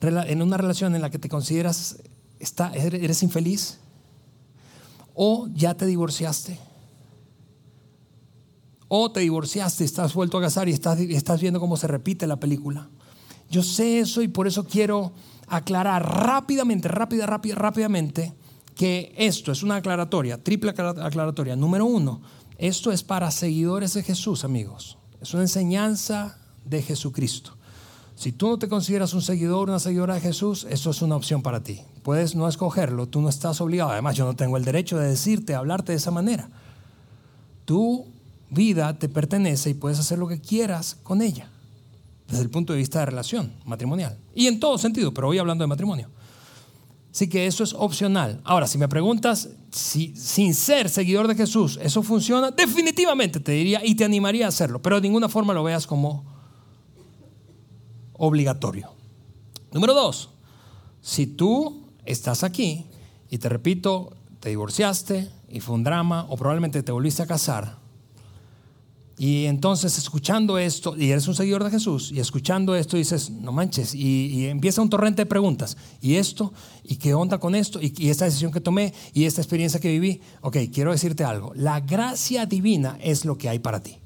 en 0.00 0.42
una 0.42 0.56
relación 0.56 0.94
en 0.94 1.02
la 1.02 1.10
que 1.10 1.18
te 1.18 1.28
consideras, 1.28 1.96
está, 2.38 2.72
eres 2.72 3.22
infeliz 3.24 3.78
o 5.14 5.48
ya 5.52 5.74
te 5.74 5.86
divorciaste. 5.86 6.58
O 8.88 9.10
te 9.10 9.18
divorciaste, 9.20 9.82
estás 9.82 10.14
vuelto 10.14 10.38
a 10.38 10.42
casar 10.42 10.68
y 10.68 10.72
estás, 10.72 11.00
estás 11.00 11.40
viendo 11.40 11.58
cómo 11.58 11.76
se 11.76 11.88
repite 11.88 12.28
la 12.28 12.38
película. 12.38 12.88
Yo 13.50 13.64
sé 13.64 13.98
eso 13.98 14.22
y 14.22 14.28
por 14.28 14.46
eso 14.46 14.64
quiero 14.64 15.10
aclarar 15.48 16.04
rápidamente, 16.04 16.86
rápida, 16.86 17.26
rápida, 17.26 17.56
rápidamente 17.56 18.34
que 18.76 19.14
esto 19.16 19.50
es 19.50 19.62
una 19.62 19.76
aclaratoria, 19.76 20.42
triple 20.42 20.70
aclaratoria. 20.70 21.56
Número 21.56 21.86
uno, 21.86 22.20
esto 22.58 22.92
es 22.92 23.02
para 23.02 23.30
seguidores 23.30 23.94
de 23.94 24.02
Jesús, 24.02 24.44
amigos. 24.44 24.98
Es 25.20 25.34
una 25.34 25.42
enseñanza 25.42 26.38
de 26.64 26.82
Jesucristo. 26.82 27.56
Si 28.16 28.32
tú 28.32 28.48
no 28.48 28.58
te 28.58 28.68
consideras 28.68 29.12
un 29.12 29.20
seguidor, 29.20 29.68
una 29.68 29.78
seguidora 29.78 30.14
de 30.14 30.20
Jesús, 30.20 30.66
eso 30.70 30.90
es 30.90 31.02
una 31.02 31.16
opción 31.16 31.42
para 31.42 31.62
ti. 31.62 31.82
Puedes 32.02 32.34
no 32.34 32.48
escogerlo, 32.48 33.06
tú 33.06 33.20
no 33.20 33.28
estás 33.28 33.60
obligado. 33.60 33.90
Además, 33.90 34.16
yo 34.16 34.24
no 34.24 34.34
tengo 34.34 34.56
el 34.56 34.64
derecho 34.64 34.98
de 34.98 35.08
decirte, 35.08 35.54
hablarte 35.54 35.92
de 35.92 35.98
esa 35.98 36.10
manera. 36.10 36.48
Tu 37.66 38.06
vida 38.48 38.98
te 38.98 39.10
pertenece 39.10 39.70
y 39.70 39.74
puedes 39.74 39.98
hacer 39.98 40.18
lo 40.18 40.28
que 40.28 40.40
quieras 40.40 40.96
con 41.02 41.20
ella, 41.20 41.50
desde 42.28 42.42
el 42.42 42.48
punto 42.48 42.72
de 42.72 42.78
vista 42.78 43.00
de 43.00 43.06
relación 43.06 43.52
matrimonial. 43.66 44.16
Y 44.34 44.46
en 44.46 44.60
todo 44.60 44.78
sentido, 44.78 45.12
pero 45.12 45.28
hoy 45.28 45.38
hablando 45.38 45.64
de 45.64 45.68
matrimonio. 45.68 46.08
Así 47.16 47.30
que 47.30 47.46
eso 47.46 47.64
es 47.64 47.72
opcional. 47.72 48.42
Ahora, 48.44 48.66
si 48.66 48.76
me 48.76 48.88
preguntas 48.88 49.48
si 49.70 50.14
sin 50.16 50.52
ser 50.52 50.90
seguidor 50.90 51.26
de 51.28 51.34
Jesús 51.34 51.78
eso 51.82 52.02
funciona, 52.02 52.50
definitivamente 52.50 53.40
te 53.40 53.52
diría 53.52 53.80
y 53.82 53.94
te 53.94 54.04
animaría 54.04 54.44
a 54.44 54.48
hacerlo, 54.50 54.82
pero 54.82 54.96
de 54.96 55.08
ninguna 55.08 55.30
forma 55.30 55.54
lo 55.54 55.64
veas 55.64 55.86
como 55.86 56.26
obligatorio. 58.12 58.90
Número 59.72 59.94
dos, 59.94 60.28
si 61.00 61.26
tú 61.26 61.86
estás 62.04 62.44
aquí 62.44 62.84
y 63.30 63.38
te 63.38 63.48
repito, 63.48 64.12
te 64.40 64.50
divorciaste 64.50 65.30
y 65.48 65.60
fue 65.60 65.74
un 65.74 65.84
drama 65.84 66.26
o 66.28 66.36
probablemente 66.36 66.82
te 66.82 66.92
volviste 66.92 67.22
a 67.22 67.26
casar, 67.26 67.78
y 69.18 69.46
entonces 69.46 69.96
escuchando 69.96 70.58
esto, 70.58 70.94
y 70.96 71.10
eres 71.10 71.26
un 71.26 71.34
seguidor 71.34 71.64
de 71.64 71.70
Jesús, 71.70 72.12
y 72.12 72.20
escuchando 72.20 72.74
esto 72.76 72.98
dices, 72.98 73.30
no 73.30 73.50
manches, 73.50 73.94
y, 73.94 74.46
empieza 74.46 74.82
un 74.82 74.90
torrente 74.90 75.22
de 75.22 75.26
preguntas, 75.26 75.76
¿y 76.02 76.16
esto? 76.16 76.52
¿Y 76.84 76.96
qué 76.96 77.14
onda 77.14 77.38
con 77.38 77.54
esto? 77.54 77.80
¿Y, 77.80 77.94
¿Y, 77.96 78.10
esta 78.10 78.26
decisión 78.26 78.52
que 78.52 78.60
tomé? 78.60 78.92
¿Y 79.14 79.24
esta 79.24 79.40
experiencia 79.40 79.80
que 79.80 79.88
viví? 79.88 80.20
Ok, 80.42 80.58
quiero 80.72 80.92
decirte 80.92 81.24
algo, 81.24 81.52
la 81.54 81.80
gracia 81.80 82.44
divina 82.44 82.98
es 83.00 83.24
lo 83.24 83.38
que 83.38 83.48
hay 83.48 83.58
para 83.58 83.80
ti. 83.80 83.98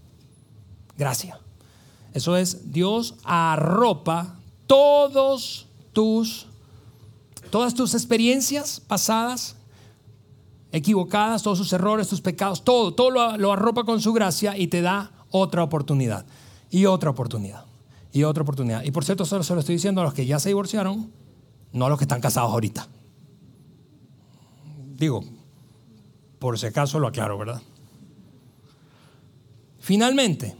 Gracia. 0.97 1.41
Eso 2.15 2.37
es, 2.37 2.73
Dios 2.73 3.15
arropa 3.25 4.39
todos 4.67 5.67
tus, 5.93 6.47
todas 7.51 7.75
tus 7.75 7.95
experiencias 7.95 8.81
pasadas 8.81 9.57
equivocadas, 10.73 11.43
todos 11.43 11.59
sus 11.59 11.73
errores, 11.73 12.09
tus 12.09 12.21
pecados, 12.21 12.65
todo, 12.65 12.93
todo 12.93 13.11
lo, 13.11 13.53
arropa 13.53 13.85
con 13.85 14.01
su 14.01 14.13
gracia 14.13 14.57
y 14.57 14.69
te 14.69 14.83
da 14.83 15.13
otra 15.31 15.63
oportunidad. 15.63 16.27
Y 16.71 16.87
otra 16.87 17.11
oportunidad. 17.11 17.65
Y 18.13 18.25
otra 18.25 18.43
oportunidad. 18.43 18.83
Y 18.85 18.91
por 18.91 19.05
cierto, 19.05 19.25
solo 19.25 19.43
se 19.43 19.55
lo 19.55 19.61
estoy 19.61 19.77
diciendo 19.77 20.01
a 20.01 20.05
los 20.05 20.15
que 20.15 20.27
ya 20.27 20.39
se 20.39 20.51
divorciaron, 20.51 21.11
no 21.73 21.87
a 21.87 21.89
los 21.89 21.99
que 21.99 22.05
están 22.05 22.21
casados 22.21 22.53
ahorita. 22.53 22.87
Digo, 24.97 25.25
por 26.39 26.59
si 26.59 26.67
acaso 26.67 26.99
lo 26.99 27.09
aclaro, 27.09 27.39
¿verdad? 27.39 27.63
Finalmente, 29.79 30.55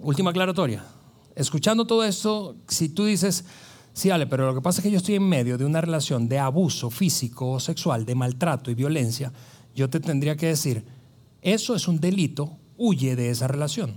última 0.00 0.30
aclaratoria. 0.30 0.84
Escuchando 1.34 1.86
todo 1.86 2.04
esto, 2.04 2.56
si 2.68 2.88
tú 2.88 3.04
dices, 3.04 3.44
Sí, 3.94 4.10
Ale, 4.10 4.26
pero 4.26 4.46
lo 4.46 4.54
que 4.56 4.60
pasa 4.60 4.80
es 4.80 4.82
que 4.82 4.90
yo 4.90 4.98
estoy 4.98 5.14
en 5.14 5.28
medio 5.28 5.56
de 5.56 5.64
una 5.64 5.80
relación 5.80 6.28
de 6.28 6.40
abuso 6.40 6.90
físico 6.90 7.52
o 7.52 7.60
sexual, 7.60 8.04
de 8.04 8.16
maltrato 8.16 8.72
y 8.72 8.74
violencia. 8.74 9.32
Yo 9.72 9.88
te 9.88 10.00
tendría 10.00 10.36
que 10.36 10.48
decir, 10.48 10.84
eso 11.40 11.76
es 11.76 11.86
un 11.86 12.00
delito, 12.00 12.58
huye 12.76 13.14
de 13.14 13.30
esa 13.30 13.46
relación 13.46 13.94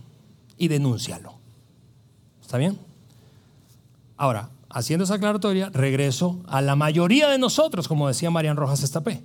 y 0.56 0.68
denúncialo. 0.68 1.34
¿Está 2.40 2.60
bien? 2.60 2.78
Ahora, 4.18 4.52
haciendo 4.70 5.04
esa 5.04 5.16
aclaratoria, 5.16 5.72
regreso 5.72 6.42
a 6.46 6.62
la 6.62 6.76
mayoría 6.76 7.28
de 7.30 7.40
nosotros, 7.40 7.88
como 7.88 8.08
decía 8.08 8.30
Marian 8.30 8.56
Rojas 8.56 8.84
Estapé, 8.84 9.24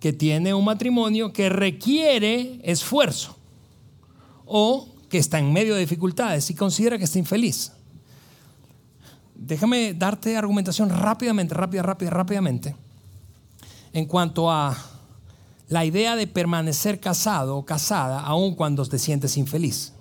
que 0.00 0.12
tiene 0.12 0.54
un 0.54 0.64
matrimonio 0.64 1.32
que 1.32 1.50
requiere 1.50 2.60
esfuerzo 2.64 3.36
o 4.44 4.88
que 5.08 5.18
está 5.18 5.38
en 5.38 5.52
medio 5.52 5.74
de 5.74 5.80
dificultades 5.80 6.50
y 6.50 6.54
considera 6.56 6.98
que 6.98 7.04
está 7.04 7.20
infeliz 7.20 7.72
déjame 9.38 9.94
darte 9.94 10.36
argumentación 10.36 10.90
rápidamente, 10.90 11.54
rápida, 11.54 11.82
rápida, 11.82 12.10
rápidamente, 12.10 12.76
en 13.92 14.04
cuanto 14.06 14.50
a 14.50 14.76
la 15.68 15.84
idea 15.84 16.16
de 16.16 16.26
permanecer 16.26 16.98
casado 16.98 17.56
o 17.56 17.64
casada 17.64 18.20
aun 18.20 18.54
cuando 18.54 18.84
te 18.84 18.98
sientes 18.98 19.36
infeliz. 19.36 19.92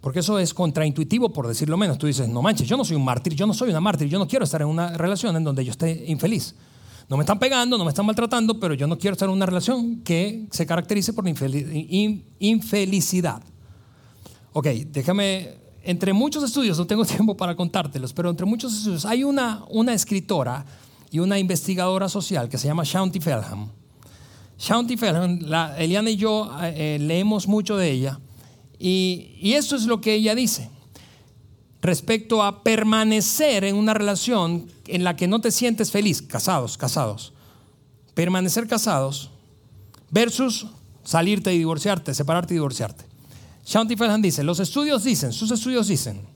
Porque 0.00 0.20
eso 0.20 0.38
es 0.38 0.54
contraintuitivo, 0.54 1.32
por 1.32 1.48
decirlo 1.48 1.76
menos. 1.76 1.98
Tú 1.98 2.06
dices, 2.06 2.28
no 2.28 2.40
manches, 2.40 2.68
yo 2.68 2.76
no 2.76 2.84
soy 2.84 2.96
un 2.96 3.04
mártir, 3.04 3.34
yo 3.34 3.46
no 3.46 3.54
soy 3.54 3.70
una 3.70 3.80
mártir, 3.80 4.08
yo 4.08 4.18
no 4.18 4.28
quiero 4.28 4.44
estar 4.44 4.62
en 4.62 4.68
una 4.68 4.96
relación 4.96 5.36
en 5.36 5.42
donde 5.42 5.64
yo 5.64 5.72
esté 5.72 6.04
infeliz. 6.06 6.54
No 7.08 7.16
me 7.16 7.22
están 7.22 7.38
pegando, 7.38 7.78
no 7.78 7.84
me 7.84 7.90
están 7.90 8.06
maltratando, 8.06 8.60
pero 8.60 8.74
yo 8.74 8.86
no 8.86 8.98
quiero 8.98 9.14
estar 9.14 9.28
en 9.28 9.34
una 9.34 9.46
relación 9.46 10.02
que 10.02 10.46
se 10.50 10.66
caracterice 10.66 11.12
por 11.12 11.26
infelicidad. 12.38 13.42
Ok, 14.52 14.66
déjame 14.66 15.67
entre 15.88 16.12
muchos 16.12 16.44
estudios, 16.44 16.76
no 16.76 16.86
tengo 16.86 17.02
tiempo 17.06 17.34
para 17.34 17.56
contártelos, 17.56 18.12
pero 18.12 18.28
entre 18.28 18.44
muchos 18.44 18.76
estudios 18.76 19.06
hay 19.06 19.24
una, 19.24 19.64
una 19.70 19.94
escritora 19.94 20.66
y 21.10 21.18
una 21.18 21.38
investigadora 21.38 22.10
social 22.10 22.50
que 22.50 22.58
se 22.58 22.68
llama 22.68 22.82
Shaunti 22.84 23.20
Feldham. 23.20 23.70
Shaunti 24.58 24.98
Feldham, 24.98 25.40
Eliana 25.78 26.10
y 26.10 26.16
yo 26.16 26.50
eh, 26.60 26.74
eh, 26.76 26.98
leemos 26.98 27.48
mucho 27.48 27.78
de 27.78 27.90
ella 27.90 28.20
y, 28.78 29.34
y 29.40 29.54
esto 29.54 29.76
es 29.76 29.86
lo 29.86 30.02
que 30.02 30.12
ella 30.12 30.34
dice 30.34 30.68
respecto 31.80 32.42
a 32.42 32.62
permanecer 32.62 33.64
en 33.64 33.74
una 33.74 33.94
relación 33.94 34.66
en 34.88 35.04
la 35.04 35.16
que 35.16 35.26
no 35.26 35.40
te 35.40 35.50
sientes 35.50 35.90
feliz, 35.90 36.20
casados, 36.20 36.76
casados, 36.76 37.32
permanecer 38.12 38.66
casados 38.66 39.30
versus 40.10 40.66
salirte 41.02 41.54
y 41.54 41.58
divorciarte, 41.58 42.12
separarte 42.12 42.52
y 42.52 42.56
divorciarte. 42.56 43.07
Shanti 43.68 43.96
Feldham 43.96 44.22
dice, 44.22 44.42
los 44.42 44.60
estudios 44.60 45.04
dicen, 45.04 45.30
sus 45.30 45.50
estudios 45.50 45.88
dicen, 45.88 46.26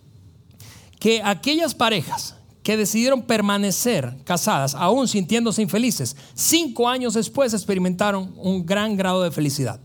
que 1.01 1.23
aquellas 1.25 1.75
parejas 1.75 2.35
que 2.63 2.77
decidieron 2.77 3.23
permanecer 3.23 4.19
casadas, 4.25 4.75
aún 4.75 5.09
sintiéndose 5.09 5.63
infelices, 5.63 6.15
cinco 6.35 6.87
años 6.87 7.15
después 7.15 7.55
experimentaron 7.55 8.35
un 8.37 8.67
gran 8.67 8.99
grado 8.99 9.23
de 9.23 9.31
felicidad. 9.31 9.81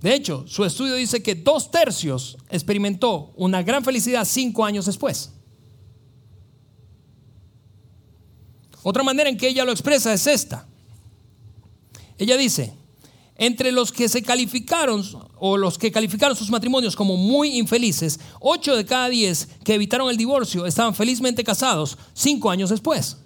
De 0.00 0.14
hecho, 0.14 0.46
su 0.46 0.64
estudio 0.64 0.94
dice 0.94 1.20
que 1.20 1.34
dos 1.34 1.72
tercios 1.72 2.38
experimentó 2.48 3.32
una 3.34 3.64
gran 3.64 3.82
felicidad 3.82 4.24
cinco 4.24 4.64
años 4.64 4.86
después. 4.86 5.32
Otra 8.84 9.02
manera 9.02 9.28
en 9.28 9.36
que 9.36 9.48
ella 9.48 9.64
lo 9.64 9.72
expresa 9.72 10.12
es 10.12 10.28
esta. 10.28 10.68
Ella 12.16 12.36
dice, 12.36 12.77
entre 13.38 13.70
los 13.70 13.92
que 13.92 14.08
se 14.08 14.22
calificaron 14.22 15.04
o 15.38 15.56
los 15.56 15.78
que 15.78 15.92
calificaron 15.92 16.36
sus 16.36 16.50
matrimonios 16.50 16.96
como 16.96 17.16
muy 17.16 17.56
infelices, 17.56 18.18
8 18.40 18.76
de 18.76 18.84
cada 18.84 19.08
10 19.08 19.48
que 19.64 19.74
evitaron 19.74 20.10
el 20.10 20.16
divorcio 20.16 20.66
estaban 20.66 20.94
felizmente 20.94 21.44
casados 21.44 21.96
5 22.14 22.50
años 22.50 22.70
después. 22.70 23.16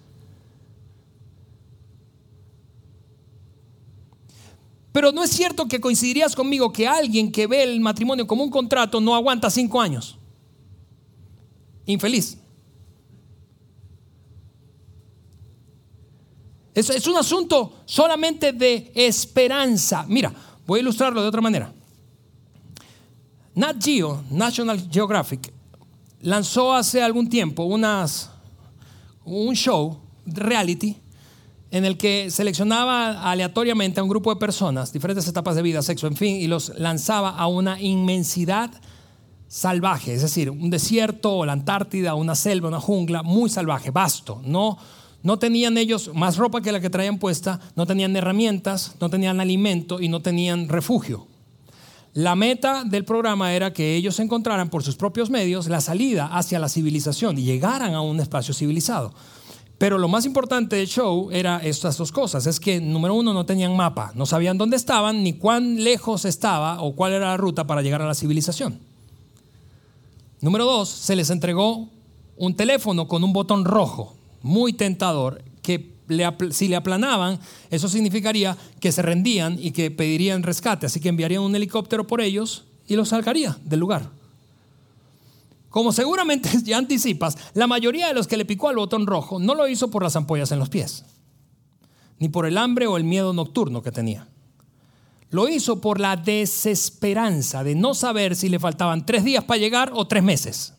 Pero 4.93 5.11
no 5.11 5.25
es 5.25 5.31
cierto 5.31 5.67
que 5.67 5.81
coincidirías 5.81 6.37
conmigo 6.37 6.71
que 6.71 6.87
alguien 6.87 7.33
que 7.33 7.47
ve 7.47 7.63
el 7.63 7.81
matrimonio 7.81 8.27
como 8.27 8.45
un 8.45 8.51
contrato 8.51 9.01
no 9.01 9.15
aguanta 9.15 9.51
5 9.51 9.81
años. 9.81 10.19
Infeliz. 11.87 12.42
Es, 16.75 17.07
un 17.07 17.17
asunto 17.17 17.81
solamente 17.85 18.53
de 18.53 18.93
esperanza. 18.95 20.05
Mira, 20.09 20.33
voy 20.67 20.79
a 20.79 20.83
ilustrarlo 20.83 21.21
de 21.21 21.29
otra 21.29 21.41
manera. 21.41 21.73
Nat 23.55 23.77
Geo, 23.83 24.25
National 24.31 24.89
Geographic, 24.91 25.53
lanzó 26.23 26.73
hace 26.73 27.03
algún 27.03 27.29
tiempo 27.29 27.65
un 27.65 29.55
show, 29.55 29.99
reality, 30.25 30.97
en 31.71 31.85
el 31.85 31.99
que 31.99 32.31
seleccionaba 32.31 33.31
aleatoriamente 33.31 34.01
a 34.01 34.03
un 34.03 34.09
grupo 34.09 34.33
de 34.33 34.41
personas, 34.41 34.93
diferentes 34.93 35.27
etapas 35.29 35.57
de 35.57 35.63
vida, 35.63 35.83
sexo, 35.83 36.07
en 36.07 36.17
fin, 36.17 36.37
y 36.37 36.47
los 36.47 36.79
lanzaba 36.79 37.31
a 37.31 37.47
una 37.47 37.81
inmensidad 37.81 38.71
salvaje, 39.49 40.15
es 40.15 40.23
decir, 40.23 40.49
un 40.49 40.71
desierto, 40.71 41.45
la 41.45 41.53
Antártida, 41.53 42.15
una 42.15 42.35
selva, 42.35 42.69
una 42.69 42.81
jungla 42.81 43.23
muy 43.23 43.51
salvaje, 43.51 43.91
vasto, 43.91 44.41
no 44.45 44.79
no 45.23 45.39
tenían 45.39 45.79
ellos 45.79 46.11
más 46.15 46.37
ropa 46.37 46.61
que 46.61 46.73
la 46.73 46.81
que 46.81 46.91
traían 46.91 47.19
puesta, 47.19 47.61
no 47.77 47.87
tenían 47.87 48.17
herramientas, 48.17 48.97
no 49.01 49.09
tenían 49.09 49.41
alimento 49.41 50.01
y 50.01 50.09
no 50.09 50.21
tenían 50.21 50.69
refugio. 50.69 51.27
La 52.15 52.35
meta 52.35 52.85
del 52.85 53.05
programa 53.05 53.55
era 53.55 53.73
que 53.73 53.95
ellos 53.95 54.19
encontraran 54.21 54.69
por 54.69 54.83
sus 54.83 54.97
propios 54.97 55.31
medios 55.31 55.69
la 55.69 55.81
salida 55.81 56.27
hacia 56.27 56.59
la 56.59 56.69
civilización 56.69 57.39
y 57.39 57.45
llegaran 57.45 57.95
a 57.95 58.03
un 58.03 58.21
espacio 58.21 58.53
civilizado. 58.53 59.15
Pero 59.79 59.97
lo 59.99 60.09
más 60.09 60.27
importante 60.27 60.77
del 60.77 60.87
show 60.87 61.31
era 61.33 61.59
estas 61.59 61.97
dos 61.97 62.13
cosas. 62.13 62.47
Es 62.47 62.61
que, 62.61 62.81
número 62.81 63.15
uno, 63.15 63.33
no 63.33 63.47
tenían 63.47 63.77
mapa, 63.77 64.13
no 64.15 64.27
sabían 64.27 64.59
dónde 64.59 64.77
estaban, 64.77 65.25
ni 65.25 65.33
cuán 65.33 65.83
lejos 65.83 66.25
estaba 66.25 66.83
o 66.83 66.95
cuál 66.95 67.15
era 67.15 67.29
la 67.29 67.37
ruta 67.37 67.67
para 67.67 67.83
llegar 67.83 68.03
a 68.03 68.07
la 68.07 68.15
civilización. 68.15 68.79
Número 70.41 70.67
dos, 70.67 70.89
se 70.89 71.17
les 71.17 71.31
entregó 71.31 71.89
un 72.37 72.55
teléfono 72.55 73.09
con 73.09 73.25
un 73.25 73.33
botón 73.33 73.65
rojo 73.65 74.15
muy 74.43 74.73
tentador 74.73 75.43
que 75.63 75.93
si 76.51 76.69
le 76.69 76.77
aplanaban, 76.77 77.39
eso 77.71 77.89
significaría 77.89 78.57
que 78.81 78.93
se 78.93 79.03
rendían 79.03 79.59
y 79.59 79.71
que 79.71 79.91
pedirían 79.91 80.43
rescate. 80.43 80.87
Así 80.87 81.01
que 81.01 81.09
enviarían 81.09 81.43
un 81.43 81.57
helicóptero 81.57 82.07
por 82.07 82.21
ellos 82.21 82.65
y 82.87 82.97
los 82.97 83.09
sacaría 83.09 83.57
del 83.65 83.81
lugar. 83.81 84.11
Como 85.71 85.93
seguramente 85.93 86.51
ya 86.65 86.79
anticipas, 86.79 87.37
la 87.55 87.67
mayoría 87.67 88.09
de 88.09 88.15
los 88.15 88.27
que 88.27 88.37
le 88.37 88.45
picó 88.45 88.69
al 88.69 88.77
botón 88.77 89.07
rojo 89.07 89.39
no 89.39 89.55
lo 89.55 89.69
hizo 89.69 89.91
por 89.91 90.03
las 90.03 90.17
ampollas 90.17 90.53
en 90.53 90.59
los 90.59 90.69
pies, 90.69 91.05
ni 92.19 92.29
por 92.29 92.47
el 92.47 92.59
hambre 92.59 92.87
o 92.87 92.97
el 92.97 93.05
miedo 93.05 93.33
nocturno 93.33 93.83
que 93.83 93.91
tenía. 93.91 94.29
Lo 95.31 95.49
hizo 95.49 95.81
por 95.81 95.99
la 95.99 96.17
desesperanza 96.17 97.65
de 97.65 97.75
no 97.75 97.95
saber 97.95 98.37
si 98.37 98.51
le 98.51 98.59
faltaban 98.59 99.07
tres 99.07 99.25
días 99.25 99.45
para 99.45 99.59
llegar 99.59 99.93
o 99.95 100.07
tres 100.07 100.23
meses. 100.23 100.75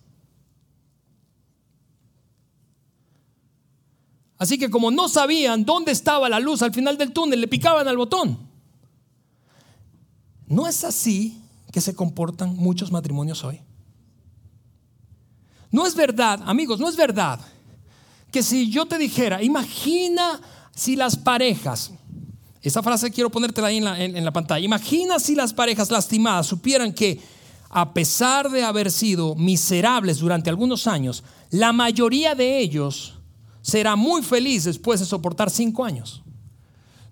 Así 4.44 4.58
que 4.58 4.70
como 4.70 4.91
no 4.91 5.08
sabían 5.08 5.64
dónde 5.64 5.94
estaba 5.94 6.28
la 6.28 6.38
luz 6.38 6.62
al 6.64 6.74
final 6.74 6.98
del 6.98 7.14
túnel, 7.14 7.39
le 7.39 7.48
picaban 7.48 7.88
al 7.88 7.96
botón. 7.96 8.38
¿No 10.48 10.68
es 10.68 10.84
así 10.84 11.41
que 11.72 11.80
se 11.80 11.96
comportan 11.96 12.54
muchos 12.58 12.91
matrimonios 12.91 13.41
hoy? 13.46 13.62
No 15.72 15.88
es 15.88 15.96
verdad, 15.96 16.41
amigos, 16.46 16.78
no 16.78 16.89
es 16.89 16.98
verdad 16.98 17.39
que 18.34 18.44
si 18.44 18.70
yo 18.70 18.86
te 18.86 18.98
dijera, 18.98 19.41
imagina 19.41 20.41
si 20.76 20.98
las 20.98 21.16
parejas, 21.16 21.94
esa 22.62 22.84
frase 22.84 23.12
quiero 23.12 23.30
ponértela 23.30 23.68
ahí 23.68 23.78
en 23.78 23.86
la, 23.86 24.04
en 24.04 24.26
la 24.26 24.34
pantalla, 24.34 24.66
imagina 24.66 25.20
si 25.20 25.36
las 25.36 25.54
parejas 25.54 25.89
lastimadas 25.89 26.48
supieran 26.48 26.91
que 26.91 27.22
a 27.70 27.94
pesar 27.94 28.52
de 28.52 28.66
haber 28.66 28.91
sido 28.91 29.36
miserables 29.36 30.18
durante 30.18 30.50
algunos 30.50 30.86
años, 30.86 31.24
la 31.50 31.72
mayoría 31.72 32.36
de 32.36 32.60
ellos 32.60 33.22
será 33.64 33.95
muy 33.95 34.22
feliz 34.22 34.66
después 34.66 34.99
de 34.99 35.07
soportar 35.07 35.49
cinco 35.49 35.84
años. 35.84 36.22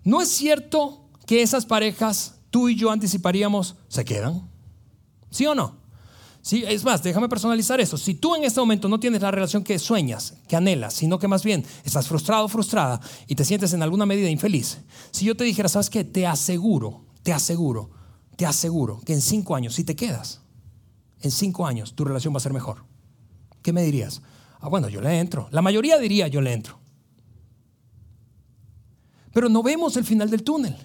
¿No 0.03 0.21
es 0.21 0.29
cierto 0.29 1.09
que 1.25 1.41
esas 1.41 1.65
parejas, 1.65 2.35
tú 2.51 2.69
y 2.69 2.75
yo 2.75 2.91
anticiparíamos, 2.91 3.75
se 3.87 4.05
quedan? 4.05 4.47
¿Sí 5.31 5.47
o 5.47 5.55
no? 5.55 5.81
Sí, 6.43 6.63
es 6.67 6.83
más, 6.83 7.03
déjame 7.03 7.29
personalizar 7.29 7.79
eso. 7.79 7.97
Si 7.97 8.15
tú 8.15 8.35
en 8.35 8.43
este 8.43 8.59
momento 8.59 8.89
no 8.89 8.99
tienes 8.99 9.21
la 9.21 9.29
relación 9.31 9.63
que 9.63 9.77
sueñas, 9.77 10.33
que 10.47 10.55
anhelas, 10.55 10.95
sino 10.95 11.19
que 11.19 11.27
más 11.27 11.43
bien 11.43 11.63
estás 11.85 12.07
frustrado 12.07 12.47
frustrada 12.47 12.99
y 13.27 13.35
te 13.35 13.45
sientes 13.45 13.73
en 13.73 13.83
alguna 13.83 14.07
medida 14.07 14.29
infeliz, 14.29 14.79
si 15.11 15.25
yo 15.25 15.37
te 15.37 15.43
dijera, 15.43 15.69
¿sabes 15.69 15.89
qué? 15.89 16.03
Te 16.03 16.25
aseguro, 16.25 17.05
te 17.21 17.31
aseguro, 17.31 17.91
te 18.35 18.47
aseguro 18.47 18.99
que 19.05 19.13
en 19.13 19.21
cinco 19.21 19.55
años, 19.55 19.75
si 19.75 19.83
te 19.83 19.95
quedas, 19.95 20.41
en 21.21 21.29
cinco 21.29 21.67
años 21.67 21.93
tu 21.93 22.03
relación 22.03 22.33
va 22.33 22.37
a 22.37 22.41
ser 22.41 22.53
mejor. 22.53 22.85
¿Qué 23.61 23.71
me 23.71 23.83
dirías? 23.83 24.23
Ah, 24.61 24.69
bueno, 24.69 24.87
yo 24.89 25.01
le 25.01 25.19
entro. 25.19 25.47
La 25.51 25.61
mayoría 25.61 25.97
diría 25.97 26.27
yo 26.27 26.39
le 26.39 26.53
entro. 26.53 26.79
Pero 29.33 29.49
no 29.49 29.63
vemos 29.63 29.97
el 29.97 30.05
final 30.05 30.29
del 30.29 30.43
túnel. 30.43 30.75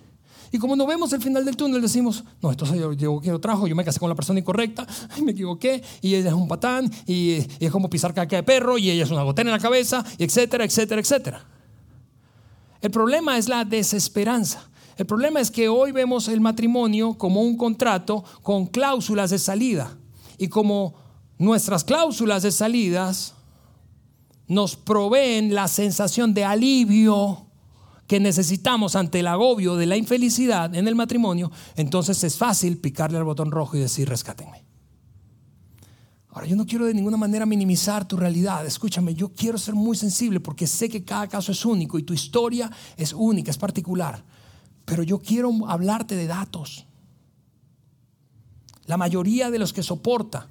Y 0.52 0.58
como 0.58 0.76
no 0.76 0.86
vemos 0.86 1.12
el 1.12 1.20
final 1.20 1.44
del 1.44 1.56
túnel, 1.56 1.82
decimos, 1.82 2.24
no, 2.40 2.50
esto 2.50 2.64
yo, 2.74 2.92
yo 2.92 3.20
quiero 3.20 3.40
trabajo, 3.40 3.66
yo 3.66 3.74
me 3.74 3.84
casé 3.84 3.98
con 3.98 4.08
la 4.08 4.14
persona 4.14 4.38
incorrecta, 4.38 4.86
me 5.22 5.32
equivoqué, 5.32 5.82
y 6.00 6.14
ella 6.14 6.28
es 6.28 6.34
un 6.34 6.48
patán, 6.48 6.90
y, 7.04 7.44
es 7.58 7.70
como 7.70 7.90
pisar 7.90 8.14
caca 8.14 8.36
de 8.36 8.42
perro, 8.42 8.78
y 8.78 8.90
ella 8.90 9.02
es 9.04 9.10
una 9.10 9.24
gotera 9.24 9.50
en 9.50 9.56
la 9.56 9.58
cabeza, 9.58 10.04
y 10.16 10.24
etcétera, 10.24 10.64
etcétera, 10.64 11.00
etcétera. 11.00 11.44
El 12.80 12.90
problema 12.90 13.36
es 13.36 13.48
la 13.48 13.64
desesperanza. 13.64 14.70
El 14.96 15.06
problema 15.06 15.40
es 15.40 15.50
que 15.50 15.68
hoy 15.68 15.92
vemos 15.92 16.28
el 16.28 16.40
matrimonio 16.40 17.14
como 17.18 17.42
un 17.42 17.56
contrato 17.56 18.24
con 18.42 18.66
cláusulas 18.66 19.30
de 19.30 19.38
salida. 19.38 19.98
Y 20.38 20.48
como 20.48 20.94
nuestras 21.38 21.84
cláusulas 21.84 22.42
de 22.44 22.52
salidas 22.52 23.35
nos 24.48 24.76
proveen 24.76 25.54
la 25.54 25.68
sensación 25.68 26.34
de 26.34 26.44
alivio 26.44 27.46
que 28.06 28.20
necesitamos 28.20 28.94
ante 28.94 29.20
el 29.20 29.26
agobio 29.26 29.76
de 29.76 29.86
la 29.86 29.96
infelicidad 29.96 30.74
en 30.74 30.86
el 30.86 30.94
matrimonio, 30.94 31.50
entonces 31.74 32.22
es 32.22 32.36
fácil 32.36 32.78
picarle 32.78 33.18
al 33.18 33.24
botón 33.24 33.50
rojo 33.50 33.76
y 33.76 33.80
decir, 33.80 34.08
rescátenme. 34.08 34.64
Ahora, 36.30 36.46
yo 36.46 36.54
no 36.54 36.66
quiero 36.66 36.84
de 36.84 36.92
ninguna 36.92 37.16
manera 37.16 37.46
minimizar 37.46 38.06
tu 38.06 38.14
realidad. 38.14 38.66
Escúchame, 38.66 39.14
yo 39.14 39.30
quiero 39.30 39.56
ser 39.56 39.74
muy 39.74 39.96
sensible 39.96 40.38
porque 40.38 40.66
sé 40.66 40.86
que 40.90 41.02
cada 41.02 41.26
caso 41.28 41.50
es 41.50 41.64
único 41.64 41.98
y 41.98 42.02
tu 42.02 42.12
historia 42.12 42.70
es 42.98 43.14
única, 43.14 43.50
es 43.50 43.56
particular. 43.56 44.22
Pero 44.84 45.02
yo 45.02 45.18
quiero 45.18 45.50
hablarte 45.66 46.14
de 46.14 46.26
datos. 46.26 46.84
La 48.84 48.98
mayoría 48.98 49.50
de 49.50 49.58
los 49.58 49.72
que 49.72 49.82
soporta 49.82 50.50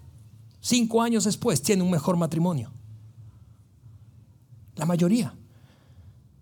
cinco 0.59 1.03
años 1.03 1.25
después 1.25 1.61
tiene 1.61 1.83
un 1.83 1.91
mejor 1.91 2.17
matrimonio. 2.17 2.71
La 4.75 4.85
mayoría. 4.85 5.33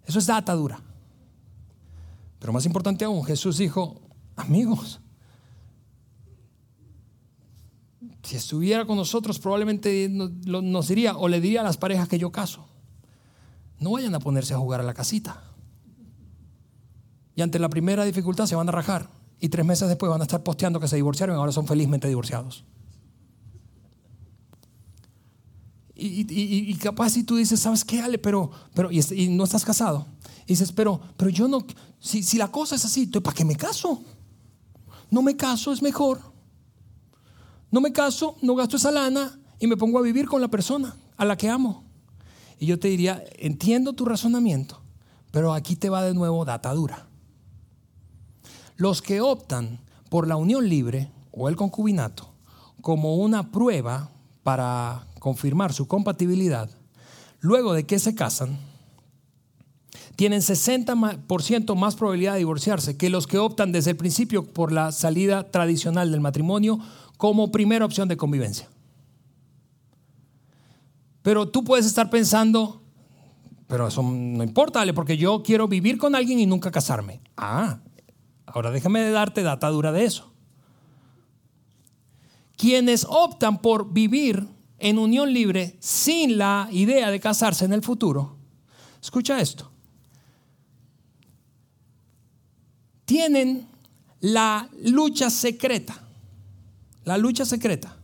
Eso 0.05 0.19
es 0.19 0.25
data 0.25 0.53
dura. 0.53 0.79
Pero 2.39 2.51
más 2.51 2.65
importante 2.65 3.05
aún, 3.05 3.23
Jesús 3.23 3.57
dijo, 3.57 4.01
amigos, 4.35 4.99
si 8.23 8.35
estuviera 8.35 8.85
con 8.85 8.97
nosotros 8.97 9.39
probablemente 9.39 10.09
nos 10.09 10.87
diría 10.87 11.17
o 11.17 11.27
le 11.27 11.41
diría 11.41 11.61
a 11.61 11.63
las 11.63 11.77
parejas 11.77 12.07
que 12.07 12.19
yo 12.19 12.31
caso, 12.31 12.65
no 13.79 13.91
vayan 13.91 14.15
a 14.15 14.19
ponerse 14.19 14.53
a 14.53 14.57
jugar 14.57 14.79
a 14.79 14.83
la 14.83 14.93
casita. 14.93 15.41
Y 17.35 17.41
ante 17.41 17.59
la 17.59 17.69
primera 17.69 18.05
dificultad 18.05 18.45
se 18.45 18.55
van 18.55 18.69
a 18.69 18.71
rajar 18.71 19.09
y 19.39 19.49
tres 19.49 19.65
meses 19.65 19.87
después 19.87 20.09
van 20.09 20.21
a 20.21 20.23
estar 20.23 20.43
posteando 20.43 20.79
que 20.79 20.87
se 20.87 20.95
divorciaron 20.95 21.35
y 21.35 21.39
ahora 21.39 21.51
son 21.51 21.67
felizmente 21.67 22.07
divorciados. 22.07 22.63
Y, 26.05 26.73
capaz 26.75 27.11
si 27.11 27.23
tú 27.23 27.37
dices, 27.37 27.59
¿sabes 27.59 27.85
qué, 27.85 28.01
Ale? 28.01 28.17
Pero, 28.17 28.51
pero 28.73 28.89
y, 28.91 29.29
no 29.29 29.45
estás 29.45 29.63
casado. 29.63 30.05
Y 30.45 30.53
dices, 30.53 30.73
pero, 30.73 30.99
pero 31.15 31.29
yo 31.29 31.47
no, 31.47 31.65
si, 31.99 32.23
si 32.23 32.37
la 32.37 32.49
cosa 32.49 32.75
es 32.75 32.83
así, 32.83 33.07
¿para 33.07 33.33
qué 33.33 33.45
me 33.45 33.55
caso? 33.55 34.01
No 35.09 35.21
me 35.21 35.37
caso, 35.37 35.71
es 35.71 35.81
mejor. 35.81 36.19
No 37.71 37.79
me 37.79 37.93
caso, 37.93 38.35
no 38.41 38.55
gasto 38.55 38.75
esa 38.75 38.91
lana 38.91 39.39
y 39.59 39.67
me 39.67 39.77
pongo 39.77 39.97
a 39.97 40.01
vivir 40.01 40.27
con 40.27 40.41
la 40.41 40.49
persona 40.49 40.95
a 41.15 41.23
la 41.23 41.37
que 41.37 41.49
amo. 41.49 41.85
Y 42.59 42.65
yo 42.65 42.79
te 42.79 42.89
diría, 42.89 43.23
entiendo 43.37 43.93
tu 43.93 44.03
razonamiento, 44.03 44.81
pero 45.31 45.53
aquí 45.53 45.75
te 45.75 45.89
va 45.89 46.03
de 46.03 46.13
nuevo 46.13 46.43
data 46.43 46.73
dura. 46.73 47.07
Los 48.75 49.01
que 49.01 49.21
optan 49.21 49.79
por 50.09 50.27
la 50.27 50.35
unión 50.35 50.67
libre 50.67 51.11
o 51.31 51.47
el 51.47 51.55
concubinato 51.55 52.33
como 52.81 53.15
una 53.15 53.51
prueba 53.51 54.11
para 54.43 55.07
confirmar 55.23 55.71
su 55.71 55.87
compatibilidad, 55.87 56.69
luego 57.39 57.71
de 57.71 57.85
que 57.85 57.97
se 57.97 58.13
casan, 58.13 58.57
tienen 60.17 60.41
60% 60.41 61.75
más 61.77 61.95
probabilidad 61.95 62.33
de 62.33 62.39
divorciarse 62.39 62.97
que 62.97 63.09
los 63.09 63.25
que 63.25 63.37
optan 63.37 63.71
desde 63.71 63.91
el 63.91 63.95
principio 63.95 64.43
por 64.43 64.73
la 64.73 64.91
salida 64.91 65.49
tradicional 65.49 66.11
del 66.11 66.19
matrimonio 66.19 66.77
como 67.15 67.53
primera 67.53 67.85
opción 67.85 68.09
de 68.09 68.17
convivencia. 68.17 68.67
Pero 71.21 71.47
tú 71.47 71.63
puedes 71.63 71.85
estar 71.85 72.09
pensando, 72.09 72.81
pero 73.67 73.87
eso 73.87 74.03
no 74.03 74.43
importa, 74.43 74.83
porque 74.93 75.15
yo 75.15 75.41
quiero 75.41 75.69
vivir 75.69 75.97
con 75.97 76.15
alguien 76.15 76.37
y 76.37 76.45
nunca 76.45 76.69
casarme. 76.69 77.21
Ah, 77.37 77.79
ahora 78.45 78.71
déjame 78.71 79.09
darte 79.09 79.41
data 79.41 79.69
dura 79.69 79.93
de 79.93 80.03
eso. 80.03 80.33
Quienes 82.57 83.05
optan 83.09 83.61
por 83.61 83.93
vivir 83.93 84.52
en 84.83 84.99
unión 84.99 85.31
libre 85.31 85.77
sin 85.79 86.37
la 86.37 86.67
idea 86.69 87.09
de 87.09 87.21
casarse 87.21 87.63
en 87.63 87.71
el 87.71 87.81
futuro, 87.81 88.35
escucha 89.01 89.39
esto, 89.39 89.71
tienen 93.05 93.65
la 94.19 94.69
lucha 94.83 95.29
secreta, 95.29 96.03
la 97.05 97.17
lucha 97.17 97.45
secreta. 97.45 97.95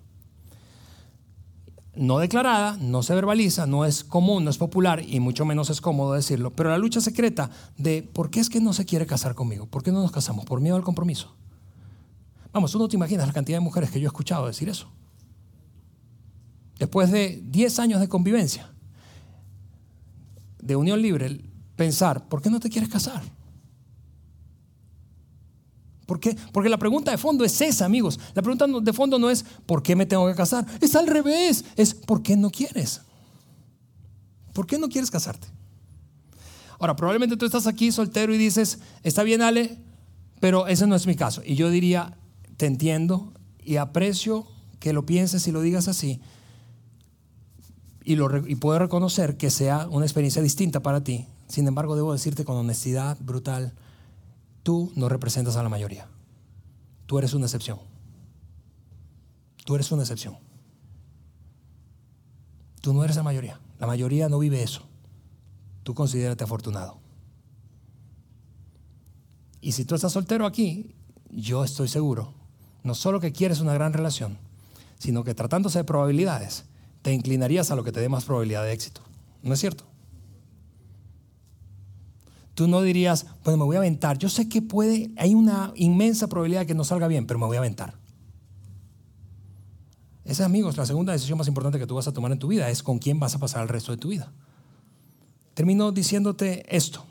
No 1.95 2.19
declarada, 2.19 2.77
no 2.79 3.03
se 3.03 3.13
verbaliza, 3.13 3.67
no 3.67 3.83
es 3.83 4.05
común, 4.05 4.45
no 4.45 4.49
es 4.49 4.57
popular 4.57 5.03
y 5.05 5.19
mucho 5.19 5.43
menos 5.43 5.69
es 5.69 5.81
cómodo 5.81 6.13
decirlo, 6.13 6.51
pero 6.51 6.69
la 6.69 6.77
lucha 6.77 7.01
secreta 7.01 7.49
de 7.77 8.03
por 8.03 8.29
qué 8.29 8.39
es 8.39 8.49
que 8.49 8.61
no 8.61 8.71
se 8.71 8.85
quiere 8.85 9.05
casar 9.05 9.35
conmigo, 9.35 9.65
por 9.65 9.83
qué 9.83 9.91
no 9.91 10.01
nos 10.01 10.13
casamos, 10.13 10.45
por 10.45 10.61
miedo 10.61 10.77
al 10.77 10.83
compromiso. 10.83 11.35
Vamos, 12.53 12.71
tú 12.71 12.79
no 12.79 12.87
te 12.87 12.95
imaginas 12.95 13.27
la 13.27 13.33
cantidad 13.33 13.57
de 13.57 13.63
mujeres 13.65 13.91
que 13.91 13.99
yo 13.99 14.05
he 14.05 14.07
escuchado 14.07 14.47
decir 14.47 14.69
eso. 14.69 14.89
Después 16.79 17.11
de 17.11 17.43
10 17.45 17.79
años 17.79 17.99
de 17.99 18.07
convivencia, 18.07 18.71
de 20.61 20.75
unión 20.75 21.01
libre, 21.01 21.41
pensar, 21.75 22.27
¿por 22.27 22.41
qué 22.41 22.49
no 22.49 22.59
te 22.59 22.69
quieres 22.69 22.89
casar? 22.89 23.21
¿Por 26.05 26.19
qué? 26.19 26.35
Porque 26.51 26.69
la 26.69 26.77
pregunta 26.77 27.11
de 27.11 27.17
fondo 27.17 27.45
es 27.45 27.61
esa, 27.61 27.85
amigos. 27.85 28.19
La 28.33 28.41
pregunta 28.41 28.65
de 28.65 28.93
fondo 28.93 29.19
no 29.19 29.29
es 29.29 29.45
¿por 29.65 29.83
qué 29.83 29.95
me 29.95 30.07
tengo 30.07 30.27
que 30.27 30.33
casar? 30.33 30.65
Es 30.81 30.95
al 30.95 31.05
revés, 31.05 31.65
es 31.75 31.93
¿por 31.93 32.23
qué 32.23 32.35
no 32.35 32.49
quieres? 32.49 33.01
¿Por 34.53 34.65
qué 34.65 34.79
no 34.79 34.89
quieres 34.89 35.11
casarte? 35.11 35.47
Ahora, 36.79 36.95
probablemente 36.95 37.37
tú 37.37 37.45
estás 37.45 37.67
aquí 37.67 37.91
soltero 37.91 38.33
y 38.33 38.37
dices, 38.37 38.79
está 39.03 39.21
bien 39.23 39.41
Ale, 39.41 39.77
pero 40.39 40.67
ese 40.67 40.87
no 40.87 40.95
es 40.95 41.05
mi 41.05 41.15
caso. 41.15 41.41
Y 41.45 41.55
yo 41.55 41.69
diría, 41.69 42.17
te 42.57 42.65
entiendo 42.65 43.33
y 43.63 43.75
aprecio 43.75 44.47
que 44.79 44.93
lo 44.93 45.05
pienses 45.05 45.45
y 45.47 45.51
lo 45.51 45.61
digas 45.61 45.89
así. 45.89 46.21
Y, 48.09 48.15
lo, 48.15 48.27
reconocer 48.27 49.37
que 49.37 49.51
sea 49.51 49.87
una 49.87 50.03
experiencia 50.03 50.41
distinta 50.41 50.79
para 50.79 51.03
ti. 51.03 51.27
Sin 51.47 51.67
embargo, 51.67 51.95
debo 51.95 52.11
decirte 52.11 52.43
con 52.43 52.57
honestidad 52.57 53.19
brutal, 53.19 53.75
Tú 54.63 54.91
no 54.95 55.09
representas 55.09 55.57
a 55.57 55.63
la 55.63 55.69
mayoría. 55.69 56.07
Tú 57.05 57.19
eres 57.19 57.35
una 57.35 57.45
excepción. 57.45 57.77
Tú 59.63 59.75
eres 59.75 59.91
una 59.91 60.01
excepción. 60.01 60.39
Tú 62.81 62.93
no 62.93 63.03
eres 63.03 63.15
la 63.15 63.21
mayoría. 63.21 63.59
La 63.79 63.85
mayoría 63.85 64.27
no 64.27 64.39
vive 64.39 64.63
eso. 64.63 64.81
Tú 65.83 65.93
considérate 65.93 66.43
afortunado. 66.43 66.97
Y 69.61 69.73
si 69.73 69.85
tú 69.85 69.93
estás 69.93 70.13
soltero 70.13 70.47
aquí, 70.47 70.95
yo 71.29 71.63
estoy 71.63 71.87
seguro, 71.87 72.33
no 72.83 72.95
solo 72.95 73.19
que 73.19 73.31
quieres 73.31 73.59
una 73.59 73.75
gran 73.75 73.93
relación, 73.93 74.39
sino 74.97 75.23
que 75.23 75.35
tratándose 75.35 75.77
de 75.77 75.83
probabilidades, 75.83 76.65
te 77.01 77.13
inclinarías 77.13 77.71
a 77.71 77.75
lo 77.75 77.83
que 77.83 77.91
te 77.91 77.99
dé 77.99 78.09
más 78.09 78.25
probabilidad 78.25 78.63
de 78.63 78.73
éxito. 78.73 79.01
¿No 79.41 79.53
es 79.53 79.59
cierto? 79.59 79.85
Tú 82.53 82.67
no 82.67 82.81
dirías, 82.81 83.25
bueno, 83.43 83.59
me 83.59 83.63
voy 83.63 83.77
a 83.77 83.79
aventar. 83.79 84.17
Yo 84.17 84.27
sé 84.27 84.49
que 84.49 84.61
puede, 84.61 85.11
hay 85.15 85.33
una 85.33 85.71
inmensa 85.75 86.27
probabilidad 86.27 86.61
de 86.61 86.67
que 86.67 86.75
no 86.75 86.83
salga 86.83 87.07
bien, 87.07 87.25
pero 87.25 87.39
me 87.39 87.45
voy 87.45 87.55
a 87.55 87.59
aventar. 87.59 87.93
Esa, 90.25 90.45
amigos, 90.45 90.77
la 90.77 90.85
segunda 90.85 91.13
decisión 91.13 91.37
más 91.37 91.47
importante 91.47 91.79
que 91.79 91.87
tú 91.87 91.95
vas 91.95 92.07
a 92.07 92.13
tomar 92.13 92.31
en 92.31 92.39
tu 92.39 92.49
vida 92.49 92.69
es 92.69 92.83
con 92.83 92.99
quién 92.99 93.19
vas 93.19 93.33
a 93.33 93.39
pasar 93.39 93.63
el 93.63 93.69
resto 93.69 93.91
de 93.91 93.97
tu 93.97 94.09
vida. 94.09 94.31
Termino 95.53 95.91
diciéndote 95.91 96.63
esto. 96.75 97.05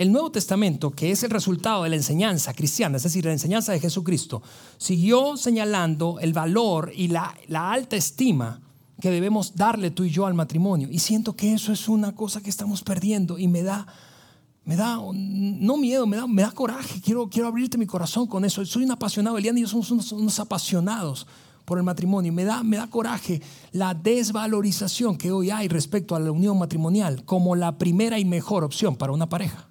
El 0.00 0.12
Nuevo 0.12 0.32
Testamento, 0.32 0.92
que 0.92 1.10
es 1.10 1.22
el 1.24 1.30
resultado 1.30 1.82
de 1.82 1.90
la 1.90 1.96
enseñanza 1.96 2.54
cristiana, 2.54 2.96
es 2.96 3.02
decir, 3.02 3.22
la 3.26 3.32
enseñanza 3.32 3.72
de 3.72 3.80
Jesucristo, 3.80 4.40
siguió 4.78 5.36
señalando 5.36 6.18
el 6.20 6.32
valor 6.32 6.90
y 6.96 7.08
la, 7.08 7.36
alta 7.52 7.96
estima 7.96 8.62
que 8.98 9.10
debemos 9.10 9.56
darle 9.56 9.90
tú 9.90 10.04
y 10.04 10.10
yo 10.10 10.24
al 10.24 10.32
matrimonio. 10.32 10.88
Y 10.90 11.00
siento 11.00 11.36
que 11.36 11.52
eso 11.52 11.70
es 11.70 11.86
una 11.86 12.14
cosa 12.14 12.40
que 12.40 12.48
estamos 12.48 12.80
perdiendo 12.80 13.38
y 13.38 13.46
me 13.46 13.62
da, 13.62 13.86
me 14.64 14.74
da, 14.74 14.96
no 15.12 15.76
miedo, 15.76 16.06
me 16.06 16.16
da, 16.16 16.26
me 16.26 16.40
da 16.40 16.50
coraje. 16.52 17.02
Quiero, 17.02 17.28
quiero 17.28 17.48
abrirte 17.48 17.76
mi 17.76 17.84
corazón 17.84 18.26
con 18.26 18.46
eso. 18.46 18.64
Soy 18.64 18.84
un 18.84 18.92
apasionado, 18.92 19.36
Eliana 19.36 19.58
y 19.58 19.62
yo 19.64 19.68
somos 19.68 20.12
unos, 20.12 20.40
apasionados 20.40 21.26
por 21.66 21.76
el 21.76 21.84
matrimonio. 21.84 22.32
Me 22.32 22.44
da, 22.44 22.62
me 22.62 22.78
da 22.78 22.86
coraje 22.86 23.42
la 23.72 23.92
desvalorización 23.92 25.18
que 25.18 25.30
hoy 25.30 25.50
hay 25.50 25.68
respecto 25.68 26.16
a 26.16 26.20
la 26.20 26.32
unión 26.32 26.58
matrimonial 26.58 27.22
como 27.26 27.54
la 27.54 27.76
primera 27.76 28.18
y 28.18 28.24
mejor 28.24 28.64
opción 28.64 28.96
para 28.96 29.12
una 29.12 29.28
pareja. 29.28 29.69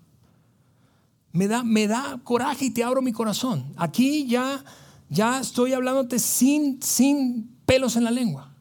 Me 1.40 1.48
da, 1.48 1.64
me 1.64 1.88
da 1.88 2.20
coraje 2.26 2.66
y 2.66 2.70
te 2.70 2.84
abro 2.84 3.02
mi 3.02 3.14
corazón. 3.14 3.72
Aquí 3.78 4.28
ya, 4.28 4.62
ya 5.08 5.40
estoy 5.40 5.72
hablándote 5.72 6.20
sin, 6.20 6.84
sin 6.84 7.56
pelos 7.66 7.96
en 7.96 8.04
la 8.04 8.12
lengua. 8.12 8.54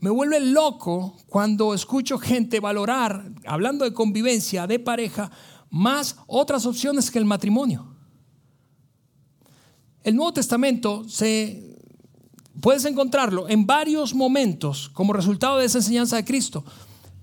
Me 0.00 0.08
vuelve 0.08 0.40
loco 0.40 1.14
cuando 1.26 1.74
escucho 1.74 2.16
gente 2.18 2.58
valorar, 2.58 3.30
hablando 3.44 3.84
de 3.84 3.92
convivencia, 3.92 4.66
de 4.66 4.78
pareja, 4.78 5.30
más 5.68 6.16
otras 6.26 6.64
opciones 6.64 7.10
que 7.10 7.18
el 7.18 7.26
matrimonio. 7.26 7.94
El 10.02 10.16
Nuevo 10.16 10.32
Testamento 10.32 11.06
se 11.10 11.76
puedes 12.62 12.86
encontrarlo 12.86 13.46
en 13.46 13.66
varios 13.66 14.14
momentos 14.14 14.88
como 14.88 15.12
resultado 15.12 15.58
de 15.58 15.66
esa 15.66 15.78
enseñanza 15.78 16.16
de 16.16 16.24
Cristo. 16.24 16.64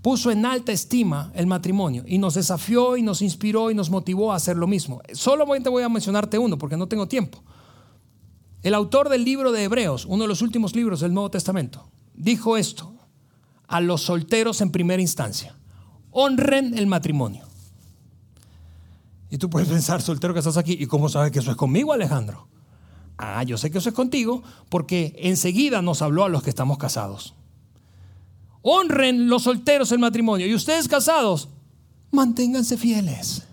Puso 0.04 0.32
en 0.32 0.46
alta 0.46 0.74
estima 0.74 1.32
el 1.34 1.48
matrimonio 1.48 2.04
y 2.06 2.18
nos 2.18 2.34
desafió 2.34 2.98
y 2.98 3.02
nos 3.02 3.22
inspiró 3.22 3.72
y 3.72 3.74
nos 3.74 3.90
motivó 3.90 4.34
a 4.34 4.36
hacer 4.36 4.58
lo 4.58 4.68
mismo. 4.68 5.02
Solamente 5.14 5.70
voy 5.70 5.82
a 5.82 5.88
mencionarte 5.88 6.38
uno 6.38 6.58
porque 6.58 6.76
no 6.76 6.88
tengo 6.88 7.08
tiempo. 7.08 7.42
El 8.64 8.74
autor 8.74 9.08
del 9.08 9.24
libro 9.24 9.54
de 9.54 9.64
Hebreos, 9.64 10.06
uno 10.06 10.24
de 10.24 10.28
los 10.28 10.42
últimos 10.42 10.76
libros 10.76 11.00
del 11.00 11.14
Nuevo 11.14 11.32
Testamento, 11.32 11.88
dijo 12.14 12.58
esto 12.58 12.94
a 13.66 13.80
los 13.80 14.02
solteros 14.02 14.60
en 14.60 14.72
primera 14.72 15.02
instancia. 15.02 15.56
Honren 16.12 16.78
el 16.78 16.86
matrimonio. 16.86 17.46
Y 19.30 19.38
tú 19.38 19.50
puedes 19.50 19.70
pensar, 19.70 20.02
soltero 20.02 20.34
que 20.34 20.40
estás 20.40 20.58
aquí, 20.58 20.76
¿y 20.78 20.86
cómo 20.86 21.08
sabes 21.08 21.32
que 21.32 21.40
eso 21.40 21.52
es 21.52 21.56
conmigo, 21.56 21.94
Alejandro? 21.94 22.50
Ah, 23.18 23.44
yo 23.44 23.58
sé 23.58 23.72
que 23.72 23.78
eso 23.78 23.88
es 23.88 23.96
contigo 23.96 24.44
porque 24.68 25.16
enseguida 25.18 25.82
nos 25.82 26.02
habló 26.02 26.26
a 26.26 26.30
los 26.30 26.44
que 26.44 26.50
estamos 26.50 26.78
casados. 26.78 27.36
Honren 28.64 29.28
los 29.28 29.44
solteros 29.44 29.92
el 29.92 30.00
matrimonio 30.00 30.48
y 30.48 30.56
ustedes 30.56 30.88
casados, 30.88 31.50
manténganse 32.12 32.78
fieles. 32.78 33.44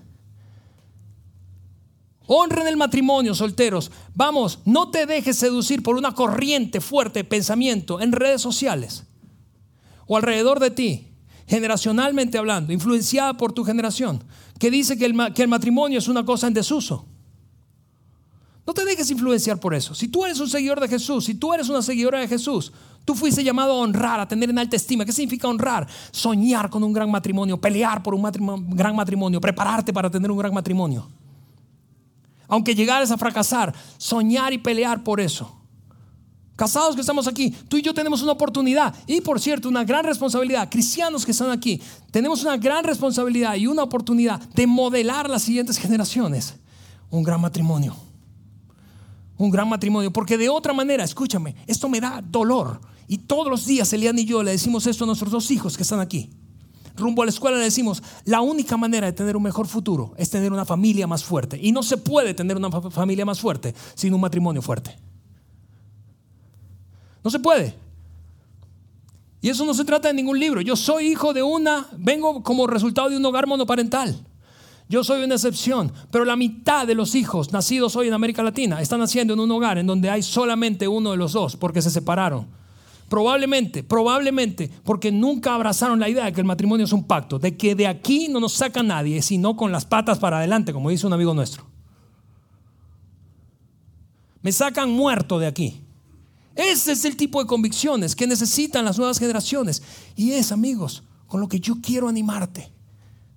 Honren 2.26 2.68
el 2.68 2.76
matrimonio, 2.76 3.34
solteros. 3.34 3.90
Vamos, 4.14 4.60
no 4.64 4.90
te 4.90 5.06
dejes 5.06 5.36
seducir 5.36 5.82
por 5.82 5.96
una 5.96 6.14
corriente 6.14 6.80
fuerte 6.80 7.18
de 7.18 7.24
pensamiento 7.24 8.00
en 8.00 8.12
redes 8.12 8.40
sociales 8.40 9.04
o 10.06 10.16
alrededor 10.16 10.60
de 10.60 10.70
ti, 10.70 11.08
generacionalmente 11.48 12.38
hablando, 12.38 12.72
influenciada 12.72 13.36
por 13.36 13.52
tu 13.52 13.64
generación, 13.64 14.22
que 14.60 14.70
dice 14.70 14.96
que 14.96 15.06
el, 15.06 15.34
que 15.34 15.42
el 15.42 15.48
matrimonio 15.48 15.98
es 15.98 16.06
una 16.06 16.24
cosa 16.24 16.46
en 16.46 16.54
desuso. 16.54 17.04
No 18.64 18.74
te 18.74 18.84
dejes 18.84 19.10
influenciar 19.10 19.58
por 19.58 19.74
eso. 19.74 19.92
Si 19.96 20.06
tú 20.06 20.24
eres 20.24 20.38
un 20.38 20.48
seguidor 20.48 20.78
de 20.78 20.86
Jesús, 20.86 21.24
si 21.24 21.34
tú 21.34 21.52
eres 21.52 21.68
una 21.68 21.82
seguidora 21.82 22.20
de 22.20 22.28
Jesús, 22.28 22.72
tú 23.04 23.14
fuiste 23.14 23.42
llamado 23.42 23.72
a 23.72 23.76
honrar, 23.76 24.20
a 24.20 24.28
tener 24.28 24.50
en 24.50 24.58
alta 24.58 24.76
estima. 24.76 25.04
¿Qué 25.04 25.12
significa 25.12 25.48
honrar? 25.48 25.86
Soñar 26.10 26.70
con 26.70 26.82
un 26.82 26.92
gran 26.92 27.10
matrimonio, 27.10 27.60
pelear 27.60 28.02
por 28.02 28.14
un 28.14 28.22
gran 28.70 28.96
matrimonio, 28.96 29.40
prepararte 29.40 29.92
para 29.92 30.10
tener 30.10 30.30
un 30.30 30.38
gran 30.38 30.54
matrimonio 30.54 31.06
aunque 32.50 32.74
llegaras 32.74 33.12
a 33.12 33.16
fracasar, 33.16 33.72
soñar 33.96 34.52
y 34.52 34.58
pelear 34.58 35.04
por 35.04 35.20
eso. 35.20 35.56
Casados 36.56 36.94
que 36.94 37.00
estamos 37.00 37.26
aquí, 37.26 37.52
tú 37.68 37.78
y 37.78 37.82
yo 37.82 37.94
tenemos 37.94 38.22
una 38.22 38.32
oportunidad 38.32 38.94
y 39.06 39.22
por 39.22 39.40
cierto 39.40 39.68
una 39.68 39.84
gran 39.84 40.04
responsabilidad, 40.04 40.68
cristianos 40.68 41.24
que 41.24 41.30
están 41.30 41.50
aquí, 41.50 41.80
tenemos 42.10 42.42
una 42.42 42.58
gran 42.58 42.84
responsabilidad 42.84 43.54
y 43.54 43.66
una 43.66 43.84
oportunidad 43.84 44.40
de 44.40 44.66
modelar 44.66 45.30
las 45.30 45.42
siguientes 45.42 45.78
generaciones 45.78 46.56
un 47.08 47.22
gran 47.22 47.40
matrimonio. 47.40 47.96
Un 49.38 49.50
gran 49.50 49.68
matrimonio, 49.68 50.12
porque 50.12 50.36
de 50.36 50.50
otra 50.50 50.74
manera, 50.74 51.02
escúchame, 51.02 51.56
esto 51.66 51.88
me 51.88 51.98
da 51.98 52.22
dolor. 52.22 52.80
Y 53.10 53.18
todos 53.18 53.48
los 53.48 53.66
días 53.66 53.92
Elian 53.92 54.16
y 54.20 54.24
yo 54.24 54.42
le 54.42 54.52
decimos 54.52 54.86
esto 54.86 55.02
a 55.02 55.06
nuestros 55.08 55.32
dos 55.32 55.50
hijos 55.50 55.76
que 55.76 55.82
están 55.82 55.98
aquí 55.98 56.30
rumbo 57.00 57.22
a 57.22 57.24
la 57.24 57.30
escuela 57.30 57.56
le 57.56 57.64
decimos, 57.64 58.02
la 58.24 58.40
única 58.40 58.76
manera 58.76 59.06
de 59.06 59.12
tener 59.12 59.36
un 59.36 59.42
mejor 59.42 59.66
futuro 59.66 60.14
es 60.16 60.30
tener 60.30 60.52
una 60.52 60.64
familia 60.64 61.06
más 61.06 61.24
fuerte. 61.24 61.58
Y 61.60 61.72
no 61.72 61.82
se 61.82 61.96
puede 61.96 62.34
tener 62.34 62.56
una 62.56 62.70
familia 62.70 63.24
más 63.24 63.40
fuerte 63.40 63.74
sin 63.94 64.14
un 64.14 64.20
matrimonio 64.20 64.62
fuerte. 64.62 64.96
No 67.24 67.30
se 67.30 67.38
puede. 67.38 67.74
Y 69.40 69.48
eso 69.48 69.64
no 69.64 69.74
se 69.74 69.84
trata 69.84 70.08
de 70.08 70.14
ningún 70.14 70.38
libro. 70.38 70.60
Yo 70.60 70.76
soy 70.76 71.08
hijo 71.08 71.32
de 71.32 71.42
una, 71.42 71.88
vengo 71.96 72.42
como 72.42 72.66
resultado 72.66 73.08
de 73.08 73.16
un 73.16 73.24
hogar 73.24 73.46
monoparental. 73.46 74.26
Yo 74.88 75.04
soy 75.04 75.22
una 75.22 75.36
excepción, 75.36 75.92
pero 76.10 76.24
la 76.24 76.36
mitad 76.36 76.86
de 76.86 76.94
los 76.94 77.14
hijos 77.14 77.52
nacidos 77.52 77.94
hoy 77.96 78.08
en 78.08 78.14
América 78.14 78.42
Latina 78.42 78.80
están 78.80 78.98
naciendo 78.98 79.34
en 79.34 79.40
un 79.40 79.50
hogar 79.50 79.78
en 79.78 79.86
donde 79.86 80.10
hay 80.10 80.22
solamente 80.22 80.88
uno 80.88 81.12
de 81.12 81.16
los 81.16 81.32
dos 81.32 81.56
porque 81.56 81.80
se 81.80 81.90
separaron. 81.90 82.59
Probablemente, 83.10 83.82
probablemente, 83.82 84.70
porque 84.84 85.10
nunca 85.10 85.52
abrazaron 85.52 85.98
la 85.98 86.08
idea 86.08 86.26
de 86.26 86.32
que 86.32 86.40
el 86.40 86.46
matrimonio 86.46 86.86
es 86.86 86.92
un 86.92 87.02
pacto, 87.02 87.40
de 87.40 87.56
que 87.56 87.74
de 87.74 87.88
aquí 87.88 88.28
no 88.28 88.38
nos 88.38 88.52
saca 88.52 88.84
nadie, 88.84 89.20
sino 89.20 89.56
con 89.56 89.72
las 89.72 89.84
patas 89.84 90.20
para 90.20 90.38
adelante, 90.38 90.72
como 90.72 90.90
dice 90.90 91.08
un 91.08 91.12
amigo 91.12 91.34
nuestro. 91.34 91.66
Me 94.42 94.52
sacan 94.52 94.92
muerto 94.92 95.40
de 95.40 95.48
aquí. 95.48 95.80
Ese 96.54 96.92
es 96.92 97.04
el 97.04 97.16
tipo 97.16 97.40
de 97.40 97.48
convicciones 97.48 98.14
que 98.14 98.28
necesitan 98.28 98.84
las 98.84 98.96
nuevas 98.96 99.18
generaciones. 99.18 99.82
Y 100.14 100.30
es, 100.30 100.52
amigos, 100.52 101.02
con 101.26 101.40
lo 101.40 101.48
que 101.48 101.58
yo 101.58 101.78
quiero 101.82 102.06
animarte. 102.06 102.70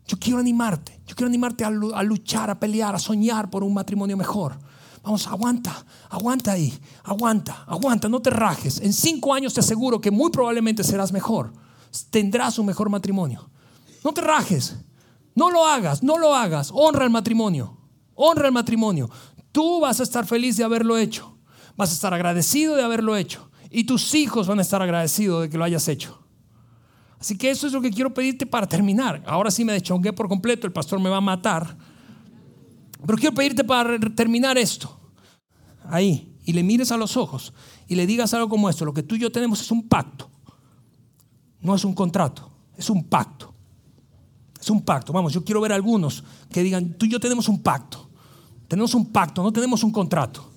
Yo 0.06 0.20
quiero 0.20 0.38
animarte. 0.38 1.02
Yo 1.08 1.16
quiero 1.16 1.30
animarte 1.30 1.66
a, 1.66 1.72
luchar, 2.04 2.52
a 2.52 2.60
pelear, 2.60 2.94
a 2.94 3.00
soñar 3.00 3.50
por 3.50 3.64
un 3.64 3.74
matrimonio 3.74 4.18
mejor. 4.18 4.60
Vamos, 5.04 5.28
aguanta, 5.28 5.86
aguanta 6.10 6.54
ahí, 6.54 6.74
aguanta, 7.04 7.66
aguanta, 7.68 8.08
no 8.08 8.22
te 8.22 8.30
rajes. 8.30 8.80
En 8.80 8.94
cinco 8.94 9.34
años 9.34 9.54
te 9.54 9.60
aseguro 9.60 10.00
que 10.00 10.12
muy 10.12 10.32
probablemente 10.32 10.82
serás 10.82 11.12
mejor. 11.12 11.52
Tendrás 12.10 12.58
un 12.58 12.66
mejor 12.66 12.90
matrimonio. 12.90 13.50
No 14.02 14.14
te 14.14 14.22
rajes, 14.22 14.78
no 15.36 15.52
lo 15.52 15.66
hagas, 15.66 16.04
no 16.04 16.18
lo 16.18 16.34
hagas. 16.34 16.72
Honra 16.74 17.04
el 17.04 17.10
matrimonio, 17.10 17.78
honra 18.16 18.48
el 18.48 18.54
matrimonio. 18.54 19.10
Tú 19.52 19.82
vas 19.82 20.00
a 20.00 20.04
estar 20.04 20.26
feliz 20.26 20.56
de 20.56 20.64
haberlo 20.64 20.98
hecho. 20.98 21.38
Vas 21.76 21.90
a 21.92 21.94
estar 21.94 22.14
agradecido 22.14 22.76
de 22.76 22.84
haberlo 22.84 23.18
hecho. 23.18 23.50
Y 23.70 23.84
tus 23.84 24.14
hijos 24.14 24.48
van 24.48 24.60
a 24.60 24.62
estar 24.62 24.82
agradecidos 24.82 25.42
de 25.42 25.50
que 25.50 25.58
lo 25.58 25.66
hayas 25.66 25.88
hecho. 25.90 26.18
Así 27.20 27.38
que 27.38 27.50
eso 27.50 27.68
es 27.68 27.74
lo 27.74 27.82
que 27.82 27.92
quiero 27.92 28.14
pedirte 28.14 28.46
para 28.46 28.68
terminar. 28.68 29.22
Ahora 29.26 29.52
sí 29.52 29.66
me 29.66 29.74
deschongué 29.74 30.14
por 30.14 30.30
completo, 30.30 30.66
el 30.66 30.74
pastor 30.74 31.00
me 31.00 31.10
va 31.10 31.18
a 31.18 31.22
matar. 31.22 31.78
Pero 33.06 33.18
quiero 33.18 33.36
pedirte 33.36 33.64
para 33.64 34.00
terminar 34.16 34.58
esto. 34.58 35.00
Ahí. 35.86 36.30
Y 36.46 36.54
le 36.54 36.64
mires 36.64 36.92
a 36.92 36.98
los 36.98 37.16
ojos 37.16 37.54
y 37.88 37.96
le 37.96 38.06
digas 38.06 38.34
algo 38.34 38.50
como 38.50 38.70
esto. 38.70 38.86
Lo 38.86 38.94
que 38.94 39.04
tú 39.04 39.16
y 39.16 39.20
yo 39.20 39.32
tenemos 39.32 39.62
es 39.62 39.72
un 39.72 39.88
pacto. 39.88 40.30
No 41.62 41.74
es 41.74 41.86
un 41.86 41.94
contrato, 41.94 42.52
es 42.78 42.90
un 42.90 43.06
pacto. 43.06 43.54
Es 44.60 44.70
un 44.70 44.82
pacto. 44.82 45.14
Vamos, 45.14 45.34
yo 45.34 45.44
quiero 45.44 45.62
ver 45.62 45.72
a 45.72 45.76
algunos 45.76 46.24
que 46.52 46.64
digan, 46.64 46.94
tú 46.94 47.06
y 47.06 47.10
yo 47.10 47.20
tenemos 47.20 47.48
un 47.48 47.62
pacto. 47.62 48.10
Tenemos 48.68 48.94
un 48.94 49.12
pacto, 49.12 49.42
no 49.44 49.52
tenemos 49.52 49.84
un 49.84 49.92
contrato. 49.92 50.50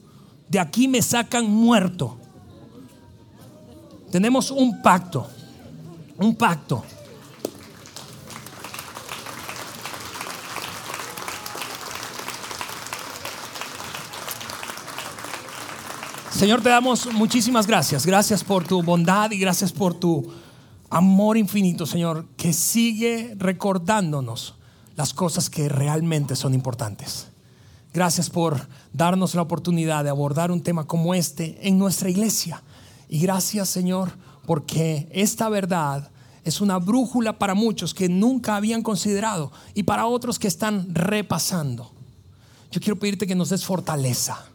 De 0.48 0.58
aquí 0.58 0.88
me 0.88 1.02
sacan 1.02 1.48
muerto. 1.48 2.18
Tenemos 4.10 4.50
un 4.50 4.80
pacto. 4.82 5.28
Un 6.18 6.34
pacto. 6.34 6.84
Señor, 16.36 16.60
te 16.60 16.68
damos 16.68 17.10
muchísimas 17.14 17.66
gracias. 17.66 18.04
Gracias 18.04 18.44
por 18.44 18.68
tu 18.68 18.82
bondad 18.82 19.30
y 19.30 19.38
gracias 19.38 19.72
por 19.72 19.94
tu 19.94 20.30
amor 20.90 21.38
infinito, 21.38 21.86
Señor, 21.86 22.26
que 22.36 22.52
sigue 22.52 23.34
recordándonos 23.38 24.54
las 24.96 25.14
cosas 25.14 25.48
que 25.48 25.70
realmente 25.70 26.36
son 26.36 26.52
importantes. 26.52 27.28
Gracias 27.94 28.28
por 28.28 28.68
darnos 28.92 29.34
la 29.34 29.40
oportunidad 29.40 30.04
de 30.04 30.10
abordar 30.10 30.50
un 30.50 30.62
tema 30.62 30.86
como 30.86 31.14
este 31.14 31.58
en 31.66 31.78
nuestra 31.78 32.10
iglesia. 32.10 32.62
Y 33.08 33.18
gracias, 33.20 33.70
Señor, 33.70 34.12
porque 34.44 35.08
esta 35.12 35.48
verdad 35.48 36.10
es 36.44 36.60
una 36.60 36.76
brújula 36.76 37.38
para 37.38 37.54
muchos 37.54 37.94
que 37.94 38.10
nunca 38.10 38.56
habían 38.56 38.82
considerado 38.82 39.52
y 39.72 39.84
para 39.84 40.06
otros 40.06 40.38
que 40.38 40.48
están 40.48 40.94
repasando. 40.94 41.92
Yo 42.70 42.82
quiero 42.82 42.98
pedirte 42.98 43.26
que 43.26 43.34
nos 43.34 43.48
des 43.48 43.64
fortaleza. 43.64 44.50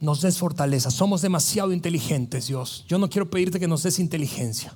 Nos 0.00 0.22
des 0.22 0.38
fortaleza. 0.38 0.90
Somos 0.90 1.22
demasiado 1.22 1.72
inteligentes, 1.72 2.46
Dios. 2.46 2.84
Yo 2.88 2.98
no 2.98 3.08
quiero 3.08 3.30
pedirte 3.30 3.60
que 3.60 3.68
nos 3.68 3.82
des 3.82 3.98
inteligencia. 3.98 4.74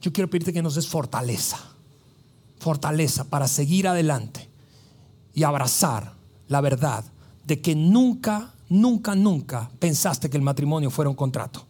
Yo 0.00 0.12
quiero 0.12 0.28
pedirte 0.28 0.52
que 0.52 0.62
nos 0.62 0.74
des 0.74 0.86
fortaleza. 0.86 1.58
Fortaleza 2.58 3.24
para 3.24 3.48
seguir 3.48 3.88
adelante 3.88 4.48
y 5.34 5.44
abrazar 5.44 6.14
la 6.48 6.60
verdad 6.60 7.04
de 7.46 7.60
que 7.60 7.74
nunca, 7.74 8.52
nunca, 8.68 9.14
nunca 9.14 9.70
pensaste 9.78 10.28
que 10.28 10.36
el 10.36 10.42
matrimonio 10.42 10.90
fuera 10.90 11.08
un 11.08 11.16
contrato 11.16 11.66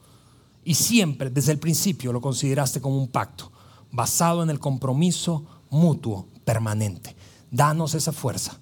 y 0.64 0.74
siempre 0.74 1.30
desde 1.30 1.52
el 1.52 1.58
principio 1.58 2.12
lo 2.12 2.20
consideraste 2.20 2.80
como 2.80 2.98
un 2.98 3.08
pacto 3.08 3.50
basado 3.92 4.42
en 4.42 4.50
el 4.50 4.58
compromiso 4.58 5.44
mutuo 5.70 6.28
permanente. 6.44 7.16
Danos 7.50 7.94
esa 7.94 8.12
fuerza 8.12 8.58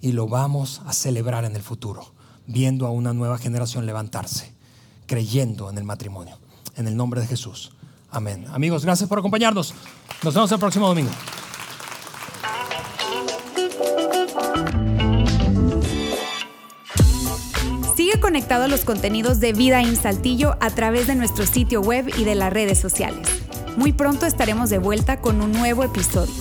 y 0.00 0.12
lo 0.12 0.28
vamos 0.28 0.82
a 0.86 0.92
celebrar 0.92 1.44
en 1.44 1.54
el 1.54 1.62
futuro, 1.62 2.14
viendo 2.46 2.86
a 2.86 2.90
una 2.90 3.12
nueva 3.12 3.38
generación 3.38 3.86
levantarse, 3.86 4.52
creyendo 5.06 5.70
en 5.70 5.78
el 5.78 5.84
matrimonio. 5.84 6.38
En 6.76 6.86
el 6.86 6.96
nombre 6.96 7.20
de 7.20 7.26
Jesús. 7.26 7.72
Amén. 8.10 8.46
Amigos, 8.52 8.84
gracias 8.84 9.08
por 9.08 9.18
acompañarnos. 9.18 9.74
Nos 10.22 10.34
vemos 10.34 10.52
el 10.52 10.58
próximo 10.58 10.88
domingo. 10.88 11.10
conectado 18.32 18.64
a 18.64 18.68
los 18.68 18.86
contenidos 18.86 19.40
de 19.40 19.52
Vida 19.52 19.82
en 19.82 19.94
Saltillo 19.94 20.56
a 20.60 20.70
través 20.70 21.06
de 21.06 21.16
nuestro 21.16 21.44
sitio 21.44 21.82
web 21.82 22.08
y 22.16 22.24
de 22.24 22.34
las 22.34 22.50
redes 22.50 22.78
sociales. 22.78 23.28
Muy 23.76 23.92
pronto 23.92 24.24
estaremos 24.24 24.70
de 24.70 24.78
vuelta 24.78 25.20
con 25.20 25.42
un 25.42 25.52
nuevo 25.52 25.84
episodio. 25.84 26.32